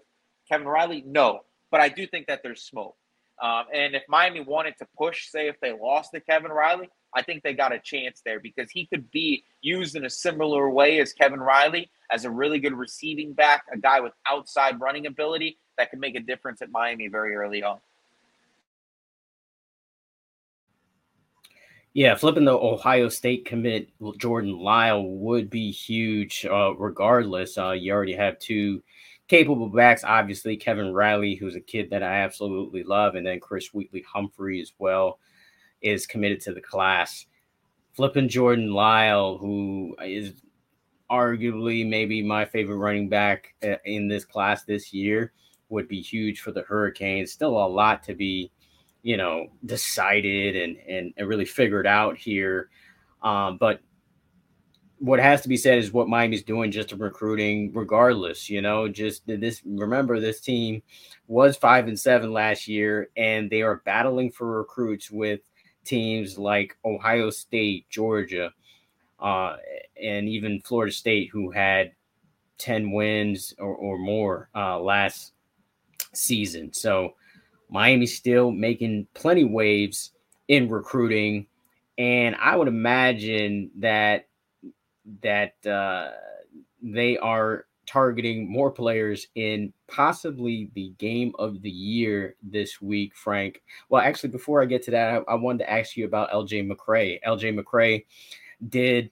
Kevin 0.49 0.67
Riley? 0.67 1.03
No, 1.05 1.41
but 1.69 1.81
I 1.81 1.89
do 1.89 2.07
think 2.07 2.27
that 2.27 2.41
there's 2.43 2.63
smoke. 2.63 2.95
Um, 3.41 3.65
and 3.73 3.95
if 3.95 4.03
Miami 4.07 4.41
wanted 4.41 4.77
to 4.77 4.87
push, 4.95 5.27
say 5.29 5.47
if 5.47 5.59
they 5.61 5.71
lost 5.71 6.11
to 6.13 6.21
Kevin 6.21 6.51
Riley, 6.51 6.89
I 7.15 7.23
think 7.23 7.43
they 7.43 7.53
got 7.53 7.73
a 7.73 7.79
chance 7.79 8.21
there 8.23 8.39
because 8.39 8.69
he 8.71 8.85
could 8.85 9.09
be 9.09 9.43
used 9.61 9.95
in 9.95 10.05
a 10.05 10.09
similar 10.09 10.69
way 10.69 10.99
as 10.99 11.11
Kevin 11.11 11.39
Riley 11.39 11.89
as 12.11 12.23
a 12.23 12.29
really 12.29 12.59
good 12.59 12.73
receiving 12.73 13.33
back, 13.33 13.63
a 13.73 13.77
guy 13.77 13.99
with 13.99 14.13
outside 14.29 14.79
running 14.79 15.07
ability 15.07 15.57
that 15.77 15.89
could 15.89 15.99
make 15.99 16.15
a 16.15 16.19
difference 16.19 16.61
at 16.61 16.69
Miami 16.71 17.07
very 17.07 17.35
early 17.35 17.63
on. 17.63 17.79
Yeah, 21.93 22.15
flipping 22.15 22.45
the 22.45 22.57
Ohio 22.57 23.09
State 23.09 23.43
commit 23.43 23.89
Jordan 24.17 24.57
Lyle 24.57 25.03
would 25.03 25.49
be 25.49 25.71
huge. 25.71 26.45
Uh, 26.49 26.73
regardless, 26.75 27.57
uh, 27.57 27.71
you 27.71 27.91
already 27.91 28.15
have 28.15 28.39
two 28.39 28.81
capable 29.27 29.67
backs. 29.67 30.03
Obviously, 30.05 30.55
Kevin 30.55 30.93
Riley, 30.93 31.35
who's 31.35 31.55
a 31.55 31.61
kid 31.61 31.89
that 31.89 32.01
I 32.01 32.21
absolutely 32.21 32.83
love, 32.83 33.15
and 33.15 33.25
then 33.27 33.41
Chris 33.41 33.73
Wheatley 33.73 34.05
Humphrey 34.07 34.61
as 34.61 34.71
well 34.77 35.19
is 35.81 36.07
committed 36.07 36.39
to 36.41 36.53
the 36.53 36.61
class. 36.61 37.25
Flipping 37.93 38.29
Jordan 38.29 38.71
Lyle, 38.71 39.37
who 39.37 39.93
is 40.01 40.33
arguably 41.09 41.85
maybe 41.85 42.23
my 42.23 42.45
favorite 42.45 42.77
running 42.77 43.09
back 43.09 43.53
uh, 43.63 43.75
in 43.83 44.07
this 44.07 44.23
class 44.23 44.63
this 44.63 44.93
year, 44.93 45.33
would 45.67 45.89
be 45.89 46.01
huge 46.01 46.39
for 46.39 46.53
the 46.53 46.61
Hurricanes. 46.61 47.33
Still 47.33 47.57
a 47.57 47.67
lot 47.67 48.01
to 48.03 48.13
be 48.13 48.49
you 49.03 49.17
know, 49.17 49.47
decided 49.65 50.55
and 50.55 50.77
and, 50.87 51.13
and 51.17 51.27
really 51.27 51.45
figured 51.45 51.87
out 51.87 52.17
here. 52.17 52.69
Um, 53.21 53.57
but 53.57 53.81
what 54.99 55.19
has 55.19 55.41
to 55.41 55.49
be 55.49 55.57
said 55.57 55.79
is 55.79 55.91
what 55.91 56.07
Miami's 56.07 56.43
doing 56.43 56.69
just 56.69 56.91
in 56.91 56.99
recruiting, 56.99 57.73
regardless. 57.73 58.49
You 58.49 58.61
know, 58.61 58.87
just 58.87 59.23
this. 59.25 59.61
Remember, 59.65 60.19
this 60.19 60.39
team 60.39 60.83
was 61.27 61.57
five 61.57 61.87
and 61.87 61.99
seven 61.99 62.31
last 62.31 62.67
year, 62.67 63.09
and 63.17 63.49
they 63.49 63.63
are 63.63 63.81
battling 63.85 64.31
for 64.31 64.59
recruits 64.59 65.09
with 65.09 65.41
teams 65.83 66.37
like 66.37 66.77
Ohio 66.85 67.31
State, 67.31 67.89
Georgia, 67.89 68.53
uh, 69.19 69.55
and 70.01 70.29
even 70.29 70.61
Florida 70.61 70.93
State, 70.93 71.29
who 71.31 71.49
had 71.49 71.93
ten 72.59 72.91
wins 72.91 73.55
or, 73.57 73.73
or 73.73 73.97
more 73.97 74.49
uh, 74.53 74.79
last 74.79 75.33
season. 76.13 76.71
So 76.73 77.15
Miami's 77.71 78.15
still 78.15 78.51
making 78.51 79.07
plenty 79.13 79.45
waves 79.45 80.11
in 80.47 80.69
recruiting, 80.69 81.47
and 81.97 82.35
I 82.35 82.55
would 82.55 82.67
imagine 82.67 83.71
that 83.79 84.27
that 85.23 85.65
uh, 85.65 86.11
they 86.83 87.17
are 87.17 87.65
targeting 87.87 88.49
more 88.49 88.71
players 88.71 89.27
in 89.35 89.73
possibly 89.87 90.69
the 90.75 90.93
game 90.97 91.33
of 91.39 91.61
the 91.61 91.69
year 91.69 92.35
this 92.43 92.81
week, 92.81 93.15
Frank. 93.15 93.61
Well, 93.89 94.01
actually, 94.01 94.29
before 94.29 94.61
I 94.61 94.65
get 94.65 94.83
to 94.83 94.91
that, 94.91 95.23
I, 95.27 95.33
I 95.33 95.35
wanted 95.35 95.59
to 95.59 95.71
ask 95.71 95.97
you 95.97 96.05
about 96.05 96.31
LJ 96.31 96.69
McCray. 96.69 97.19
LJ 97.25 97.59
McCray 97.59 98.05
did 98.69 99.11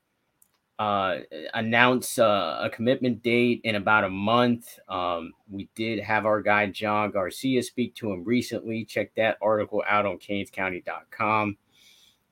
uh, 0.79 1.17
announce 1.53 2.17
uh, 2.17 2.59
a 2.61 2.69
commitment 2.69 3.21
date 3.21 3.59
in 3.65 3.75
about 3.75 4.05
a 4.05 4.09
month. 4.09 4.79
Um, 4.87 5.33
we 5.49 5.67
did 5.75 5.99
have 5.99 6.25
our 6.25 6.41
guy 6.41 6.67
John 6.67 7.11
Garcia 7.11 7.61
speak 7.61 7.95
to 7.95 8.13
him 8.13 8.23
recently. 8.23 8.85
Check 8.85 9.13
that 9.15 9.37
article 9.41 9.83
out 9.85 10.05
on 10.05 10.17
CanesCounty.com. 10.17 11.57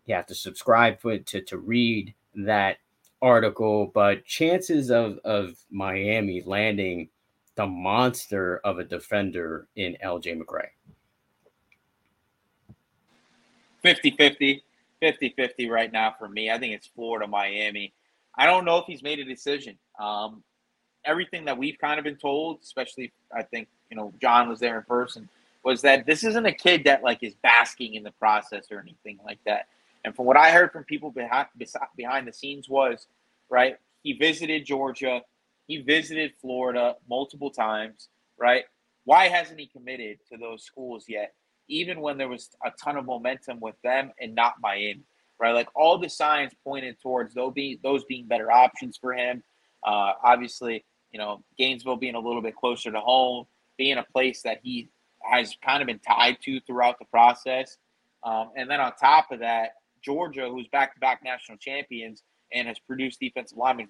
You 0.05 0.15
have 0.15 0.27
to 0.27 0.35
subscribe 0.35 1.01
to, 1.01 1.19
to, 1.19 1.41
to 1.41 1.57
read 1.57 2.13
that 2.35 2.77
article, 3.21 3.91
but 3.93 4.23
chances 4.23 4.91
of, 4.91 5.19
of 5.25 5.57
Miami 5.69 6.41
landing 6.45 7.09
the 7.55 7.67
monster 7.67 8.61
of 8.63 8.79
a 8.79 8.83
defender 8.85 9.67
in 9.75 9.97
LJ 10.01 10.39
McCray. 10.39 10.67
50 13.81 14.11
50, 14.11 14.63
50 15.01 15.33
50 15.35 15.69
right 15.69 15.91
now 15.91 16.15
for 16.17 16.29
me. 16.29 16.49
I 16.49 16.57
think 16.57 16.73
it's 16.73 16.87
Florida, 16.87 17.27
Miami. 17.27 17.93
I 18.37 18.45
don't 18.45 18.65
know 18.65 18.77
if 18.77 18.85
he's 18.85 19.01
made 19.01 19.19
a 19.19 19.25
decision. 19.25 19.77
Um, 19.99 20.43
everything 21.05 21.45
that 21.45 21.57
we've 21.57 21.77
kind 21.79 21.97
of 21.97 22.03
been 22.03 22.17
told, 22.17 22.59
especially 22.61 23.11
I 23.35 23.43
think, 23.43 23.67
you 23.89 23.97
know, 23.97 24.13
John 24.21 24.49
was 24.49 24.59
there 24.59 24.77
in 24.77 24.83
person, 24.83 25.27
was 25.63 25.81
that 25.81 26.05
this 26.05 26.23
isn't 26.23 26.45
a 26.45 26.53
kid 26.53 26.83
that 26.85 27.03
like 27.03 27.23
is 27.23 27.33
basking 27.41 27.95
in 27.95 28.03
the 28.03 28.11
process 28.11 28.67
or 28.71 28.79
anything 28.79 29.19
like 29.25 29.39
that. 29.45 29.67
And 30.05 30.15
from 30.15 30.25
what 30.25 30.37
I 30.37 30.51
heard 30.51 30.71
from 30.71 30.83
people 30.83 31.11
behind 31.11 31.47
behind 31.95 32.27
the 32.27 32.33
scenes 32.33 32.69
was, 32.69 33.07
right, 33.49 33.77
he 34.03 34.13
visited 34.13 34.65
Georgia, 34.65 35.21
he 35.67 35.77
visited 35.77 36.33
Florida 36.39 36.95
multiple 37.09 37.49
times, 37.49 38.09
right? 38.37 38.65
Why 39.05 39.27
hasn't 39.27 39.59
he 39.59 39.67
committed 39.67 40.19
to 40.31 40.37
those 40.37 40.63
schools 40.63 41.05
yet? 41.07 41.33
Even 41.67 41.99
when 41.99 42.17
there 42.17 42.29
was 42.29 42.49
a 42.65 42.71
ton 42.71 42.97
of 42.97 43.05
momentum 43.05 43.59
with 43.59 43.75
them 43.83 44.11
and 44.21 44.35
not 44.35 44.55
Miami, 44.61 45.03
right? 45.39 45.53
Like 45.53 45.69
all 45.75 45.97
the 45.97 46.09
signs 46.09 46.51
pointed 46.63 46.99
towards 47.01 47.33
those 47.33 47.53
being 47.53 47.79
those 47.83 48.03
being 48.05 48.25
better 48.25 48.51
options 48.51 48.97
for 48.97 49.13
him. 49.13 49.43
Uh, 49.85 50.13
obviously, 50.23 50.83
you 51.11 51.19
know 51.19 51.43
Gainesville 51.57 51.97
being 51.97 52.15
a 52.15 52.19
little 52.19 52.41
bit 52.41 52.55
closer 52.55 52.91
to 52.91 52.99
home, 52.99 53.45
being 53.77 53.97
a 53.97 54.03
place 54.03 54.41
that 54.43 54.59
he 54.63 54.89
has 55.21 55.55
kind 55.63 55.81
of 55.81 55.87
been 55.87 55.99
tied 55.99 56.37
to 56.43 56.59
throughout 56.61 56.99
the 56.99 57.05
process, 57.05 57.77
um, 58.23 58.51
and 58.55 58.69
then 58.69 58.79
on 58.79 58.93
top 58.95 59.31
of 59.31 59.39
that, 59.39 59.71
Georgia, 60.03 60.47
who's 60.49 60.67
back-to-back 60.67 61.21
national 61.23 61.57
champions 61.57 62.23
and 62.53 62.67
has 62.67 62.79
produced 62.79 63.19
defensive 63.19 63.57
linemen, 63.57 63.89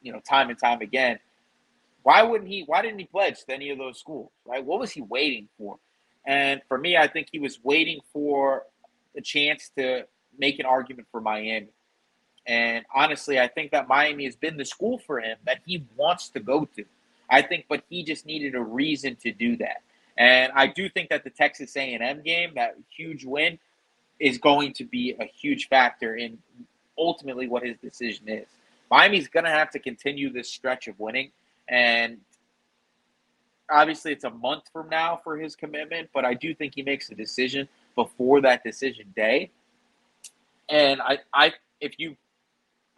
you 0.00 0.12
know, 0.12 0.20
time 0.20 0.50
and 0.50 0.58
time 0.58 0.80
again. 0.80 1.18
Why 2.02 2.22
wouldn't 2.22 2.48
he? 2.48 2.62
Why 2.66 2.82
didn't 2.82 2.98
he 3.00 3.04
pledge 3.04 3.44
to 3.44 3.54
any 3.54 3.70
of 3.70 3.78
those 3.78 3.98
schools? 3.98 4.30
Right? 4.46 4.64
What 4.64 4.80
was 4.80 4.92
he 4.92 5.02
waiting 5.02 5.48
for? 5.58 5.78
And 6.26 6.62
for 6.68 6.78
me, 6.78 6.96
I 6.96 7.06
think 7.06 7.28
he 7.32 7.38
was 7.38 7.58
waiting 7.62 8.00
for 8.12 8.64
a 9.16 9.20
chance 9.20 9.70
to 9.76 10.04
make 10.38 10.58
an 10.58 10.66
argument 10.66 11.08
for 11.10 11.20
Miami. 11.20 11.68
And 12.46 12.84
honestly, 12.94 13.38
I 13.38 13.48
think 13.48 13.72
that 13.72 13.88
Miami 13.88 14.24
has 14.24 14.36
been 14.36 14.56
the 14.56 14.64
school 14.64 14.98
for 14.98 15.20
him 15.20 15.36
that 15.44 15.58
he 15.66 15.84
wants 15.96 16.30
to 16.30 16.40
go 16.40 16.64
to. 16.76 16.84
I 17.30 17.42
think, 17.42 17.66
but 17.68 17.82
he 17.90 18.02
just 18.04 18.24
needed 18.24 18.54
a 18.54 18.60
reason 18.60 19.16
to 19.16 19.32
do 19.32 19.56
that. 19.58 19.82
And 20.16 20.50
I 20.54 20.66
do 20.66 20.88
think 20.88 21.10
that 21.10 21.24
the 21.24 21.30
Texas 21.30 21.76
A&M 21.76 22.22
game, 22.22 22.52
that 22.54 22.76
huge 22.88 23.24
win, 23.24 23.58
is 24.18 24.38
going 24.38 24.72
to 24.74 24.84
be 24.84 25.14
a 25.20 25.24
huge 25.24 25.68
factor 25.68 26.16
in 26.16 26.38
ultimately 26.96 27.46
what 27.46 27.62
his 27.62 27.76
decision 27.78 28.28
is. 28.28 28.46
Miami's 28.90 29.28
going 29.28 29.44
to 29.44 29.50
have 29.50 29.70
to 29.70 29.78
continue 29.78 30.32
this 30.32 30.50
stretch 30.50 30.88
of 30.88 30.98
winning, 30.98 31.30
and 31.68 32.18
obviously 33.70 34.12
it's 34.12 34.24
a 34.24 34.30
month 34.30 34.64
from 34.72 34.88
now 34.88 35.20
for 35.22 35.36
his 35.36 35.54
commitment. 35.54 36.08
But 36.12 36.24
I 36.24 36.34
do 36.34 36.54
think 36.54 36.74
he 36.74 36.82
makes 36.82 37.10
a 37.10 37.14
decision 37.14 37.68
before 37.94 38.40
that 38.40 38.64
decision 38.64 39.12
day. 39.14 39.50
And 40.68 41.00
I, 41.00 41.18
I, 41.32 41.52
if 41.80 41.94
you 41.98 42.16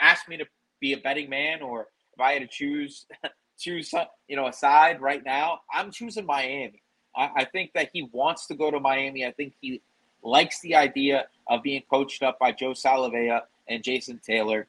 ask 0.00 0.28
me 0.28 0.36
to 0.38 0.46
be 0.80 0.92
a 0.92 0.98
betting 0.98 1.30
man, 1.30 1.62
or 1.62 1.88
if 2.12 2.20
I 2.20 2.32
had 2.32 2.42
to 2.42 2.48
choose, 2.48 3.06
choose, 3.58 3.92
you 4.28 4.36
know, 4.36 4.46
a 4.46 4.52
side 4.52 5.00
right 5.00 5.24
now, 5.24 5.60
I'm 5.72 5.90
choosing 5.90 6.26
Miami. 6.26 6.82
I, 7.14 7.30
I 7.36 7.44
think 7.44 7.72
that 7.74 7.90
he 7.92 8.08
wants 8.12 8.46
to 8.48 8.54
go 8.54 8.70
to 8.70 8.80
Miami. 8.80 9.26
I 9.26 9.32
think 9.32 9.54
he 9.60 9.82
likes 10.22 10.60
the 10.60 10.74
idea 10.74 11.26
of 11.48 11.62
being 11.62 11.82
coached 11.90 12.22
up 12.22 12.38
by 12.38 12.52
Joe 12.52 12.72
Salavea 12.72 13.42
and 13.68 13.82
Jason 13.82 14.20
Taylor. 14.24 14.66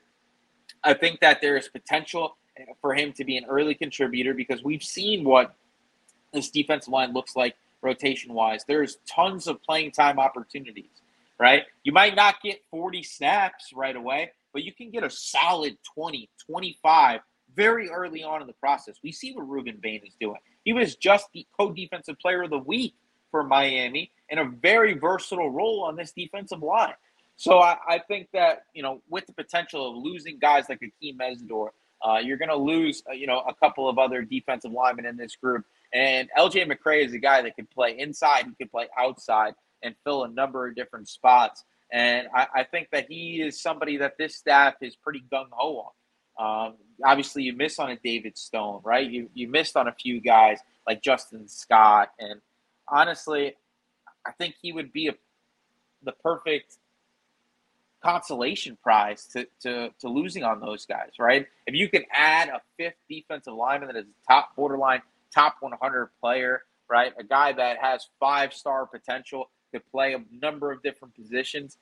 I 0.84 0.94
think 0.94 1.20
that 1.20 1.42
there 1.42 1.58
is 1.58 1.68
potential 1.68 2.38
for 2.80 2.94
him 2.94 3.14
to 3.14 3.24
be 3.24 3.38
an 3.38 3.46
early 3.46 3.74
contributor 3.74 4.34
because 4.34 4.64
we've 4.64 4.84
seen 4.84 5.24
what 5.24 5.56
this 6.34 6.50
defensive 6.50 6.92
line 6.92 7.14
looks 7.14 7.36
like 7.36 7.56
rotation 7.82 8.34
wise. 8.34 8.64
There's 8.68 8.98
tons 9.08 9.48
of 9.48 9.62
playing 9.64 9.92
time 9.92 10.20
opportunities 10.20 11.01
right? 11.42 11.64
You 11.84 11.92
might 11.92 12.16
not 12.16 12.36
get 12.44 12.62
40 12.70 13.02
snaps 13.02 13.72
right 13.74 13.96
away, 13.96 14.32
but 14.54 14.64
you 14.64 14.72
can 14.72 14.92
get 14.92 15.04
a 15.04 15.10
solid 15.10 15.76
20, 15.96 16.30
25 16.46 17.20
very 17.56 17.90
early 17.90 18.24
on 18.24 18.42
in 18.42 18.48
the 18.48 18.54
process. 18.54 18.98
We 19.04 19.12
see 19.12 19.34
what 19.34 19.48
Rueben 19.48 19.82
Bain 19.82 20.02
is 20.06 20.16
doing. 20.22 20.38
He 20.66 20.72
was 20.72 20.96
just 20.96 21.26
the 21.34 21.48
co 21.60 21.72
defensive 21.72 22.20
player 22.20 22.44
of 22.44 22.52
the 22.52 22.60
week 22.60 22.94
for 23.32 23.44
Miami 23.44 24.12
in 24.30 24.38
a 24.38 24.46
very 24.46 24.94
versatile 24.94 25.50
role 25.50 25.84
on 25.84 25.96
this 25.96 26.12
defensive 26.12 26.62
line. 26.62 26.94
So 27.38 27.58
I, 27.58 27.76
I 27.90 28.00
think 28.08 28.28
that, 28.34 28.66
you 28.76 28.84
know, 28.84 29.02
with 29.10 29.26
the 29.26 29.34
potential 29.34 29.90
of 29.90 29.98
losing 29.98 30.38
guys 30.38 30.66
like 30.70 30.80
Akeem 30.82 31.18
Mesidor, 31.18 31.70
uh, 32.04 32.20
you're 32.20 32.38
going 32.38 32.50
to 32.50 32.56
lose, 32.56 33.02
uh, 33.10 33.14
you 33.14 33.26
know, 33.26 33.40
a 33.40 33.56
couple 33.56 33.90
of 33.90 33.98
other 33.98 34.22
defensive 34.22 34.72
linemen 34.72 35.08
in 35.08 35.18
this 35.18 35.36
group. 35.36 35.66
And 35.92 36.30
LJ 36.38 36.72
McCray 36.72 37.04
is 37.04 37.14
a 37.14 37.18
guy 37.18 37.42
that 37.42 37.56
can 37.56 37.66
play 37.66 37.98
inside, 37.98 38.46
he 38.46 38.52
can 38.60 38.70
play 38.70 38.88
outside 38.96 39.56
and 39.84 39.96
fill 40.04 40.24
a 40.24 40.30
number 40.30 40.67
of 40.67 40.76
different 40.76 41.08
spots. 41.08 41.63
And 41.91 42.28
I, 42.34 42.48
I 42.56 42.63
think 42.63 42.89
that 42.91 43.08
he 43.10 43.41
is 43.41 43.62
somebody 43.62 43.98
that 43.98 44.17
this 44.17 44.36
staff 44.36 44.76
is 44.82 44.96
pretty 44.96 45.24
gung 45.32 45.48
ho 45.52 45.91
on. 46.39 46.67
Um, 46.70 46.76
obviously, 47.06 47.44
you 47.44 47.54
miss 47.54 47.78
on 47.80 47.91
a 47.91 47.98
David 47.98 48.38
Stone, 48.38 48.82
right? 48.84 49.10
You 49.10 49.30
you 49.34 49.48
missed 49.50 49.76
on 49.76 49.88
a 49.88 49.94
few 49.94 50.22
guys 50.22 50.60
like 50.88 51.02
Justin 51.02 51.48
Scott, 51.48 52.12
and 52.17 52.39
honestly, 52.88 53.56
I 54.26 54.32
think 54.32 54.56
he 54.62 54.72
would 54.72 54.94
be 54.94 55.08
a, 55.08 55.13
the 56.04 56.13
perfect 56.13 56.78
consolation 58.04 58.78
prize 58.82 59.26
to, 59.28 59.48
to, 59.62 59.89
to 60.00 60.10
losing 60.10 60.44
on 60.44 60.60
those 60.60 60.86
guys, 60.86 61.12
right? 61.20 61.46
If 61.67 61.76
you 61.76 61.88
can 61.88 62.04
add 62.12 62.50
a 62.50 62.62
fifth 62.78 62.96
defensive 63.10 63.54
lineman 63.54 63.88
that 63.88 63.96
is 63.96 64.06
a 64.06 64.32
top 64.34 64.56
borderline, 64.56 65.02
top 65.34 65.58
100 65.60 66.10
player, 66.20 66.63
right? 66.89 67.13
A 67.20 67.24
guy 67.24 67.54
that 67.54 67.78
has 67.80 68.08
five 68.20 68.54
star 68.54 68.86
potential 68.86 69.50
could 69.72 69.90
play 69.92 70.14
a 70.14 70.24
number 70.42 70.72
of 70.72 70.82
different 70.84 71.16
positions. 71.16 71.78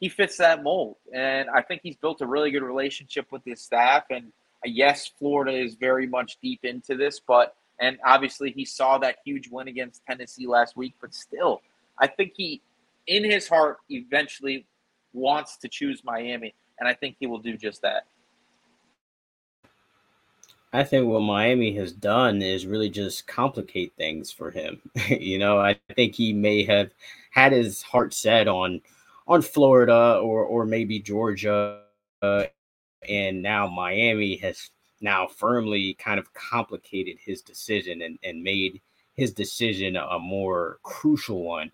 He 0.00 0.08
fits 0.08 0.36
that 0.38 0.62
mold, 0.62 0.96
and 1.12 1.48
I 1.48 1.62
think 1.62 1.82
he's 1.82 1.96
built 1.96 2.20
a 2.20 2.26
really 2.26 2.50
good 2.50 2.62
relationship 2.62 3.30
with 3.30 3.44
his 3.44 3.60
staff. 3.60 4.04
And 4.10 4.32
uh, 4.64 4.68
yes, 4.68 5.10
Florida 5.18 5.52
is 5.56 5.74
very 5.74 6.06
much 6.06 6.38
deep 6.42 6.64
into 6.64 6.96
this, 6.96 7.20
but 7.20 7.54
and 7.80 7.98
obviously 8.04 8.50
he 8.50 8.64
saw 8.64 8.98
that 8.98 9.16
huge 9.24 9.48
win 9.48 9.68
against 9.68 10.02
Tennessee 10.06 10.46
last 10.46 10.76
week. 10.76 10.94
But 11.00 11.14
still, 11.14 11.62
I 11.98 12.06
think 12.06 12.32
he, 12.36 12.60
in 13.06 13.24
his 13.24 13.48
heart, 13.48 13.78
eventually 13.90 14.66
wants 15.12 15.56
to 15.58 15.68
choose 15.68 16.02
Miami, 16.04 16.54
and 16.78 16.88
I 16.88 16.94
think 16.94 17.16
he 17.18 17.26
will 17.26 17.38
do 17.38 17.56
just 17.56 17.82
that. 17.82 18.06
I 20.74 20.84
think 20.84 21.06
what 21.06 21.20
Miami 21.22 21.74
has 21.76 21.92
done 21.92 22.42
is 22.42 22.66
really 22.66 22.90
just 22.90 23.26
complicate 23.28 23.94
things 23.96 24.32
for 24.32 24.50
him. 24.50 24.82
you 25.08 25.38
know, 25.38 25.58
I 25.58 25.78
think 25.96 26.16
he 26.16 26.32
may 26.34 26.64
have 26.64 26.90
had 27.30 27.52
his 27.52 27.82
heart 27.82 28.14
set 28.14 28.48
on 28.48 28.82
on 29.28 29.42
Florida 29.42 30.18
or 30.22 30.44
or 30.44 30.66
maybe 30.66 31.00
Georgia, 31.00 31.82
uh, 32.22 32.44
and 33.08 33.42
now 33.42 33.68
Miami 33.68 34.36
has 34.38 34.70
now 35.00 35.26
firmly 35.28 35.94
kind 35.94 36.18
of 36.20 36.32
complicated 36.34 37.18
his 37.24 37.42
decision 37.42 38.02
and, 38.02 38.18
and 38.24 38.42
made 38.42 38.80
his 39.14 39.32
decision 39.32 39.96
a 39.96 40.18
more 40.20 40.78
crucial 40.84 41.44
one. 41.44 41.72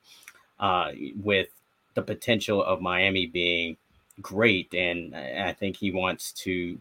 uh, 0.60 0.92
with 1.16 1.48
the 1.94 2.02
potential 2.02 2.62
of 2.64 2.80
Miami 2.82 3.26
being 3.26 3.76
great. 4.22 4.74
And 4.74 5.16
I 5.16 5.52
think 5.54 5.76
he 5.76 5.92
wants 5.92 6.32
to 6.44 6.80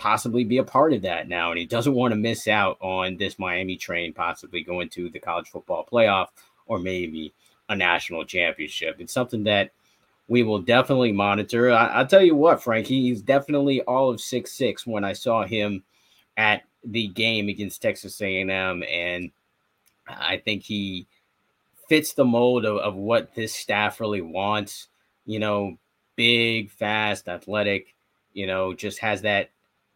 possibly 0.00 0.44
be 0.44 0.56
a 0.56 0.64
part 0.64 0.94
of 0.94 1.02
that 1.02 1.28
now. 1.28 1.50
And 1.50 1.58
he 1.58 1.66
doesn't 1.66 1.94
want 1.94 2.12
to 2.12 2.16
miss 2.16 2.48
out 2.48 2.78
on 2.80 3.18
this 3.18 3.38
Miami 3.38 3.76
train 3.76 4.14
possibly 4.14 4.62
going 4.62 4.88
to 4.90 5.10
the 5.10 5.20
college 5.20 5.48
football 5.48 5.86
playoff 5.90 6.28
or 6.66 6.78
maybe 6.78 7.34
a 7.68 7.76
national 7.76 8.24
championship. 8.24 8.96
It's 8.98 9.12
something 9.12 9.44
that 9.44 9.72
we 10.26 10.42
will 10.42 10.60
definitely 10.60 11.12
monitor. 11.12 11.70
I, 11.70 12.00
will 12.00 12.08
tell 12.08 12.22
you 12.22 12.34
what, 12.34 12.62
Frankie, 12.62 13.02
he's 13.02 13.20
definitely 13.20 13.82
all 13.82 14.08
of 14.08 14.20
six 14.20 14.52
six 14.52 14.86
when 14.86 15.04
I 15.04 15.12
saw 15.12 15.44
him 15.44 15.82
at 16.36 16.62
the 16.82 17.08
game 17.08 17.48
against 17.48 17.82
Texas 17.82 18.20
A&M, 18.22 18.82
and 18.82 19.30
I 20.08 20.38
think 20.38 20.62
he 20.62 21.06
fits 21.88 22.14
the 22.14 22.24
mold 22.24 22.64
of, 22.64 22.78
of 22.78 22.94
what 22.94 23.34
this 23.34 23.52
staff 23.52 24.00
really 24.00 24.22
wants. 24.22 24.88
You 25.26 25.40
know, 25.40 25.76
big, 26.16 26.70
fast, 26.70 27.28
athletic. 27.28 27.94
You 28.32 28.46
know, 28.46 28.72
just 28.72 29.00
has 29.00 29.22
that 29.22 29.50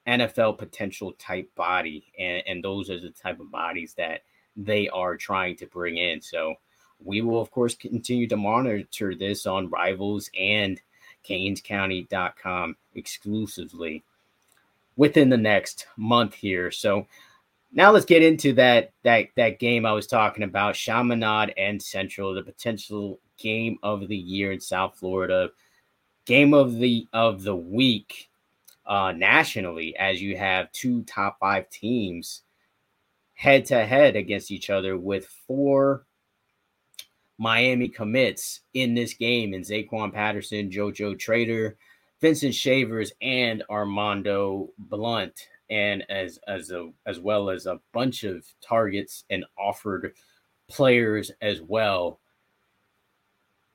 NFL 0.06 0.58
potential 0.58 1.12
type 1.12 1.54
body, 1.54 2.12
and 2.18 2.42
and 2.46 2.64
those 2.64 2.90
are 2.90 3.00
the 3.00 3.10
type 3.10 3.40
of 3.40 3.50
bodies 3.50 3.94
that 3.94 4.22
they 4.56 4.88
are 4.88 5.16
trying 5.16 5.56
to 5.56 5.66
bring 5.66 5.96
in. 5.96 6.20
So 6.20 6.54
we 7.02 7.20
will, 7.20 7.40
of 7.40 7.50
course, 7.50 7.74
continue 7.74 8.28
to 8.28 8.36
monitor 8.36 9.14
this 9.14 9.46
on 9.46 9.70
Rivals 9.70 10.30
and 10.38 10.80
CanesCounty.com 11.28 12.76
exclusively 12.94 14.04
within 14.96 15.28
the 15.28 15.36
next 15.36 15.86
month 15.96 16.34
here. 16.34 16.70
So 16.70 17.06
now 17.72 17.90
let's 17.90 18.06
get 18.06 18.22
into 18.22 18.52
that 18.54 18.92
that 19.02 19.28
that 19.36 19.58
game 19.58 19.84
I 19.84 19.92
was 19.92 20.06
talking 20.06 20.44
about, 20.44 20.76
Chaminade 20.76 21.54
and 21.56 21.82
Central, 21.82 22.34
the 22.34 22.42
potential 22.42 23.18
game 23.36 23.78
of 23.82 24.06
the 24.08 24.16
year 24.16 24.52
in 24.52 24.60
South 24.60 24.96
Florida, 24.96 25.50
game 26.24 26.54
of 26.54 26.76
the 26.76 27.08
of 27.12 27.42
the 27.42 27.56
week 27.56 28.30
uh, 28.86 29.12
nationally, 29.12 29.96
as 29.96 30.20
you 30.20 30.36
have 30.36 30.72
two 30.72 31.02
top 31.04 31.38
five 31.40 31.68
teams 31.70 32.42
head 33.34 33.64
to 33.66 33.84
head 33.84 34.16
against 34.16 34.50
each 34.50 34.70
other 34.70 34.96
with 34.96 35.26
four 35.46 36.06
Miami 37.38 37.88
commits 37.88 38.60
in 38.74 38.94
this 38.94 39.14
game 39.14 39.54
in 39.54 39.62
Zaquan 39.62 40.12
Patterson, 40.12 40.70
JoJo 40.70 41.18
Trader, 41.18 41.76
Vincent 42.20 42.54
Shavers, 42.54 43.12
and 43.20 43.64
Armondo 43.68 44.68
Blount, 44.78 45.48
and 45.68 46.04
as 46.08 46.38
as 46.46 46.70
a 46.70 46.90
as 47.06 47.18
well 47.18 47.50
as 47.50 47.66
a 47.66 47.80
bunch 47.92 48.24
of 48.24 48.46
targets 48.60 49.24
and 49.30 49.44
offered 49.58 50.14
players 50.68 51.30
as 51.42 51.60
well. 51.60 52.20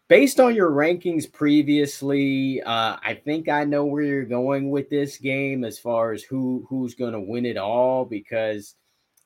Based 0.10 0.40
on 0.40 0.56
your 0.56 0.72
rankings 0.72 1.32
previously, 1.32 2.64
uh, 2.64 2.98
I 3.04 3.14
think 3.24 3.48
I 3.48 3.64
know 3.64 3.86
where 3.86 4.02
you're 4.02 4.26
going 4.26 4.72
with 4.72 4.90
this 4.90 5.18
game 5.18 5.64
as 5.64 5.78
far 5.78 6.14
as 6.14 6.24
who 6.24 6.66
who's 6.68 6.96
going 6.96 7.14
to 7.14 7.20
win 7.20 7.46
it 7.46 7.58
all 7.58 8.06
because 8.06 8.74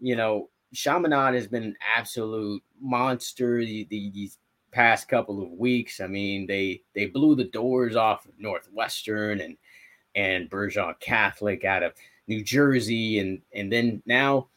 you 0.02 0.18
know 0.18 0.50
Chaminade 0.74 1.36
has 1.36 1.48
been 1.48 1.64
an 1.64 1.78
absolute 1.96 2.62
monster 2.82 3.64
the, 3.64 3.88
the, 3.90 4.12
these 4.14 4.38
past 4.74 5.08
couple 5.08 5.42
of 5.42 5.52
weeks. 5.52 6.02
I 6.02 6.08
mean, 6.08 6.48
they 6.48 6.82
they 6.94 7.06
blew 7.06 7.36
the 7.36 7.46
doors 7.46 7.96
off 7.96 8.26
of 8.26 8.34
Northwestern 8.38 9.40
and 9.40 9.56
and 10.16 10.50
Bergen 10.50 10.94
Catholic 11.00 11.64
out 11.64 11.84
of 11.84 11.94
New 12.28 12.44
Jersey, 12.44 13.20
and 13.20 13.42
and 13.54 13.72
then 13.72 14.04
now 14.06 14.50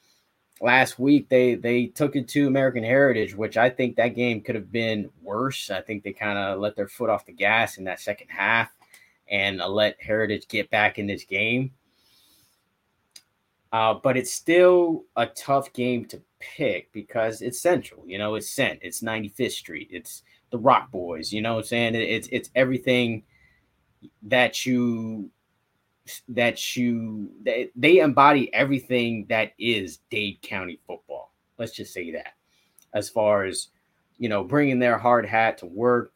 last 0.61 0.98
week 0.98 1.28
they 1.28 1.54
they 1.54 1.86
took 1.86 2.16
it 2.16 2.28
to 2.28 2.46
American 2.46 2.84
Heritage, 2.84 3.34
which 3.34 3.57
I 3.57 3.70
think 3.70 3.96
that 3.96 4.14
game 4.14 4.40
could 4.40 4.54
have 4.54 4.72
been 4.72 5.11
worse. 5.22 5.70
I 5.70 5.80
think 5.80 6.02
they 6.02 6.12
kind 6.12 6.38
of 6.38 6.61
let 6.61 6.76
their 6.76 6.88
foot 6.88 7.11
off 7.11 7.26
the 7.26 7.32
gas 7.32 7.78
in 7.78 7.84
that 7.84 8.00
second 8.00 8.28
half 8.28 8.70
and 9.28 9.61
uh, 9.61 9.68
let 9.68 10.00
Heritage 10.00 10.48
get 10.48 10.70
back 10.70 10.98
in 10.98 11.07
this 11.07 11.24
game. 11.24 11.72
Uh, 13.72 13.94
but 13.94 14.16
it's 14.16 14.32
still 14.32 15.04
a 15.16 15.26
tough 15.26 15.72
game 15.72 16.04
to 16.07 16.22
pick 16.38 16.90
because 16.92 17.42
it's 17.42 17.61
central. 17.61 18.02
You 18.07 18.16
know, 18.16 18.36
it's 18.36 18.50
Cent, 18.50 18.78
it's 18.82 19.02
95th 19.02 19.52
Street, 19.52 19.88
it's 19.90 20.22
the 20.50 20.59
Rock 20.59 20.90
Boys. 20.90 21.32
You 21.32 21.42
know 21.42 21.54
what 21.54 21.64
I'm 21.64 21.66
saying? 21.66 21.94
It's 21.96 22.28
it's 22.30 22.50
everything 22.54 23.24
that 24.22 24.64
you 24.64 25.30
that 26.28 26.76
you 26.76 27.30
they, 27.42 27.70
they 27.76 27.98
embody 27.98 28.52
everything 28.54 29.26
that 29.28 29.52
is 29.59 29.98
Dade 30.11 30.40
County 30.42 30.80
football. 30.86 31.32
Let's 31.59 31.72
just 31.72 31.92
say 31.92 32.12
that. 32.12 32.34
As 32.94 33.09
far 33.09 33.44
as 33.44 33.68
you 34.18 34.28
know, 34.28 34.44
bringing 34.44 34.78
their 34.78 34.98
hard 34.98 35.26
hat 35.26 35.59
to 35.59 35.66
work, 35.66 36.12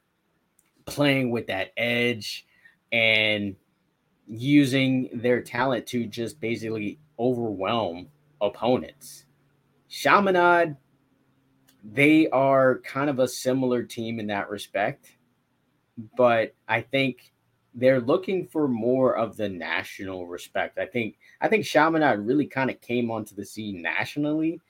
playing 0.87 1.31
with 1.31 1.47
that 1.49 1.73
edge, 1.77 2.47
and 2.93 3.57
using 4.27 5.11
their 5.13 5.43
talent 5.43 5.87
to 5.89 6.07
just 6.07 6.41
basically 6.41 6.99
overwhelm 7.19 8.09
opponents. 8.41 9.25
Chaminade, 9.89 10.77
they 11.85 12.29
are 12.29 12.79
kind 12.79 13.11
of 13.11 13.19
a 13.19 13.29
similar 13.29 13.83
team 13.83 14.21
in 14.21 14.29
that 14.29 14.49
respect, 14.49 15.13
but 16.17 16.55
I 16.69 16.83
think 16.83 17.33
they're 17.75 18.01
looking 18.01 18.47
for 18.47 18.67
more 18.69 19.17
of 19.17 19.37
the 19.37 19.49
national 19.49 20.27
respect. 20.27 20.79
I 20.79 20.87
think 20.87 21.17
I 21.41 21.49
think 21.49 21.65
Chaminade 21.65 22.21
really 22.21 22.47
kind 22.47 22.71
of 22.71 22.81
came 22.81 23.11
onto 23.11 23.35
the 23.35 23.45
scene 23.45 23.83
nationally 23.83 24.61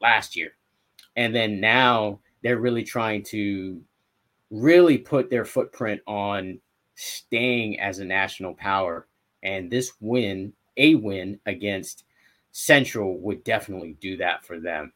last 0.00 0.36
year. 0.36 0.52
And 1.16 1.34
then 1.34 1.60
now 1.60 2.20
they're 2.42 2.58
really 2.58 2.84
trying 2.84 3.22
to 3.24 3.80
really 4.50 4.98
put 4.98 5.30
their 5.30 5.44
footprint 5.44 6.00
on 6.06 6.60
staying 6.94 7.80
as 7.80 7.98
a 7.98 8.04
national 8.04 8.54
power. 8.54 9.06
And 9.42 9.70
this 9.70 9.92
win, 10.00 10.52
a 10.76 10.96
win 10.96 11.40
against 11.46 12.04
Central 12.52 13.18
would 13.20 13.44
definitely 13.44 13.96
do 14.00 14.16
that 14.18 14.44
for 14.44 14.58
them. 14.58 14.92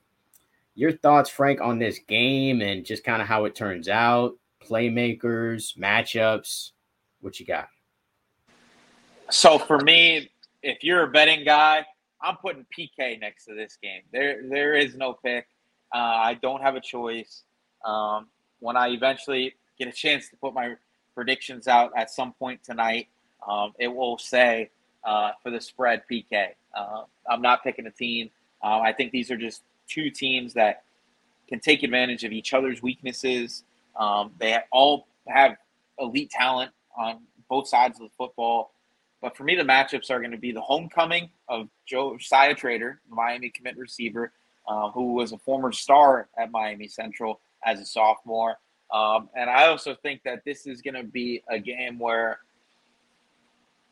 Your 0.74 0.92
thoughts, 0.92 1.30
Frank, 1.30 1.60
on 1.60 1.78
this 1.78 2.00
game 2.00 2.60
and 2.60 2.84
just 2.84 3.04
kind 3.04 3.22
of 3.22 3.28
how 3.28 3.44
it 3.44 3.54
turns 3.54 3.88
out, 3.88 4.36
playmakers, 4.62 5.78
matchups, 5.78 6.72
what 7.24 7.40
you 7.40 7.46
got? 7.46 7.68
So 9.30 9.58
for 9.58 9.80
me, 9.80 10.30
if 10.62 10.84
you're 10.84 11.04
a 11.04 11.08
betting 11.08 11.44
guy, 11.44 11.84
I'm 12.20 12.36
putting 12.36 12.66
PK 12.76 13.18
next 13.20 13.46
to 13.46 13.54
this 13.54 13.78
game. 13.82 14.02
There, 14.12 14.42
there 14.48 14.74
is 14.74 14.94
no 14.94 15.14
pick. 15.14 15.46
Uh, 15.94 15.98
I 15.98 16.34
don't 16.34 16.60
have 16.60 16.74
a 16.74 16.80
choice. 16.80 17.42
Um, 17.84 18.28
when 18.60 18.76
I 18.76 18.88
eventually 18.88 19.54
get 19.78 19.88
a 19.88 19.92
chance 19.92 20.28
to 20.28 20.36
put 20.36 20.54
my 20.54 20.74
predictions 21.14 21.66
out 21.66 21.92
at 21.96 22.10
some 22.10 22.32
point 22.34 22.62
tonight, 22.62 23.08
um, 23.46 23.72
it 23.78 23.88
will 23.88 24.18
say 24.18 24.70
uh, 25.04 25.32
for 25.42 25.50
the 25.50 25.60
spread 25.60 26.02
PK. 26.10 26.48
Uh, 26.76 27.02
I'm 27.28 27.42
not 27.42 27.62
picking 27.62 27.86
a 27.86 27.90
team. 27.90 28.30
Uh, 28.62 28.80
I 28.80 28.92
think 28.92 29.12
these 29.12 29.30
are 29.30 29.36
just 29.36 29.62
two 29.88 30.10
teams 30.10 30.54
that 30.54 30.84
can 31.48 31.60
take 31.60 31.82
advantage 31.82 32.24
of 32.24 32.32
each 32.32 32.54
other's 32.54 32.82
weaknesses. 32.82 33.64
Um, 33.96 34.32
they 34.38 34.58
all 34.72 35.06
have 35.28 35.56
elite 35.98 36.30
talent 36.30 36.70
on 36.96 37.20
both 37.48 37.68
sides 37.68 38.00
of 38.00 38.08
the 38.08 38.14
football. 38.16 38.72
But 39.20 39.36
for 39.36 39.44
me, 39.44 39.54
the 39.56 39.62
matchups 39.62 40.10
are 40.10 40.18
going 40.18 40.32
to 40.32 40.38
be 40.38 40.52
the 40.52 40.60
homecoming 40.60 41.30
of 41.48 41.68
Josiah 41.86 42.54
Trader, 42.54 43.00
Miami 43.08 43.50
commit 43.50 43.76
receiver, 43.78 44.32
uh, 44.68 44.90
who 44.90 45.14
was 45.14 45.32
a 45.32 45.38
former 45.38 45.72
star 45.72 46.28
at 46.38 46.50
Miami 46.50 46.88
Central 46.88 47.40
as 47.64 47.80
a 47.80 47.86
sophomore. 47.86 48.56
Um, 48.92 49.28
and 49.34 49.48
I 49.48 49.68
also 49.68 49.94
think 49.94 50.22
that 50.24 50.44
this 50.44 50.66
is 50.66 50.82
going 50.82 50.94
to 50.94 51.04
be 51.04 51.42
a 51.48 51.58
game 51.58 51.98
where 51.98 52.40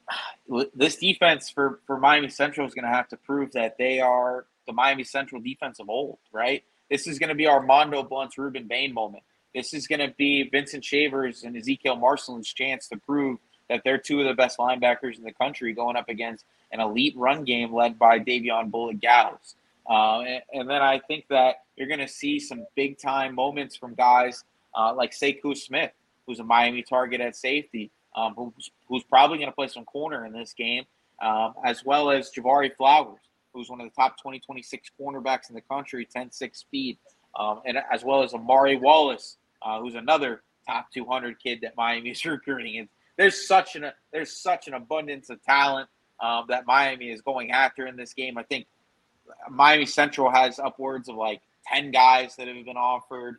this 0.74 0.96
defense 0.96 1.50
for, 1.50 1.80
for 1.86 1.98
Miami 1.98 2.28
Central 2.28 2.66
is 2.66 2.74
going 2.74 2.84
to 2.84 2.94
have 2.94 3.08
to 3.08 3.16
prove 3.16 3.52
that 3.52 3.78
they 3.78 4.00
are 4.00 4.46
the 4.66 4.72
Miami 4.72 5.04
Central 5.04 5.40
defense 5.40 5.80
of 5.80 5.88
old, 5.88 6.18
right? 6.32 6.62
This 6.90 7.06
is 7.06 7.18
going 7.18 7.30
to 7.30 7.34
be 7.34 7.44
Armondo 7.44 8.06
Blount's 8.06 8.36
Rueben 8.36 8.68
Bain 8.68 8.92
moment. 8.92 9.24
This 9.54 9.74
is 9.74 9.86
going 9.86 10.00
to 10.00 10.14
be 10.16 10.48
Vincent 10.48 10.84
Shavers 10.84 11.42
and 11.44 11.56
Ezekiel 11.56 11.96
Marcelin's 11.96 12.52
chance 12.52 12.88
to 12.88 12.96
prove 12.96 13.38
that 13.68 13.82
they're 13.84 13.98
two 13.98 14.20
of 14.20 14.26
the 14.26 14.34
best 14.34 14.58
linebackers 14.58 15.18
in 15.18 15.24
the 15.24 15.32
country 15.32 15.72
going 15.72 15.96
up 15.96 16.08
against 16.08 16.44
an 16.72 16.80
elite 16.80 17.14
run 17.16 17.44
game 17.44 17.72
led 17.72 17.98
by 17.98 18.18
Davion 18.18 18.70
Bullet 18.70 19.00
Gallows. 19.00 19.56
Uh, 19.88 20.20
and, 20.20 20.42
and, 20.52 20.70
then 20.70 20.80
I 20.80 21.00
think 21.00 21.26
that 21.28 21.64
you're 21.76 21.88
going 21.88 22.00
to 22.00 22.08
see 22.08 22.38
some 22.38 22.66
big 22.76 22.98
time 22.98 23.34
moments 23.34 23.76
from 23.76 23.94
guys 23.94 24.44
uh, 24.76 24.94
like 24.94 25.10
Sekou 25.10 25.56
Smith, 25.56 25.90
who's 26.26 26.38
a 26.38 26.44
Miami 26.44 26.82
target 26.82 27.20
at 27.20 27.34
safety, 27.34 27.90
um, 28.14 28.34
who's, 28.34 28.70
who's 28.88 29.02
probably 29.02 29.38
going 29.38 29.50
to 29.50 29.54
play 29.54 29.68
some 29.68 29.84
corner 29.84 30.24
in 30.24 30.32
this 30.32 30.52
game, 30.52 30.84
um, 31.20 31.54
as 31.64 31.84
well 31.84 32.10
as 32.10 32.30
Javari 32.30 32.74
Flowers, 32.74 33.20
who's 33.52 33.68
one 33.68 33.80
of 33.80 33.88
the 33.88 33.94
top 33.94 34.16
20, 34.20 34.38
26 34.38 34.90
cornerbacks 35.00 35.48
in 35.48 35.54
the 35.54 35.60
country, 35.62 36.06
10 36.06 36.30
6 36.30 36.58
speed, 36.58 36.96
um, 37.38 37.60
and 37.66 37.78
as 37.92 38.04
well 38.04 38.22
as 38.22 38.34
Amari 38.34 38.76
Wallace, 38.76 39.36
uh, 39.64 39.80
who's 39.80 39.94
another 39.94 40.42
top 40.66 40.86
200 40.92 41.40
kid 41.40 41.60
that 41.62 41.76
Miami 41.76 42.10
is 42.10 42.24
recruiting. 42.24 42.78
And 42.78 42.88
there's 43.16 43.46
such 43.46 43.76
an 43.76 43.86
there's 44.12 44.32
such 44.32 44.68
an 44.68 44.74
abundance 44.74 45.30
of 45.30 45.42
talent 45.42 45.88
um, 46.20 46.46
that 46.48 46.66
Miami 46.66 47.10
is 47.10 47.20
going 47.20 47.50
after 47.50 47.86
in 47.86 47.96
this 47.96 48.14
game. 48.14 48.38
I 48.38 48.42
think 48.42 48.66
Miami 49.50 49.86
Central 49.86 50.30
has 50.30 50.58
upwards 50.58 51.08
of 51.08 51.16
like 51.16 51.40
10 51.72 51.90
guys 51.90 52.36
that 52.36 52.48
have 52.48 52.64
been 52.64 52.76
offered. 52.76 53.36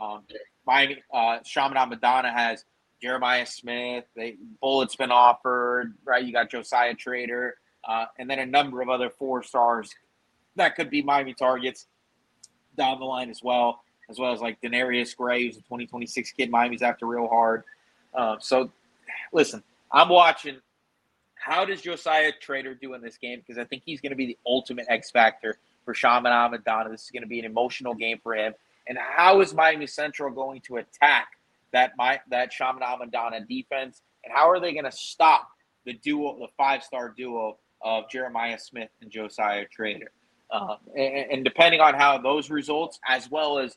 Um, 0.00 0.22
Miami, 0.66 1.02
uh, 1.12 1.38
Madonna 1.86 2.32
has 2.32 2.64
Jeremiah 3.00 3.46
Smith. 3.46 4.04
They 4.14 4.36
Bullett's 4.60 4.96
been 4.96 5.10
offered, 5.10 5.94
right? 6.04 6.24
You 6.24 6.32
got 6.32 6.50
Josiah 6.50 6.94
Trader, 6.94 7.56
uh, 7.86 8.06
and 8.18 8.28
then 8.28 8.38
a 8.38 8.46
number 8.46 8.82
of 8.82 8.88
other 8.88 9.10
four 9.10 9.42
stars 9.42 9.94
that 10.56 10.74
could 10.74 10.90
be 10.90 11.02
Miami 11.02 11.34
targets 11.34 11.86
down 12.76 12.98
the 12.98 13.04
line 13.04 13.30
as 13.30 13.42
well, 13.42 13.82
as 14.08 14.18
well 14.18 14.32
as 14.32 14.40
like 14.40 14.60
Denarius 14.60 15.14
Graves, 15.14 15.56
the 15.56 15.62
2026 15.62 16.32
kid 16.32 16.50
Miami's 16.50 16.82
after 16.82 17.06
real 17.06 17.28
hard. 17.28 17.64
Uh, 18.14 18.36
so, 18.40 18.70
listen, 19.32 19.62
I'm 19.92 20.08
watching. 20.08 20.58
How 21.34 21.64
does 21.64 21.82
Josiah 21.82 22.32
Trader 22.40 22.74
do 22.74 22.94
in 22.94 23.02
this 23.02 23.18
game? 23.18 23.40
Because 23.40 23.58
I 23.58 23.64
think 23.64 23.82
he's 23.84 24.00
going 24.00 24.10
to 24.10 24.16
be 24.16 24.26
the 24.26 24.38
ultimate 24.46 24.86
X 24.88 25.10
factor 25.10 25.58
for 25.84 25.94
Chaminade 25.94 26.50
Madonna. 26.50 26.90
This 26.90 27.04
is 27.04 27.10
going 27.10 27.22
to 27.22 27.28
be 27.28 27.38
an 27.38 27.44
emotional 27.44 27.94
game 27.94 28.18
for 28.22 28.34
him. 28.34 28.54
And 28.88 28.98
how 28.98 29.40
is 29.40 29.54
Miami 29.54 29.86
Central 29.86 30.30
going 30.30 30.60
to 30.62 30.76
attack 30.76 31.28
that 31.72 31.92
my 31.96 32.20
that 32.30 32.50
Chaminade 32.50 32.98
Madonna 32.98 33.40
defense? 33.40 34.02
And 34.24 34.34
how 34.34 34.50
are 34.50 34.60
they 34.60 34.72
going 34.72 34.84
to 34.84 34.92
stop 34.92 35.48
the 35.84 35.92
duo, 35.92 36.36
the 36.38 36.48
five 36.56 36.82
star 36.82 37.14
duo 37.16 37.58
of 37.82 38.10
Jeremiah 38.10 38.58
Smith 38.58 38.90
and 39.00 39.10
Josiah 39.10 39.66
Trader? 39.72 40.10
Um, 40.50 40.76
and, 40.96 41.32
and, 41.32 41.44
depending 41.44 41.80
on 41.80 41.94
how 41.94 42.18
those 42.18 42.50
results, 42.50 43.00
as 43.08 43.28
well 43.28 43.58
as 43.58 43.76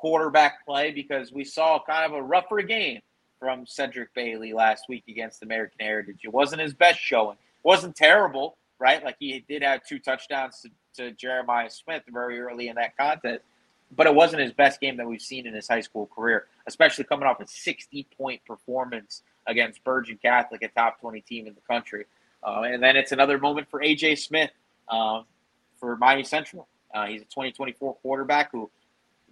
quarterback 0.00 0.64
play, 0.64 0.90
because 0.90 1.32
we 1.32 1.44
saw 1.44 1.82
kind 1.84 2.04
of 2.04 2.18
a 2.18 2.22
rougher 2.22 2.62
game 2.62 3.00
from 3.38 3.66
Cedric 3.66 4.14
Bailey 4.14 4.52
last 4.52 4.84
week 4.88 5.04
against 5.08 5.42
American 5.42 5.78
Heritage. 5.80 6.20
It 6.24 6.32
wasn't 6.32 6.62
his 6.62 6.74
best 6.74 6.98
showing. 7.00 7.36
It 7.36 7.64
wasn't 7.64 7.96
terrible, 7.96 8.56
right? 8.78 9.02
Like 9.02 9.16
he 9.18 9.44
did 9.48 9.62
have 9.62 9.84
two 9.84 9.98
touchdowns 9.98 10.60
to, 10.62 10.70
to 11.02 11.12
Jeremiah 11.12 11.70
Smith 11.70 12.02
very 12.08 12.40
early 12.40 12.68
in 12.68 12.76
that 12.76 12.96
contest, 12.96 13.42
but 13.96 14.06
it 14.06 14.14
wasn't 14.14 14.42
his 14.42 14.52
best 14.52 14.80
game 14.80 14.96
that 14.98 15.06
we've 15.06 15.22
seen 15.22 15.46
in 15.46 15.54
his 15.54 15.68
high 15.68 15.80
school 15.80 16.06
career, 16.06 16.46
especially 16.66 17.04
coming 17.04 17.26
off 17.26 17.40
a 17.40 17.46
60 17.46 18.06
point 18.16 18.40
performance 18.46 19.22
against 19.46 19.82
Bergen 19.84 20.18
Catholic, 20.20 20.62
a 20.62 20.68
top 20.68 21.00
20 21.00 21.20
team 21.22 21.46
in 21.46 21.54
the 21.54 21.60
country. 21.62 22.04
Uh, 22.42 22.62
and 22.62 22.82
then 22.82 22.96
it's 22.96 23.12
another 23.12 23.38
moment 23.38 23.68
for 23.70 23.80
AJ 23.80 24.18
Smith 24.18 24.50
uh, 24.88 25.22
for 25.78 25.96
Miami 25.96 26.24
Central. 26.24 26.68
Uh, 26.94 27.06
he's 27.06 27.22
a 27.22 27.24
2024 27.24 27.96
quarterback 27.96 28.50
who 28.52 28.70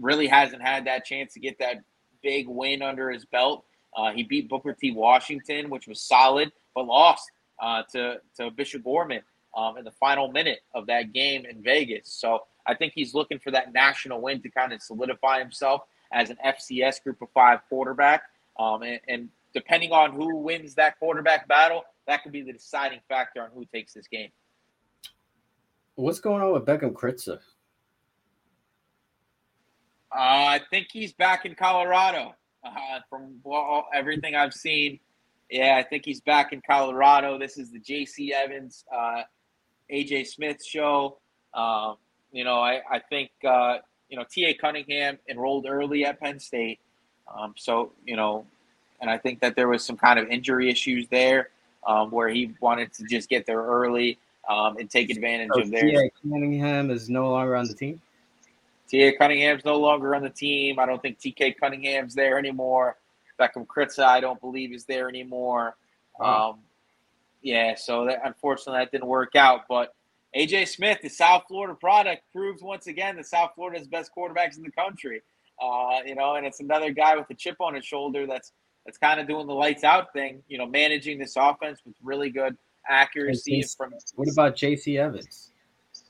really 0.01 0.26
hasn't 0.26 0.62
had 0.62 0.86
that 0.86 1.05
chance 1.05 1.34
to 1.34 1.40
get 1.40 1.59
that 1.59 1.82
big 2.22 2.49
win 2.49 2.82
under 2.82 3.11
his 3.11 3.24
belt. 3.24 3.64
Uh, 3.96 4.12
he 4.12 4.22
beat 4.22 4.49
Booker 4.49 4.72
T. 4.72 4.92
Washington, 4.92 5.70
which 5.70 5.86
was 5.86 6.01
solid, 6.01 6.53
but 6.74 6.86
lost 6.86 7.30
uh, 7.61 7.82
to, 7.92 8.20
to 8.36 8.51
Bishop 8.51 8.84
Gorman 8.84 9.22
um, 9.57 9.76
in 9.76 9.84
the 9.84 9.90
final 9.92 10.30
minute 10.30 10.61
of 10.74 10.86
that 10.86 11.12
game 11.12 11.46
in 11.46 11.62
Vegas. 11.62 12.09
So 12.09 12.44
I 12.66 12.74
think 12.74 12.92
he's 12.94 13.14
looking 13.14 13.38
for 13.38 13.51
that 13.51 13.72
national 13.72 14.20
win 14.20 14.42
to 14.42 14.51
kind 14.51 14.72
of 14.72 14.82
solidify 14.82 15.40
himself 15.40 15.82
as 16.12 16.30
an 16.30 16.36
FCS 16.44 17.03
group 17.03 17.20
of 17.22 17.28
five 17.32 17.61
quarterback. 17.68 18.22
Um, 18.59 18.82
and, 18.82 19.01
and, 19.09 19.28
depending 19.55 19.92
on 19.92 20.12
who 20.12 20.36
wins 20.36 20.74
that 20.74 20.99
quarterback 20.99 21.49
battle, 21.49 21.82
that 22.07 22.22
could 22.22 22.32
be 22.32 22.42
the 22.42 22.53
deciding 22.53 23.01
factor 23.09 23.42
on 23.42 23.49
who 23.55 23.64
takes 23.64 23.94
this 23.94 24.07
game. 24.07 24.28
What's 25.94 26.20
going 26.20 26.42
on 26.42 26.53
with 26.53 26.66
Beckham 26.66 26.92
Kritzer? 26.92 27.40
Uh, 30.11 30.59
I 30.59 30.61
think 30.71 30.89
he's 30.91 31.13
back 31.13 31.45
in 31.45 31.55
Colorado. 31.55 32.35
Uh, 32.65 33.01
from 33.09 33.41
well, 33.45 33.87
everything 33.95 34.35
I've 34.35 34.53
seen, 34.53 34.99
yeah, 35.51 35.77
I 35.77 35.83
think 35.83 36.05
he's 36.05 36.21
back 36.21 36.53
in 36.53 36.61
Colorado. 36.61 37.39
This 37.39 37.57
is 37.57 37.71
the 37.71 37.79
J.C. 37.79 38.33
Evans, 38.35 38.85
uh, 38.95 39.23
AJ 39.91 40.27
Smith 40.27 40.65
show. 40.65 41.19
Um, 41.55 41.97
you 42.33 42.45
know, 42.45 42.61
I, 42.61 42.81
I 42.91 42.99
think, 42.99 43.31
uh, 43.47 43.79
you 44.09 44.19
know, 44.19 44.25
T.A. 44.29 44.55
Cunningham 44.55 45.19
enrolled 45.29 45.67
early 45.67 46.05
at 46.05 46.21
Penn 46.21 46.39
State. 46.39 46.79
Um, 47.35 47.55
so, 47.57 47.93
you 48.05 48.17
know, 48.17 48.45
and 49.01 49.11
I 49.11 49.19
think 49.19 49.41
that 49.41 49.57
there 49.57 49.69
was 49.69 49.85
some 49.85 49.97
kind 49.97 50.19
of 50.19 50.29
injury 50.29 50.69
issues 50.71 51.07
there 51.09 51.51
um, 51.87 52.11
where 52.11 52.29
he 52.29 52.53
wanted 52.61 52.93
to 52.95 53.05
just 53.05 53.29
get 53.29 53.47
there 53.47 53.63
early 53.63 54.19
um, 54.49 54.77
and 54.79 54.91
take 54.91 55.11
advantage 55.11 55.51
so 55.55 55.63
of 55.63 55.71
their. 55.71 55.83
T.A. 55.83 56.11
Cunningham 56.23 56.91
is 56.91 57.09
no 57.09 57.31
longer 57.31 57.57
on 57.57 57.67
the 57.67 57.75
team? 57.75 58.01
T.A. 58.89 59.12
Cunningham's 59.16 59.64
no 59.64 59.76
longer 59.76 60.14
on 60.14 60.22
the 60.22 60.30
team. 60.30 60.78
I 60.78 60.86
don't 60.86 61.01
think 61.01 61.18
T.K. 61.18 61.53
Cunningham's 61.55 62.14
there 62.14 62.39
anymore. 62.39 62.97
Beckham 63.39 63.66
Kritza, 63.66 64.05
I 64.05 64.20
don't 64.20 64.41
believe, 64.41 64.72
is 64.72 64.84
there 64.84 65.09
anymore. 65.09 65.76
Wow. 66.18 66.51
Um, 66.51 66.59
yeah, 67.43 67.74
so 67.76 68.07
that, 68.07 68.20
unfortunately 68.24 68.80
that 68.80 68.91
didn't 68.91 69.07
work 69.07 69.36
out. 69.36 69.62
But 69.68 69.95
AJ 70.36 70.68
Smith, 70.68 70.99
the 71.03 71.09
South 71.09 71.45
Florida 71.49 71.74
product, 71.74 72.22
proves 72.32 72.62
once 72.62 72.86
again 72.86 73.16
that 73.16 73.26
South 73.26 73.53
Florida 73.55 73.80
is 73.80 73.86
best 73.86 74.11
quarterbacks 74.16 74.57
in 74.57 74.62
the 74.62 74.72
country. 74.72 75.22
Uh, 75.61 76.01
you 76.05 76.14
know, 76.14 76.34
and 76.36 76.47
it's 76.47 76.61
another 76.61 76.91
guy 76.91 77.16
with 77.16 77.28
a 77.30 77.34
chip 77.34 77.57
on 77.61 77.74
his 77.74 77.84
shoulder 77.84 78.26
that's 78.26 78.53
that's 78.84 78.99
kind 78.99 79.20
of 79.20 79.26
doing 79.26 79.47
the 79.47 79.55
lights 79.55 79.84
out 79.84 80.12
thing. 80.12 80.43
You 80.49 80.59
know, 80.59 80.66
managing 80.66 81.18
this 81.18 81.34
offense 81.36 81.80
with 81.84 81.95
really 82.03 82.30
good 82.30 82.57
accuracy. 82.89 83.62
From 83.76 83.93
what 84.14 84.28
about 84.28 84.57
J.C. 84.57 84.99
Evans? 84.99 85.53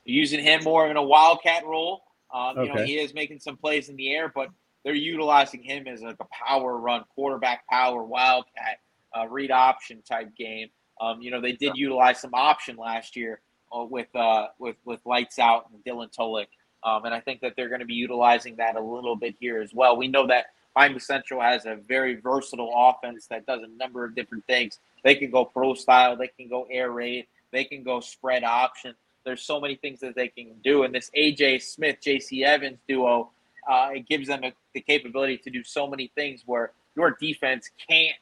Using 0.05 0.43
him 0.43 0.63
more 0.63 0.89
in 0.89 0.97
a 0.97 1.03
wildcat 1.03 1.65
role. 1.65 2.03
Um, 2.33 2.57
okay. 2.57 2.67
You 2.67 2.73
know, 2.73 2.83
he 2.83 2.99
is 2.99 3.13
making 3.13 3.39
some 3.39 3.57
plays 3.57 3.89
in 3.89 3.95
the 3.95 4.13
air, 4.13 4.31
but 4.33 4.49
they're 4.83 4.93
utilizing 4.93 5.63
him 5.63 5.87
as 5.87 6.01
like 6.01 6.17
a 6.19 6.25
power 6.25 6.77
run, 6.77 7.03
quarterback 7.15 7.67
power, 7.67 8.03
wildcat, 8.03 8.79
uh, 9.17 9.27
read 9.27 9.51
option 9.51 10.01
type 10.01 10.35
game. 10.35 10.69
Um, 11.01 11.21
you 11.21 11.31
know, 11.31 11.41
they 11.41 11.53
did 11.53 11.75
utilize 11.75 12.19
some 12.19 12.33
option 12.33 12.75
last 12.75 13.15
year 13.15 13.41
uh, 13.75 13.83
with 13.83 14.13
uh, 14.15 14.47
with 14.59 14.75
with 14.85 14.99
lights 15.05 15.39
out 15.39 15.69
and 15.73 15.83
Dylan 15.83 16.13
Tolik, 16.15 16.47
um, 16.83 17.05
and 17.05 17.13
I 17.13 17.19
think 17.19 17.41
that 17.41 17.53
they're 17.55 17.69
going 17.69 17.79
to 17.79 17.85
be 17.85 17.93
utilizing 17.93 18.55
that 18.57 18.75
a 18.75 18.81
little 18.81 19.15
bit 19.15 19.35
here 19.39 19.61
as 19.61 19.73
well. 19.73 19.97
We 19.97 20.07
know 20.07 20.27
that 20.27 20.47
Miami 20.75 20.99
Central 20.99 21.41
has 21.41 21.65
a 21.65 21.75
very 21.75 22.15
versatile 22.15 22.71
offense 22.75 23.27
that 23.27 23.45
does 23.45 23.61
a 23.63 23.67
number 23.77 24.05
of 24.05 24.15
different 24.15 24.45
things. 24.45 24.79
They 25.03 25.15
can 25.15 25.31
go 25.31 25.45
pro 25.45 25.73
style, 25.73 26.15
they 26.15 26.27
can 26.27 26.47
go 26.49 26.67
air 26.69 26.91
raid, 26.91 27.27
they 27.51 27.63
can 27.63 27.83
go 27.83 27.99
spread 27.99 28.43
option. 28.43 28.95
There's 29.25 29.41
so 29.41 29.59
many 29.59 29.75
things 29.75 29.99
that 29.99 30.15
they 30.15 30.29
can 30.29 30.55
do, 30.63 30.83
and 30.83 30.93
this 30.93 31.11
AJ 31.15 31.61
Smith, 31.61 31.97
JC 32.03 32.43
Evans 32.43 32.79
duo, 32.87 33.31
uh, 33.69 33.89
it 33.93 34.07
gives 34.07 34.27
them 34.27 34.43
a, 34.43 34.53
the 34.73 34.81
capability 34.81 35.37
to 35.37 35.49
do 35.49 35.63
so 35.63 35.87
many 35.87 36.11
things 36.15 36.43
where 36.45 36.71
your 36.95 37.11
defense 37.19 37.69
can't 37.89 38.15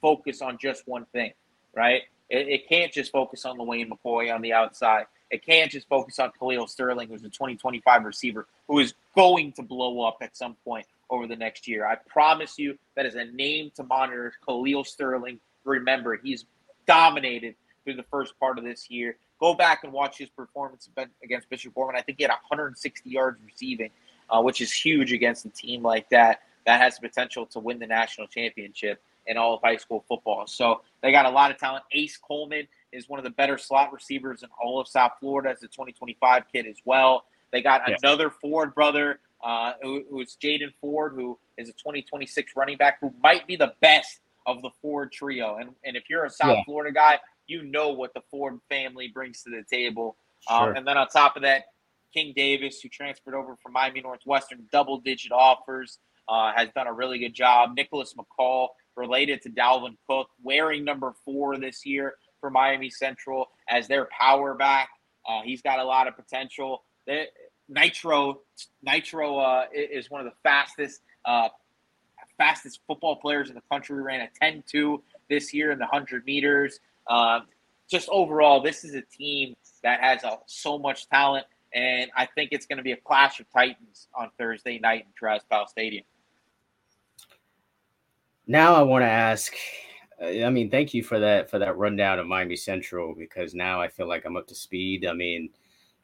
focus 0.00 0.42
on 0.42 0.58
just 0.58 0.86
one 0.86 1.06
thing, 1.12 1.32
right? 1.74 2.02
It, 2.28 2.48
it 2.48 2.68
can't 2.68 2.92
just 2.92 3.12
focus 3.12 3.44
on 3.44 3.64
Wayne 3.64 3.90
McCoy 3.90 4.34
on 4.34 4.42
the 4.42 4.52
outside. 4.52 5.06
It 5.30 5.44
can't 5.44 5.70
just 5.70 5.88
focus 5.88 6.18
on 6.18 6.32
Khalil 6.38 6.66
Sterling, 6.66 7.08
who's 7.08 7.22
a 7.22 7.28
2025 7.28 8.04
receiver 8.04 8.46
who 8.66 8.78
is 8.78 8.94
going 9.14 9.52
to 9.52 9.62
blow 9.62 10.02
up 10.06 10.18
at 10.22 10.36
some 10.36 10.56
point 10.64 10.86
over 11.10 11.26
the 11.26 11.36
next 11.36 11.68
year. 11.68 11.86
I 11.86 11.96
promise 11.96 12.58
you 12.58 12.78
that 12.96 13.06
is 13.06 13.14
a 13.14 13.24
name 13.24 13.70
to 13.76 13.82
monitor. 13.82 14.32
Khalil 14.46 14.84
Sterling. 14.84 15.40
Remember, 15.64 16.16
he's 16.16 16.44
dominated 16.86 17.54
through 17.84 17.96
the 17.96 18.04
first 18.04 18.38
part 18.40 18.58
of 18.58 18.64
this 18.64 18.90
year. 18.90 19.16
Go 19.40 19.54
back 19.54 19.84
and 19.84 19.92
watch 19.92 20.18
his 20.18 20.28
performance 20.30 20.88
against 21.22 21.48
Bishop 21.48 21.74
Gorman. 21.74 21.96
I 21.96 22.02
think 22.02 22.18
he 22.18 22.24
had 22.24 22.30
160 22.30 23.08
yards 23.08 23.38
receiving, 23.44 23.90
uh, 24.30 24.42
which 24.42 24.60
is 24.60 24.72
huge 24.72 25.12
against 25.12 25.44
a 25.44 25.50
team 25.50 25.82
like 25.82 26.08
that 26.10 26.40
that 26.68 26.80
has 26.80 26.98
the 26.98 27.08
potential 27.08 27.46
to 27.46 27.60
win 27.60 27.78
the 27.78 27.86
national 27.86 28.26
championship 28.26 29.02
in 29.26 29.38
all 29.38 29.54
of 29.54 29.60
high 29.62 29.76
school 29.76 30.04
football. 30.06 30.46
So 30.46 30.82
they 31.02 31.12
got 31.12 31.24
a 31.24 31.30
lot 31.30 31.50
of 31.50 31.56
talent. 31.56 31.84
Ace 31.92 32.18
Coleman 32.18 32.68
is 32.92 33.08
one 33.08 33.18
of 33.18 33.24
the 33.24 33.30
better 33.30 33.56
slot 33.56 33.90
receivers 33.90 34.42
in 34.42 34.50
all 34.62 34.78
of 34.78 34.86
South 34.86 35.12
Florida 35.18 35.48
as 35.48 35.62
a 35.62 35.68
2025 35.68 36.44
kid 36.52 36.66
as 36.66 36.76
well. 36.84 37.24
They 37.52 37.62
got 37.62 37.82
yes. 37.88 38.00
another 38.02 38.28
Ford 38.28 38.74
brother, 38.74 39.20
uh, 39.42 39.72
who, 39.80 40.04
who's 40.10 40.36
Jaden 40.36 40.74
Ford, 40.78 41.12
who 41.14 41.38
is 41.56 41.70
a 41.70 41.72
2026 41.72 42.52
running 42.54 42.76
back 42.76 42.98
who 43.00 43.14
might 43.22 43.46
be 43.46 43.56
the 43.56 43.72
best 43.80 44.20
of 44.46 44.60
the 44.60 44.70
Ford 44.82 45.10
trio. 45.10 45.56
And, 45.56 45.70
and 45.84 45.96
if 45.96 46.04
you're 46.10 46.26
a 46.26 46.30
South 46.30 46.58
yeah. 46.58 46.64
Florida 46.64 46.92
guy, 46.92 47.18
you 47.48 47.62
know 47.62 47.90
what 47.90 48.14
the 48.14 48.22
Ford 48.30 48.58
family 48.68 49.08
brings 49.08 49.42
to 49.42 49.50
the 49.50 49.64
table. 49.70 50.16
Um, 50.48 50.58
sure. 50.58 50.70
Um, 50.70 50.76
and 50.76 50.86
then 50.86 50.96
on 50.96 51.08
top 51.08 51.36
of 51.36 51.42
that, 51.42 51.64
King 52.14 52.32
Davis, 52.34 52.80
who 52.80 52.88
transferred 52.88 53.34
over 53.34 53.56
from 53.56 53.72
Miami 53.72 54.00
Northwestern, 54.00 54.66
double 54.72 54.98
digit 54.98 55.32
offers, 55.32 55.98
uh, 56.28 56.52
has 56.54 56.68
done 56.74 56.86
a 56.86 56.92
really 56.92 57.18
good 57.18 57.34
job. 57.34 57.74
Nicholas 57.74 58.14
McCall, 58.14 58.68
related 58.96 59.40
to 59.42 59.50
Dalvin 59.50 59.96
Cook, 60.08 60.28
wearing 60.42 60.84
number 60.84 61.14
four 61.24 61.56
this 61.56 61.86
year 61.86 62.14
for 62.40 62.50
Miami 62.50 62.90
Central 62.90 63.48
as 63.68 63.88
their 63.88 64.08
power 64.18 64.54
back. 64.54 64.90
Uh, 65.26 65.40
he's 65.42 65.62
got 65.62 65.78
a 65.78 65.84
lot 65.84 66.08
of 66.08 66.16
potential. 66.16 66.82
They, 67.06 67.28
Nitro, 67.68 68.40
Nitro 68.82 69.38
uh, 69.38 69.64
is 69.72 70.10
one 70.10 70.20
of 70.20 70.26
the 70.26 70.36
fastest, 70.42 71.02
uh, 71.24 71.48
fastest 72.36 72.80
football 72.86 73.16
players 73.16 73.48
in 73.48 73.54
the 73.54 73.62
country. 73.70 74.02
Ran 74.02 74.20
a 74.20 74.44
10-2 74.44 75.00
this 75.28 75.54
year 75.54 75.70
in 75.70 75.78
the 75.78 75.84
100 75.84 76.24
meters. 76.24 76.80
Um, 77.08 77.42
just 77.90 78.08
overall, 78.10 78.62
this 78.62 78.84
is 78.84 78.94
a 78.94 79.02
team 79.02 79.54
that 79.82 80.00
has 80.00 80.24
uh, 80.24 80.36
so 80.46 80.78
much 80.78 81.08
talent, 81.08 81.46
and 81.74 82.10
I 82.16 82.26
think 82.26 82.50
it's 82.52 82.66
going 82.66 82.76
to 82.76 82.82
be 82.82 82.92
a 82.92 82.96
clash 82.96 83.40
of 83.40 83.46
titans 83.50 84.08
on 84.14 84.30
Thursday 84.38 84.78
night 84.78 85.06
in 85.06 85.40
Powell 85.50 85.66
Stadium. 85.66 86.04
Now 88.46 88.74
I 88.74 88.82
want 88.82 89.02
to 89.02 89.08
ask. 89.08 89.54
Uh, 90.20 90.44
I 90.44 90.50
mean, 90.50 90.70
thank 90.70 90.94
you 90.94 91.02
for 91.02 91.18
that 91.18 91.50
for 91.50 91.58
that 91.58 91.76
rundown 91.76 92.18
of 92.18 92.26
Miami 92.26 92.56
Central 92.56 93.14
because 93.14 93.54
now 93.54 93.80
I 93.80 93.88
feel 93.88 94.08
like 94.08 94.24
I'm 94.24 94.36
up 94.36 94.46
to 94.48 94.54
speed. 94.54 95.06
I 95.06 95.12
mean, 95.12 95.50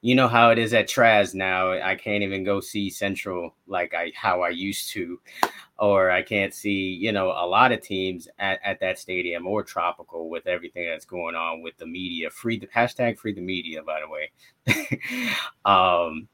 you 0.04 0.14
know 0.14 0.28
how 0.28 0.50
it 0.50 0.58
is 0.58 0.74
at 0.74 0.86
Traz 0.86 1.34
now. 1.34 1.72
I 1.72 1.94
can't 1.94 2.22
even 2.22 2.44
go 2.44 2.60
see 2.60 2.90
Central 2.90 3.54
like 3.66 3.94
I 3.94 4.12
how 4.14 4.42
I 4.42 4.50
used 4.50 4.90
to, 4.90 5.18
or 5.78 6.10
I 6.10 6.20
can't 6.20 6.52
see 6.52 6.92
you 6.92 7.10
know 7.10 7.28
a 7.28 7.46
lot 7.46 7.72
of 7.72 7.80
teams 7.80 8.28
at, 8.38 8.60
at 8.62 8.80
that 8.80 8.98
stadium 8.98 9.46
or 9.46 9.64
Tropical 9.64 10.28
with 10.28 10.46
everything 10.46 10.86
that's 10.90 11.06
going 11.06 11.36
on 11.36 11.62
with 11.62 11.78
the 11.78 11.86
media. 11.86 12.28
Free 12.28 12.58
the 12.58 12.66
hashtag 12.66 13.16
free 13.16 13.32
the 13.32 13.40
media, 13.40 13.82
by 13.82 14.00
the 14.02 14.76
way. 14.76 15.32
um, 15.64 16.28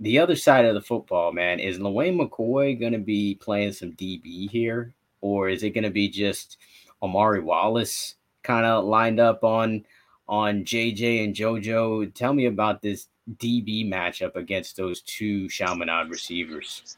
the 0.00 0.18
other 0.18 0.34
side 0.34 0.64
of 0.64 0.74
the 0.74 0.80
football, 0.80 1.30
man, 1.30 1.60
is 1.60 1.78
Lewayne 1.78 2.18
McCoy 2.18 2.80
going 2.80 2.94
to 2.94 2.98
be 3.00 3.34
playing 3.34 3.74
some 3.74 3.92
DB 3.92 4.48
here, 4.48 4.94
or 5.20 5.50
is 5.50 5.62
it 5.62 5.74
going 5.74 5.84
to 5.84 5.90
be 5.90 6.08
just 6.08 6.56
Amari 7.02 7.42
Wallace 7.42 8.14
kind 8.42 8.64
of 8.64 8.86
lined 8.86 9.20
up 9.20 9.44
on? 9.44 9.84
On 10.28 10.64
JJ 10.64 11.24
and 11.24 11.34
JoJo. 11.34 12.12
Tell 12.14 12.32
me 12.32 12.46
about 12.46 12.82
this 12.82 13.08
DB 13.36 13.88
matchup 13.88 14.36
against 14.36 14.76
those 14.76 15.00
two 15.02 15.48
Chaminade 15.48 16.08
receivers. 16.08 16.96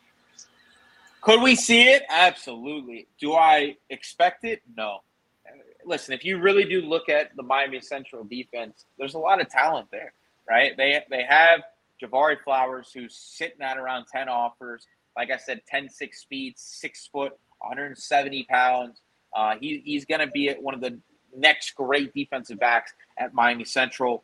Could 1.20 1.42
we 1.42 1.56
see 1.56 1.88
it? 1.88 2.04
Absolutely. 2.08 3.08
Do 3.18 3.34
I 3.34 3.76
expect 3.90 4.44
it? 4.44 4.62
No. 4.76 5.00
Listen, 5.84 6.14
if 6.14 6.24
you 6.24 6.38
really 6.38 6.64
do 6.64 6.82
look 6.82 7.08
at 7.08 7.34
the 7.36 7.42
Miami 7.42 7.80
Central 7.80 8.24
defense, 8.24 8.86
there's 8.98 9.14
a 9.14 9.18
lot 9.18 9.40
of 9.40 9.48
talent 9.48 9.88
there, 9.90 10.12
right? 10.48 10.76
They 10.76 11.00
they 11.10 11.24
have 11.28 11.62
Javari 12.02 12.36
Flowers, 12.42 12.90
who's 12.92 13.16
sitting 13.16 13.60
at 13.62 13.78
around 13.78 14.06
10 14.12 14.28
offers. 14.28 14.86
Like 15.16 15.30
I 15.30 15.36
said, 15.36 15.62
10 15.68 15.88
6 15.88 16.20
speed, 16.20 16.54
six 16.56 17.08
foot, 17.12 17.32
170 17.58 18.44
pounds. 18.44 19.00
Uh, 19.34 19.56
he, 19.60 19.82
he's 19.84 20.04
going 20.04 20.20
to 20.20 20.26
be 20.28 20.48
at 20.48 20.62
one 20.62 20.74
of 20.74 20.80
the 20.80 20.98
next 21.36 21.74
great 21.74 22.12
defensive 22.14 22.58
backs 22.58 22.92
at 23.18 23.34
Miami 23.34 23.64
Central. 23.64 24.22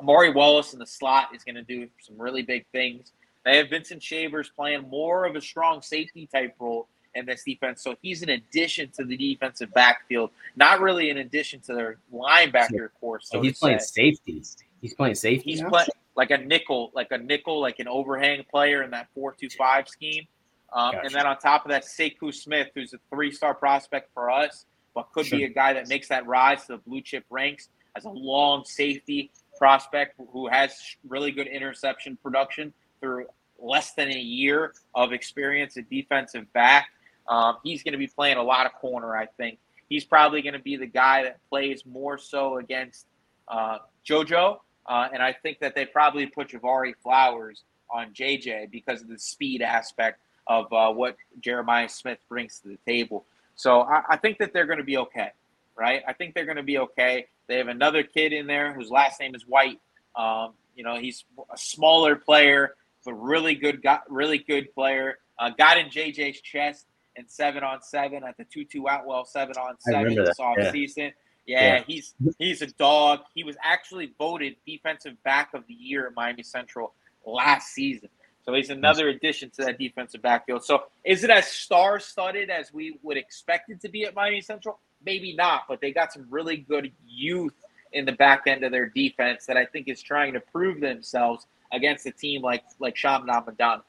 Amari 0.00 0.30
Wallace 0.30 0.72
in 0.72 0.78
the 0.78 0.86
slot 0.86 1.28
is 1.34 1.44
going 1.44 1.54
to 1.54 1.62
do 1.62 1.88
some 2.00 2.20
really 2.20 2.42
big 2.42 2.66
things. 2.72 3.12
They 3.44 3.58
have 3.58 3.70
Vincent 3.70 4.02
Shavers 4.02 4.50
playing 4.54 4.88
more 4.88 5.24
of 5.24 5.36
a 5.36 5.40
strong 5.40 5.82
safety 5.82 6.28
type 6.32 6.54
role 6.58 6.88
in 7.14 7.26
this 7.26 7.44
defense. 7.44 7.82
So 7.82 7.94
he's 8.02 8.22
an 8.22 8.30
addition 8.30 8.90
to 8.96 9.04
the 9.04 9.16
defensive 9.16 9.72
backfield, 9.72 10.30
not 10.56 10.80
really 10.80 11.10
an 11.10 11.18
addition 11.18 11.60
to 11.60 11.74
their 11.74 11.98
linebacker 12.12 12.88
course. 13.00 13.28
So 13.30 13.40
he's 13.40 13.58
playing 13.58 13.78
safety. 13.78 14.42
He's 14.80 14.94
playing 14.94 15.14
safety. 15.14 15.52
He's 15.52 15.62
playing 15.62 15.88
like 16.16 16.30
a 16.30 16.38
nickel, 16.38 16.90
like 16.94 17.12
a 17.12 17.18
nickel, 17.18 17.60
like 17.60 17.78
an 17.78 17.86
overhang 17.86 18.44
player 18.50 18.82
in 18.82 18.90
that 18.90 19.08
four-two-five 19.14 19.88
scheme. 19.88 20.26
Um, 20.72 20.92
gotcha. 20.92 21.06
And 21.06 21.14
then 21.14 21.26
on 21.26 21.38
top 21.38 21.64
of 21.64 21.70
that, 21.70 21.84
Sekou 21.84 22.34
Smith, 22.34 22.70
who's 22.74 22.94
a 22.94 22.98
three-star 23.10 23.54
prospect 23.54 24.12
for 24.12 24.30
us, 24.30 24.66
but 24.94 25.10
could 25.12 25.26
sure. 25.26 25.38
be 25.38 25.44
a 25.44 25.48
guy 25.48 25.72
that 25.72 25.88
makes 25.88 26.08
that 26.08 26.26
rise 26.26 26.62
to 26.62 26.72
the 26.72 26.78
blue 26.78 27.00
chip 27.00 27.24
ranks 27.30 27.68
as 27.96 28.04
a 28.04 28.10
long 28.10 28.64
safety 28.64 29.30
prospect 29.58 30.20
who 30.32 30.48
has 30.48 30.76
really 31.08 31.30
good 31.30 31.46
interception 31.46 32.18
production 32.22 32.72
through 33.00 33.26
less 33.58 33.92
than 33.92 34.08
a 34.10 34.18
year 34.18 34.74
of 34.94 35.12
experience 35.12 35.76
at 35.76 35.88
defensive 35.88 36.52
back. 36.52 36.88
Um, 37.28 37.56
he's 37.62 37.82
going 37.82 37.92
to 37.92 37.98
be 37.98 38.06
playing 38.06 38.36
a 38.36 38.42
lot 38.42 38.66
of 38.66 38.72
corner, 38.74 39.16
I 39.16 39.26
think. 39.26 39.58
He's 39.88 40.04
probably 40.04 40.42
going 40.42 40.54
to 40.54 40.58
be 40.58 40.76
the 40.76 40.86
guy 40.86 41.22
that 41.24 41.38
plays 41.48 41.84
more 41.86 42.18
so 42.18 42.58
against 42.58 43.06
uh, 43.48 43.78
JoJo. 44.06 44.58
Uh, 44.86 45.08
and 45.12 45.22
I 45.22 45.32
think 45.32 45.60
that 45.60 45.74
they 45.74 45.86
probably 45.86 46.26
put 46.26 46.48
Javari 46.48 46.94
Flowers 47.02 47.62
on 47.90 48.12
JJ 48.12 48.70
because 48.70 49.02
of 49.02 49.08
the 49.08 49.18
speed 49.18 49.62
aspect 49.62 50.20
of 50.46 50.70
uh, 50.72 50.92
what 50.92 51.16
Jeremiah 51.40 51.88
Smith 51.88 52.18
brings 52.28 52.58
to 52.60 52.68
the 52.68 52.78
table. 52.86 53.24
So 53.56 53.82
I, 53.82 54.02
I 54.10 54.16
think 54.16 54.38
that 54.38 54.52
they're 54.52 54.66
going 54.66 54.78
to 54.78 54.84
be 54.84 54.98
okay, 54.98 55.30
right? 55.76 56.02
I 56.06 56.12
think 56.12 56.34
they're 56.34 56.44
going 56.44 56.56
to 56.56 56.62
be 56.62 56.78
okay. 56.78 57.26
They 57.46 57.58
have 57.58 57.68
another 57.68 58.02
kid 58.02 58.32
in 58.32 58.46
there 58.46 58.72
whose 58.72 58.90
last 58.90 59.20
name 59.20 59.34
is 59.34 59.46
White. 59.46 59.80
Um, 60.16 60.52
you 60.74 60.84
know, 60.84 60.98
he's 60.98 61.24
a 61.52 61.56
smaller 61.56 62.16
player, 62.16 62.74
but 63.04 63.14
really 63.14 63.54
good, 63.54 63.82
got 63.82 64.10
really 64.10 64.38
good 64.38 64.72
player. 64.74 65.18
Uh, 65.38 65.50
got 65.50 65.78
in 65.78 65.86
JJ's 65.86 66.40
chest 66.40 66.86
and 67.16 67.28
seven 67.28 67.62
on 67.62 67.82
seven 67.82 68.24
at 68.24 68.36
the 68.36 68.44
two 68.44 68.64
two 68.64 68.88
Outwell 68.88 69.24
seven 69.24 69.56
on 69.56 69.76
seven 69.80 70.14
this 70.14 70.38
offseason. 70.38 71.12
Yeah. 71.46 71.76
yeah, 71.76 71.84
he's 71.86 72.14
he's 72.38 72.62
a 72.62 72.66
dog. 72.66 73.20
He 73.34 73.44
was 73.44 73.56
actually 73.62 74.12
voted 74.18 74.56
defensive 74.66 75.22
back 75.24 75.52
of 75.54 75.66
the 75.66 75.74
year 75.74 76.06
at 76.06 76.14
Miami 76.14 76.42
Central 76.42 76.94
last 77.26 77.72
season. 77.72 78.08
So 78.44 78.52
he's 78.52 78.70
another 78.70 79.08
addition 79.08 79.50
to 79.50 79.64
that 79.64 79.78
defensive 79.78 80.20
backfield. 80.20 80.64
So 80.64 80.84
is 81.04 81.24
it 81.24 81.30
as 81.30 81.46
star 81.46 81.98
studded 81.98 82.50
as 82.50 82.72
we 82.72 82.98
would 83.02 83.16
expect 83.16 83.70
it 83.70 83.80
to 83.82 83.88
be 83.88 84.04
at 84.04 84.14
Miami 84.14 84.42
Central? 84.42 84.78
Maybe 85.04 85.34
not, 85.34 85.62
but 85.68 85.80
they 85.80 85.92
got 85.92 86.12
some 86.12 86.26
really 86.30 86.58
good 86.58 86.92
youth 87.06 87.54
in 87.92 88.04
the 88.04 88.12
back 88.12 88.42
end 88.46 88.64
of 88.64 88.72
their 88.72 88.86
defense 88.86 89.46
that 89.46 89.56
I 89.56 89.64
think 89.64 89.88
is 89.88 90.02
trying 90.02 90.34
to 90.34 90.40
prove 90.40 90.80
themselves 90.80 91.46
against 91.72 92.06
a 92.06 92.10
team 92.10 92.42
like 92.42 92.64
like 92.78 92.94
Chaminade 92.94 93.46
Madonna. 93.46 93.82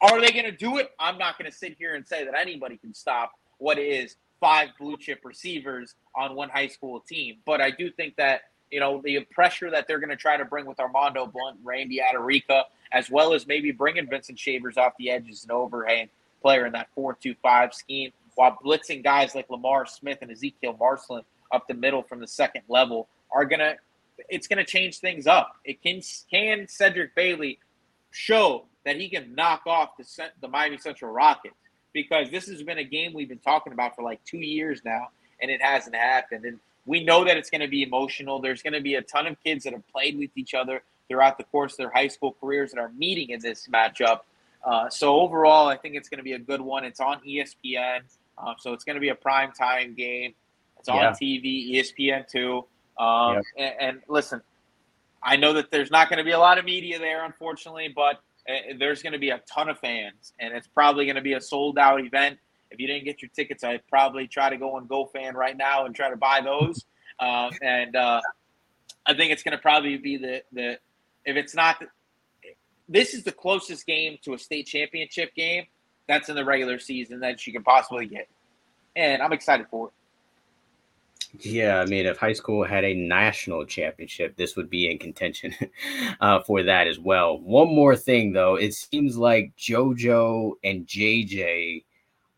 Are 0.00 0.20
they 0.20 0.30
going 0.30 0.44
to 0.44 0.52
do 0.52 0.76
it? 0.76 0.90
I'm 1.00 1.16
not 1.16 1.38
going 1.38 1.50
to 1.50 1.56
sit 1.56 1.76
here 1.78 1.94
and 1.94 2.06
say 2.06 2.24
that 2.24 2.34
anybody 2.38 2.76
can 2.76 2.92
stop 2.92 3.32
what 3.58 3.78
is 3.78 4.16
five 4.40 4.68
blue 4.78 4.98
chip 4.98 5.20
receivers 5.24 5.94
on 6.14 6.34
one 6.34 6.50
high 6.50 6.66
school 6.66 7.00
team, 7.00 7.36
but 7.46 7.62
I 7.62 7.70
do 7.70 7.90
think 7.90 8.16
that 8.16 8.42
you 8.76 8.80
know 8.80 9.00
the 9.02 9.20
pressure 9.30 9.70
that 9.70 9.88
they're 9.88 9.98
going 9.98 10.10
to 10.10 10.16
try 10.16 10.36
to 10.36 10.44
bring 10.44 10.66
with 10.66 10.76
Armondo 10.76 11.32
Blount, 11.32 11.56
Randy 11.64 11.98
Adarica, 11.98 12.64
as 12.92 13.08
well 13.08 13.32
as 13.32 13.46
maybe 13.46 13.72
bringing 13.72 14.06
Vincent 14.06 14.38
Shavers 14.38 14.76
off 14.76 14.92
the 14.98 15.10
edge 15.10 15.30
as 15.30 15.44
an 15.44 15.50
overhang 15.50 16.10
player 16.42 16.66
in 16.66 16.74
that 16.74 16.88
4-2-5 16.94 17.72
scheme, 17.72 18.12
while 18.34 18.58
blitzing 18.62 19.02
guys 19.02 19.34
like 19.34 19.48
Lamar 19.48 19.86
Smith 19.86 20.18
and 20.20 20.30
Ezekiel 20.30 20.76
Marcelin 20.78 21.22
up 21.52 21.66
the 21.66 21.72
middle 21.72 22.02
from 22.02 22.20
the 22.20 22.26
second 22.26 22.64
level 22.68 23.08
are 23.30 23.46
gonna. 23.46 23.76
It's 24.28 24.46
gonna 24.46 24.64
change 24.64 24.98
things 24.98 25.26
up. 25.26 25.56
It 25.64 25.82
can 25.82 26.02
can 26.30 26.68
Cedric 26.68 27.14
Bailey 27.14 27.58
show 28.10 28.66
that 28.84 28.96
he 28.96 29.08
can 29.08 29.34
knock 29.34 29.62
off 29.66 29.96
the 29.96 30.04
the 30.42 30.48
Miami 30.48 30.76
Central 30.76 31.12
Rockets 31.12 31.56
because 31.94 32.30
this 32.30 32.46
has 32.48 32.62
been 32.62 32.76
a 32.76 32.84
game 32.84 33.14
we've 33.14 33.30
been 33.30 33.38
talking 33.38 33.72
about 33.72 33.96
for 33.96 34.02
like 34.02 34.22
two 34.26 34.36
years 34.36 34.82
now, 34.84 35.08
and 35.40 35.50
it 35.50 35.62
hasn't 35.62 35.96
happened. 35.96 36.44
And 36.44 36.60
we 36.86 37.04
know 37.04 37.24
that 37.24 37.36
it's 37.36 37.50
going 37.50 37.60
to 37.60 37.68
be 37.68 37.82
emotional. 37.82 38.40
There's 38.40 38.62
going 38.62 38.72
to 38.72 38.80
be 38.80 38.94
a 38.94 39.02
ton 39.02 39.26
of 39.26 39.36
kids 39.42 39.64
that 39.64 39.72
have 39.72 39.86
played 39.88 40.16
with 40.18 40.30
each 40.36 40.54
other 40.54 40.82
throughout 41.08 41.36
the 41.36 41.44
course 41.44 41.72
of 41.74 41.78
their 41.78 41.90
high 41.90 42.08
school 42.08 42.36
careers 42.40 42.72
that 42.72 42.78
are 42.78 42.90
meeting 42.90 43.30
in 43.30 43.40
this 43.40 43.68
matchup. 43.68 44.20
Uh, 44.64 44.88
so 44.88 45.20
overall, 45.20 45.68
I 45.68 45.76
think 45.76 45.94
it's 45.94 46.08
going 46.08 46.18
to 46.18 46.24
be 46.24 46.32
a 46.32 46.38
good 46.38 46.60
one. 46.60 46.84
It's 46.84 47.00
on 47.00 47.20
ESPN, 47.20 48.00
uh, 48.38 48.54
so 48.58 48.72
it's 48.72 48.84
going 48.84 48.94
to 48.94 49.00
be 49.00 49.10
a 49.10 49.14
prime 49.14 49.52
time 49.52 49.94
game. 49.94 50.34
It's 50.78 50.88
on 50.88 50.96
yeah. 50.96 51.10
TV, 51.12 51.74
ESPN 51.74 52.28
two. 52.28 52.64
Um, 52.98 53.42
and, 53.58 53.74
and, 53.78 54.00
listen, 54.08 54.40
I 55.22 55.36
know 55.36 55.52
that 55.52 55.70
there's 55.70 55.90
not 55.90 56.08
going 56.08 56.18
to 56.18 56.24
be 56.24 56.30
a 56.30 56.38
lot 56.38 56.56
of 56.56 56.64
media 56.64 56.98
there, 56.98 57.24
unfortunately, 57.24 57.92
but 57.94 58.20
uh, 58.48 58.74
there's 58.78 59.02
going 59.02 59.12
to 59.12 59.18
be 59.18 59.30
a 59.30 59.38
ton 59.40 59.68
of 59.68 59.78
fans, 59.78 60.32
and 60.40 60.54
it's 60.54 60.66
probably 60.66 61.04
going 61.04 61.16
to 61.16 61.22
be 61.22 61.34
a 61.34 61.40
sold 61.40 61.78
out 61.78 62.00
event. 62.00 62.38
If 62.70 62.80
you 62.80 62.86
didn't 62.86 63.04
get 63.04 63.22
your 63.22 63.30
tickets, 63.34 63.64
I'd 63.64 63.86
probably 63.88 64.26
try 64.26 64.50
to 64.50 64.56
go 64.56 64.76
on 64.76 64.88
GoFan 64.88 65.34
right 65.34 65.56
now 65.56 65.86
and 65.86 65.94
try 65.94 66.10
to 66.10 66.16
buy 66.16 66.40
those. 66.40 66.84
Uh, 67.18 67.50
and 67.62 67.96
uh, 67.96 68.20
I 69.06 69.14
think 69.14 69.32
it's 69.32 69.42
going 69.42 69.56
to 69.56 69.62
probably 69.62 69.96
be 69.96 70.16
the 70.16 70.42
the 70.52 70.78
if 71.24 71.36
it's 71.36 71.54
not, 71.54 71.82
this 72.88 73.14
is 73.14 73.24
the 73.24 73.32
closest 73.32 73.86
game 73.86 74.18
to 74.22 74.34
a 74.34 74.38
state 74.38 74.66
championship 74.66 75.34
game 75.34 75.64
that's 76.06 76.28
in 76.28 76.36
the 76.36 76.44
regular 76.44 76.78
season 76.78 77.20
that 77.20 77.46
you 77.46 77.52
can 77.52 77.62
possibly 77.62 78.06
get, 78.06 78.28
and 78.94 79.22
I'm 79.22 79.32
excited 79.32 79.66
for 79.70 79.88
it. 79.88 79.92
Yeah, 81.40 81.80
I 81.80 81.86
mean, 81.86 82.06
if 82.06 82.16
high 82.16 82.32
school 82.32 82.64
had 82.64 82.84
a 82.84 82.94
national 82.94 83.66
championship, 83.66 84.36
this 84.36 84.56
would 84.56 84.70
be 84.70 84.90
in 84.90 84.98
contention 84.98 85.54
uh, 86.20 86.40
for 86.40 86.62
that 86.62 86.86
as 86.86 86.98
well. 86.98 87.38
One 87.38 87.68
more 87.68 87.96
thing, 87.96 88.32
though, 88.32 88.54
it 88.54 88.74
seems 88.74 89.16
like 89.16 89.52
JoJo 89.58 90.52
and 90.64 90.86
JJ 90.86 91.84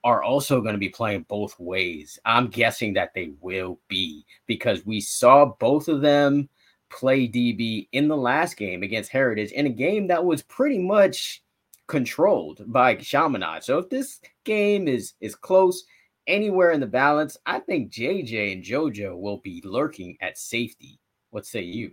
are 0.05 0.23
also 0.23 0.61
going 0.61 0.75
to 0.75 0.79
be 0.79 0.89
playing 0.89 1.27
both 1.29 1.59
ways. 1.59 2.19
I'm 2.25 2.49
guessing 2.49 2.95
that 2.95 3.15
they 3.15 3.33
will 3.41 3.81
be 3.89 4.25
because 4.47 4.87
we 4.87 5.01
saw 5.01 5.47
both 5.59 5.89
of 5.89 6.01
them 6.01 6.49
play 6.91 7.29
DB 7.29 7.89
in 7.93 8.09
the 8.09 8.17
last 8.17 8.57
game 8.57 8.83
against 8.83 9.11
Heritage 9.11 9.53
in 9.53 9.67
a 9.67 9.71
game 9.71 10.07
that 10.09 10.25
was 10.25 10.43
pretty 10.43 10.79
much 10.79 11.43
controlled 11.87 12.63
by 12.67 12.95
Chaminade. 12.95 13.65
So 13.65 13.79
if 13.79 13.91
this 13.91 14.21
game 14.45 14.89
is 14.89 15.15
is 15.21 15.35
close 15.35 15.85
anywhere 16.27 16.71
in 16.71 16.81
the 16.81 16.87
balance, 16.87 17.37
I 17.47 17.59
think 17.59 17.91
JJ 17.91 18.53
and 18.53 18.63
JoJo 18.63 19.19
will 19.19 19.39
be 19.39 19.63
lurking 19.65 20.17
at 20.21 20.39
safety. 20.39 21.01
What 21.31 21.47
say 21.47 21.63
you? 21.63 21.93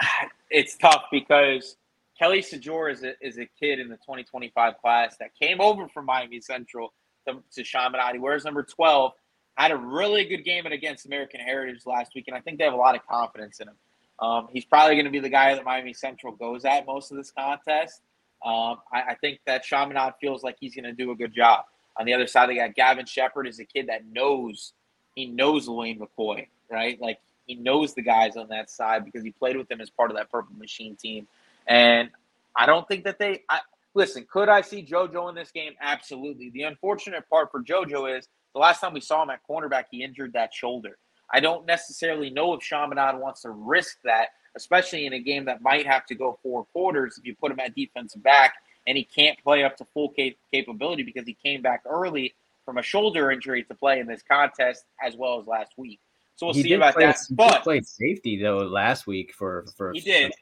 It's 0.48 0.76
tough 0.76 1.06
because 1.10 1.76
Kelly 2.18 2.40
Sajor 2.40 2.92
is 2.92 3.02
a, 3.02 3.12
is 3.20 3.38
a 3.38 3.46
kid 3.60 3.78
in 3.78 3.88
the 3.88 3.96
2025 3.96 4.78
class 4.78 5.16
that 5.18 5.30
came 5.38 5.60
over 5.60 5.88
from 5.88 6.06
Miami 6.06 6.40
Central 6.40 6.92
to, 7.26 7.42
to 7.52 7.62
Chaminade. 7.62 8.20
Where's 8.20 8.44
number 8.44 8.62
12? 8.62 9.12
had 9.56 9.70
a 9.70 9.76
really 9.76 10.24
good 10.24 10.44
game 10.44 10.66
against 10.66 11.06
American 11.06 11.40
Heritage 11.40 11.86
last 11.86 12.14
week, 12.14 12.24
and 12.28 12.36
I 12.36 12.40
think 12.40 12.58
they 12.58 12.64
have 12.64 12.74
a 12.74 12.78
lot 12.78 12.94
of 12.94 13.06
confidence 13.06 13.60
in 13.60 13.68
him. 13.68 13.74
Um, 14.18 14.48
he's 14.52 14.64
probably 14.64 14.94
going 14.94 15.06
to 15.06 15.10
be 15.10 15.18
the 15.18 15.28
guy 15.28 15.54
that 15.54 15.64
Miami 15.64 15.92
Central 15.92 16.32
goes 16.32 16.64
at 16.64 16.86
most 16.86 17.10
of 17.10 17.16
this 17.16 17.30
contest. 17.30 18.00
Um, 18.44 18.78
I, 18.92 19.02
I, 19.10 19.16
think 19.20 19.40
that 19.46 19.62
Chaminade 19.62 20.12
feels 20.20 20.42
like 20.42 20.56
he's 20.60 20.74
going 20.74 20.84
to 20.84 20.92
do 20.92 21.10
a 21.10 21.14
good 21.14 21.34
job. 21.34 21.64
On 21.98 22.04
the 22.04 22.12
other 22.12 22.26
side, 22.26 22.48
they 22.48 22.56
got 22.56 22.74
Gavin 22.74 23.06
Shepard 23.06 23.46
is 23.46 23.58
a 23.60 23.64
kid 23.64 23.88
that 23.88 24.06
knows 24.06 24.72
he 25.14 25.26
knows 25.26 25.66
Lewayne 25.66 25.98
McCoy, 25.98 26.46
right? 26.70 27.00
Like 27.00 27.18
He 27.46 27.54
knows 27.54 27.94
the 27.94 28.02
guys 28.02 28.36
on 28.36 28.48
that 28.48 28.70
side 28.70 29.04
because 29.04 29.22
he 29.22 29.30
played 29.30 29.56
with 29.56 29.68
them 29.68 29.80
as 29.80 29.88
part 29.88 30.10
of 30.10 30.16
that 30.18 30.30
Purple 30.30 30.54
Machine 30.56 30.96
team. 30.96 31.26
And 31.66 32.10
I 32.54 32.66
don't 32.66 32.86
think 32.88 33.04
that 33.04 33.18
they. 33.18 33.42
I, 33.48 33.60
listen, 33.94 34.26
could 34.30 34.48
I 34.48 34.60
see 34.60 34.84
JoJo 34.84 35.28
in 35.28 35.34
this 35.34 35.50
game? 35.50 35.72
Absolutely. 35.80 36.50
The 36.50 36.62
unfortunate 36.62 37.28
part 37.28 37.50
for 37.50 37.62
JoJo 37.62 38.18
is 38.18 38.28
the 38.54 38.60
last 38.60 38.80
time 38.80 38.94
we 38.94 39.00
saw 39.00 39.22
him 39.22 39.30
at 39.30 39.40
cornerback, 39.48 39.84
he 39.90 40.02
injured 40.02 40.32
that 40.32 40.54
shoulder. 40.54 40.98
I 41.32 41.40
don't 41.40 41.66
necessarily 41.66 42.30
know 42.30 42.54
if 42.54 42.60
Chaminade 42.60 43.18
wants 43.18 43.42
to 43.42 43.50
risk 43.50 43.98
that, 44.04 44.28
especially 44.56 45.06
in 45.06 45.12
a 45.12 45.18
game 45.18 45.44
that 45.46 45.60
might 45.60 45.86
have 45.86 46.06
to 46.06 46.14
go 46.14 46.38
four 46.42 46.64
quarters 46.66 47.18
if 47.18 47.26
you 47.26 47.34
put 47.34 47.50
him 47.50 47.60
at 47.60 47.74
defensive 47.74 48.22
back 48.22 48.54
and 48.86 48.96
he 48.96 49.04
can't 49.04 49.38
play 49.42 49.64
up 49.64 49.76
to 49.76 49.84
full 49.92 50.10
cap- 50.10 50.34
capability 50.52 51.02
because 51.02 51.26
he 51.26 51.34
came 51.34 51.62
back 51.62 51.82
early 51.86 52.34
from 52.64 52.78
a 52.78 52.82
shoulder 52.82 53.30
injury 53.30 53.64
to 53.64 53.74
play 53.74 54.00
in 54.00 54.06
this 54.06 54.22
contest 54.22 54.84
as 55.04 55.16
well 55.16 55.40
as 55.40 55.46
last 55.46 55.72
week. 55.76 56.00
So 56.36 56.46
we'll 56.46 56.54
he 56.54 56.62
see 56.62 56.72
about 56.74 56.94
play, 56.94 57.06
that. 57.06 57.18
He 57.28 57.34
but 57.34 57.62
played 57.62 57.86
safety 57.86 58.40
though 58.40 58.58
last 58.58 59.06
week 59.06 59.32
for 59.34 59.66
for 59.76 59.92
he 59.92 60.00
did. 60.00 60.32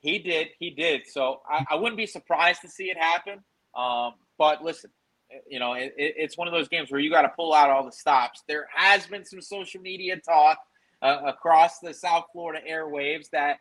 He 0.00 0.18
did. 0.18 0.48
He 0.58 0.70
did. 0.70 1.02
So 1.06 1.40
I, 1.48 1.64
I, 1.70 1.74
wouldn't 1.76 1.96
be 1.96 2.06
surprised 2.06 2.62
to 2.62 2.68
see 2.68 2.84
it 2.84 2.96
happen. 2.96 3.42
Um, 3.76 4.14
but 4.38 4.62
listen, 4.62 4.90
you 5.48 5.58
know, 5.58 5.74
it, 5.74 5.94
it's 5.96 6.36
one 6.36 6.46
of 6.46 6.54
those 6.54 6.68
games 6.68 6.90
where 6.90 7.00
you 7.00 7.10
got 7.10 7.22
to 7.22 7.30
pull 7.30 7.52
out 7.52 7.70
all 7.70 7.84
the 7.84 7.92
stops. 7.92 8.42
There 8.46 8.68
has 8.74 9.06
been 9.06 9.24
some 9.24 9.40
social 9.40 9.80
media 9.80 10.18
talk 10.18 10.58
uh, 11.00 11.22
across 11.26 11.78
the 11.80 11.94
South 11.94 12.26
Florida 12.32 12.60
airwaves 12.68 13.30
that 13.30 13.58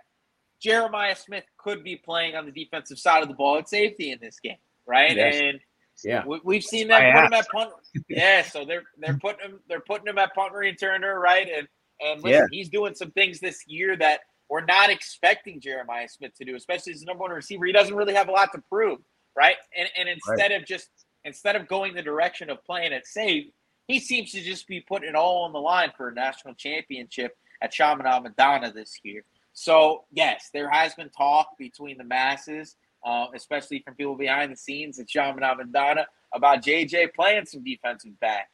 Jeremiah 0.61 1.15
Smith 1.15 1.45
could 1.57 1.84
be 1.84 1.95
playing 1.95 2.36
on 2.36 2.45
the 2.45 2.51
defensive 2.51 2.99
side 2.99 3.24
of 3.24 3.30
the 3.30 3.34
ball 3.34 3.57
at 3.57 3.67
safety 3.67 4.11
in 4.11 4.19
this 4.22 4.39
game, 4.39 4.57
right? 4.86 5.15
Yes. 5.15 5.39
And 5.41 5.59
yeah, 6.03 6.24
we, 6.26 6.55
have 6.55 6.63
seen 6.63 6.88
them 6.88 7.13
put 7.13 7.26
him 7.26 7.34
at 7.34 7.47
punt. 7.49 7.72
Yeah, 8.09 8.43
so 8.43 8.65
they're 8.65 8.84
they're 8.97 9.17
putting 9.17 9.49
him 9.49 9.59
they're 9.67 9.82
putting 9.82 10.07
him 10.07 10.17
at 10.17 10.34
punt 10.34 10.53
returner, 10.53 11.15
right? 11.15 11.47
And 11.47 11.67
and 11.99 12.24
listen, 12.24 12.47
yeah. 12.51 12.57
he's 12.57 12.69
doing 12.69 12.95
some 12.95 13.11
things 13.11 13.39
this 13.39 13.63
year 13.67 13.95
that 13.97 14.22
we're 14.52 14.66
not 14.66 14.89
expecting 14.89 15.62
Jeremiah 15.62 16.10
Smith 16.10 16.36
to 16.36 16.43
do, 16.43 16.58
especially 16.58 16.91
as 16.91 16.99
the 16.99 17.06
number 17.06 17.22
one 17.22 17.32
receiver. 17.32 17.66
He 17.66 17.72
doesn't 17.72 17.95
really 17.95 18.14
have 18.14 18.28
a 18.28 18.32
lot 18.32 18.52
to 18.52 18.62
prove, 18.70 18.99
right? 19.36 19.56
And 19.76 19.88
and 19.97 20.10
instead 20.10 20.52
right. 20.52 20.62
of 20.62 20.68
just 20.68 20.89
instead 21.24 21.56
of 21.56 21.70
going 21.70 21.95
the 21.95 22.02
direction 22.02 22.49
of 22.49 22.64
playing 22.66 22.91
it 22.91 23.08
safe, 23.08 23.45
he 23.88 23.99
seems 24.02 24.34
to 24.34 24.41
just 24.41 24.68
be 24.68 24.82
putting 24.82 25.08
it 25.08 25.16
all 25.16 25.43
on 25.43 25.54
the 25.54 25.60
line 25.60 25.93
for 25.95 26.10
a 26.10 26.14
national 26.14 26.54
championship 26.56 27.34
at 27.62 27.72
Chaminade 27.72 28.24
Madonna 28.24 28.74
this 28.74 28.99
year. 29.04 29.24
So 29.54 30.04
yes, 30.12 30.49
there 30.54 30.70
has 30.70 30.93
been 30.95 31.10
talk 31.10 31.58
between 31.58 31.97
the 31.97 32.04
masses, 32.04 32.76
uh, 33.06 33.28
especially 33.34 33.82
from 33.86 33.95
people 33.95 34.16
behind 34.16 34.52
the 34.52 34.58
scenes 34.58 34.99
at 34.99 35.08
Chaminade 35.08 35.58
Madonna, 35.58 36.08
about 36.34 36.62
JJ 36.62 37.14
playing 37.14 37.45
some 37.45 37.64
defensive 37.64 38.20
back. 38.20 38.49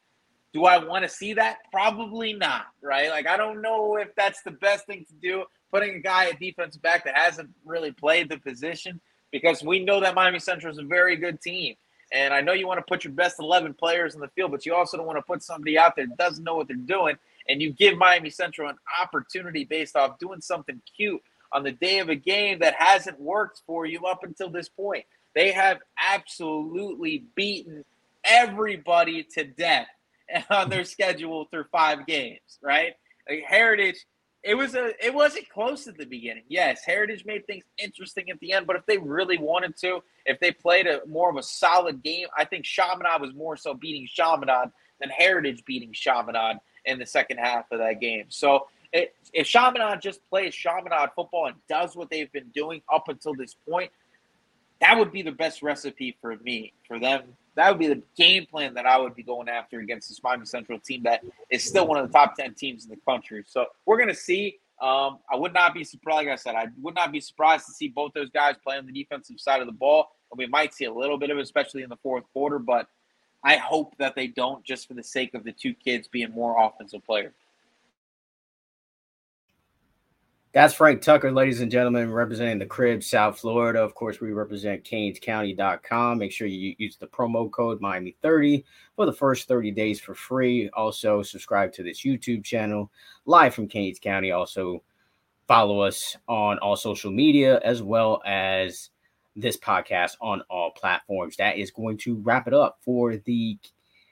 Do 0.54 0.66
I 0.66 0.84
want 0.84 1.04
to 1.04 1.10
see 1.10 1.34
that? 1.34 1.58
Probably 1.72 2.34
not, 2.34 2.68
right? 2.82 3.10
Like 3.10 3.28
I 3.28 3.38
don't 3.38 3.62
know 3.62 3.98
if 3.98 4.16
that's 4.16 4.42
the 4.42 4.52
best 4.52 4.86
thing 4.86 5.06
to 5.06 5.14
do, 5.22 5.44
putting 5.72 5.96
a 5.96 6.00
guy 6.00 6.30
at 6.30 6.40
defensive 6.40 6.82
back 6.82 7.04
that 7.06 7.16
hasn't 7.16 7.50
really 7.66 7.92
played 7.92 8.30
the 8.30 8.38
position, 8.38 9.00
because 9.32 9.62
we 9.62 9.84
know 9.84 10.00
that 10.00 10.16
Miami 10.16 10.40
Central 10.40 10.72
is 10.72 10.80
a 10.80 10.84
very 10.84 11.16
good 11.16 11.42
team. 11.42 11.76
And 12.14 12.34
I 12.34 12.40
know 12.40 12.54
you 12.54 12.68
want 12.68 12.78
to 12.78 12.86
put 12.88 13.04
your 13.04 13.12
best 13.12 13.36
11 13.40 13.74
players 13.74 14.16
in 14.16 14.22
the 14.22 14.30
field, 14.30 14.52
but 14.52 14.66
you 14.66 14.74
also 14.74 14.96
don't 14.96 15.06
want 15.06 15.18
to 15.18 15.24
put 15.24 15.44
somebody 15.44 15.78
out 15.78 15.98
there 15.98 16.08
that 16.08 16.18
doesn't 16.18 16.44
know 16.44 16.56
what 16.56 16.70
they're 16.70 16.78
doing. 16.78 17.18
And 17.50 17.62
you 17.62 17.72
give 17.72 17.98
Miami 17.98 18.30
Central 18.30 18.70
an 18.70 18.78
opportunity 19.02 19.66
based 19.66 19.98
off 19.98 20.18
doing 20.18 20.40
something 20.40 20.82
cute 20.96 21.22
on 21.52 21.64
the 21.64 21.74
day 21.74 22.00
of 22.00 22.08
a 22.08 22.16
game 22.16 22.60
that 22.60 22.76
hasn't 22.78 23.20
worked 23.20 23.62
for 23.66 23.86
you 23.86 24.06
up 24.06 24.24
until 24.24 24.50
this 24.50 24.70
point. 24.70 25.06
They 25.36 25.52
have 25.52 25.80
absolutely 26.10 27.26
beaten 27.36 27.84
everybody 28.24 29.24
to 29.36 29.44
death 29.44 29.88
on 30.50 30.70
their 30.70 30.84
schedule 30.84 31.46
through 31.46 31.66
five 31.72 32.06
games, 32.06 32.60
right? 32.62 32.94
Like 33.30 33.44
Heritage 33.44 34.06
it 34.48 34.56
was 34.56 34.76
a 34.76 34.94
it 35.06 35.14
wasn't 35.14 35.50
close 35.50 35.88
at 35.88 35.98
the 35.98 36.06
beginning. 36.06 36.44
Yes, 36.48 36.82
Heritage 36.86 37.26
made 37.26 37.46
things 37.48 37.66
interesting 37.78 38.30
at 38.30 38.40
the 38.40 38.54
end, 38.54 38.66
but 38.66 38.78
if 38.78 38.86
they 38.86 38.98
really 38.98 39.38
wanted 39.38 39.76
to, 39.78 40.02
if 40.26 40.40
they 40.40 40.52
played 40.52 40.88
a 40.88 41.02
more 41.06 41.30
of 41.30 41.36
a 41.36 41.44
solid 41.44 42.02
game, 42.02 42.28
I 42.38 42.46
think 42.46 42.64
Chaminade 42.64 43.20
was 43.20 43.34
more 43.34 43.58
so 43.58 43.74
beating 43.74 44.08
Chaminade 44.10 44.70
than 45.02 45.10
Heritage 45.10 45.66
beating 45.66 45.92
Chaminade 45.92 46.58
in 46.86 46.98
the 46.98 47.06
second 47.06 47.40
half 47.40 47.70
of 47.72 47.80
that 47.80 48.00
game. 48.00 48.26
So 48.30 48.68
it, 48.94 49.16
if 49.34 49.48
Chaminade 49.48 50.02
just 50.02 50.22
plays 50.30 50.56
Chaminade 50.56 51.10
football 51.14 51.48
and 51.48 51.56
does 51.68 51.96
what 51.96 52.10
they've 52.10 52.32
been 52.32 52.50
doing 52.54 52.82
up 52.92 53.10
until 53.10 53.34
this 53.34 53.56
point, 53.70 53.92
that 54.82 54.98
would 54.98 55.12
be 55.12 55.22
the 55.22 55.32
best 55.32 55.62
recipe 55.62 56.18
for 56.22 56.36
me 56.38 56.74
for 56.88 57.00
them 57.00 57.36
that 57.58 57.70
would 57.70 57.80
be 57.80 57.88
the 57.88 58.02
game 58.16 58.46
plan 58.46 58.76
that 58.76 58.86
I 58.86 58.98
would 58.98 59.16
be 59.16 59.24
going 59.24 59.50
after 59.50 59.80
against 59.80 60.10
this 60.10 60.22
Miami 60.24 60.46
Central 60.46 60.80
team 60.80 61.04
that 61.04 61.24
is 61.50 61.64
still 61.64 61.88
one 61.88 61.98
of 61.98 62.08
the 62.08 62.14
top 62.14 62.36
10 62.38 62.54
teams 62.54 62.86
in 62.86 62.92
the 62.92 62.98
country. 62.98 63.44
So 63.48 63.66
we're 63.86 63.98
going 63.98 64.10
to 64.10 64.16
see. 64.16 64.60
Um, 64.80 65.18
I 65.28 65.36
would 65.36 65.56
not 65.56 65.74
be 65.74 65.84
surprised, 65.84 66.28
like 66.28 66.28
I 66.28 66.36
said, 66.36 66.54
I 66.54 66.68
would 66.84 66.94
not 66.94 67.12
be 67.12 67.20
surprised 67.20 67.66
to 67.66 67.72
see 67.72 67.88
both 67.88 68.14
those 68.14 68.30
guys 68.30 68.58
play 68.64 68.78
on 68.78 68.86
the 68.86 68.92
defensive 68.92 69.40
side 69.40 69.60
of 69.60 69.66
the 69.66 69.74
ball. 69.74 70.12
And 70.32 70.38
we 70.38 70.46
might 70.46 70.72
see 70.76 70.86
a 70.86 70.94
little 70.94 71.18
bit 71.18 71.32
of 71.32 71.38
it, 71.40 71.42
especially 71.42 71.82
in 71.82 71.90
the 71.90 71.98
fourth 71.98 72.26
quarter. 72.32 72.60
But 72.60 72.88
I 73.44 73.58
hope 73.58 73.98
that 73.98 74.14
they 74.14 74.28
don't 74.28 74.64
just 74.64 74.88
for 74.88 74.94
the 74.94 75.02
sake 75.02 75.34
of 75.34 75.44
the 75.44 75.52
two 75.52 75.74
kids 75.74 76.08
being 76.08 76.30
more 76.30 76.64
offensive 76.64 77.04
players. 77.08 77.34
That's 80.58 80.74
Frank 80.74 81.04
Tucker, 81.04 81.32
ladies 81.32 81.62
and 81.62 81.70
gentlemen, 81.72 82.12
representing 82.12 82.58
the 82.58 82.66
Crib, 82.66 83.04
South 83.04 83.38
Florida. 83.38 83.80
Of 83.80 83.94
course, 83.94 84.20
we 84.20 84.32
represent 84.32 84.84
CanesCounty.com. 84.84 86.18
Make 86.18 86.32
sure 86.32 86.48
you 86.48 86.74
use 86.80 86.98
the 86.98 87.06
promo 87.06 87.52
code 87.52 87.80
Miami30 87.80 88.64
for 88.96 89.06
the 89.06 89.14
first 89.14 89.48
30 89.48 89.70
days 89.70 90.00
for 90.00 90.16
free. 90.16 90.68
Also, 90.70 91.22
subscribe 91.22 91.72
to 91.74 91.84
this 91.84 92.02
YouTube 92.02 92.44
channel 92.44 92.92
live 93.28 93.54
from 93.54 93.68
Canes 93.68 94.00
County. 94.00 94.32
Also, 94.32 94.82
follow 95.48 95.80
us 95.82 96.18
on 96.28 96.58
all 96.58 96.76
social 96.76 97.12
media 97.12 97.60
as 97.64 97.84
well 97.84 98.20
as 98.26 98.90
this 99.36 99.58
podcast 99.58 100.14
on 100.22 100.42
all 100.50 100.72
platforms. 100.72 101.38
That 101.38 101.60
is 101.60 101.70
going 101.70 102.00
to 102.00 102.16
wrap 102.16 102.48
it 102.48 102.56
up 102.56 102.80
for 102.82 103.18
the 103.18 103.60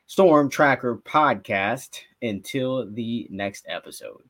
Storm 0.05 0.51
Tracker 0.51 0.97
podcast. 0.97 2.01
Until 2.21 2.87
the 2.91 3.27
next 3.31 3.65
episode. 3.67 4.21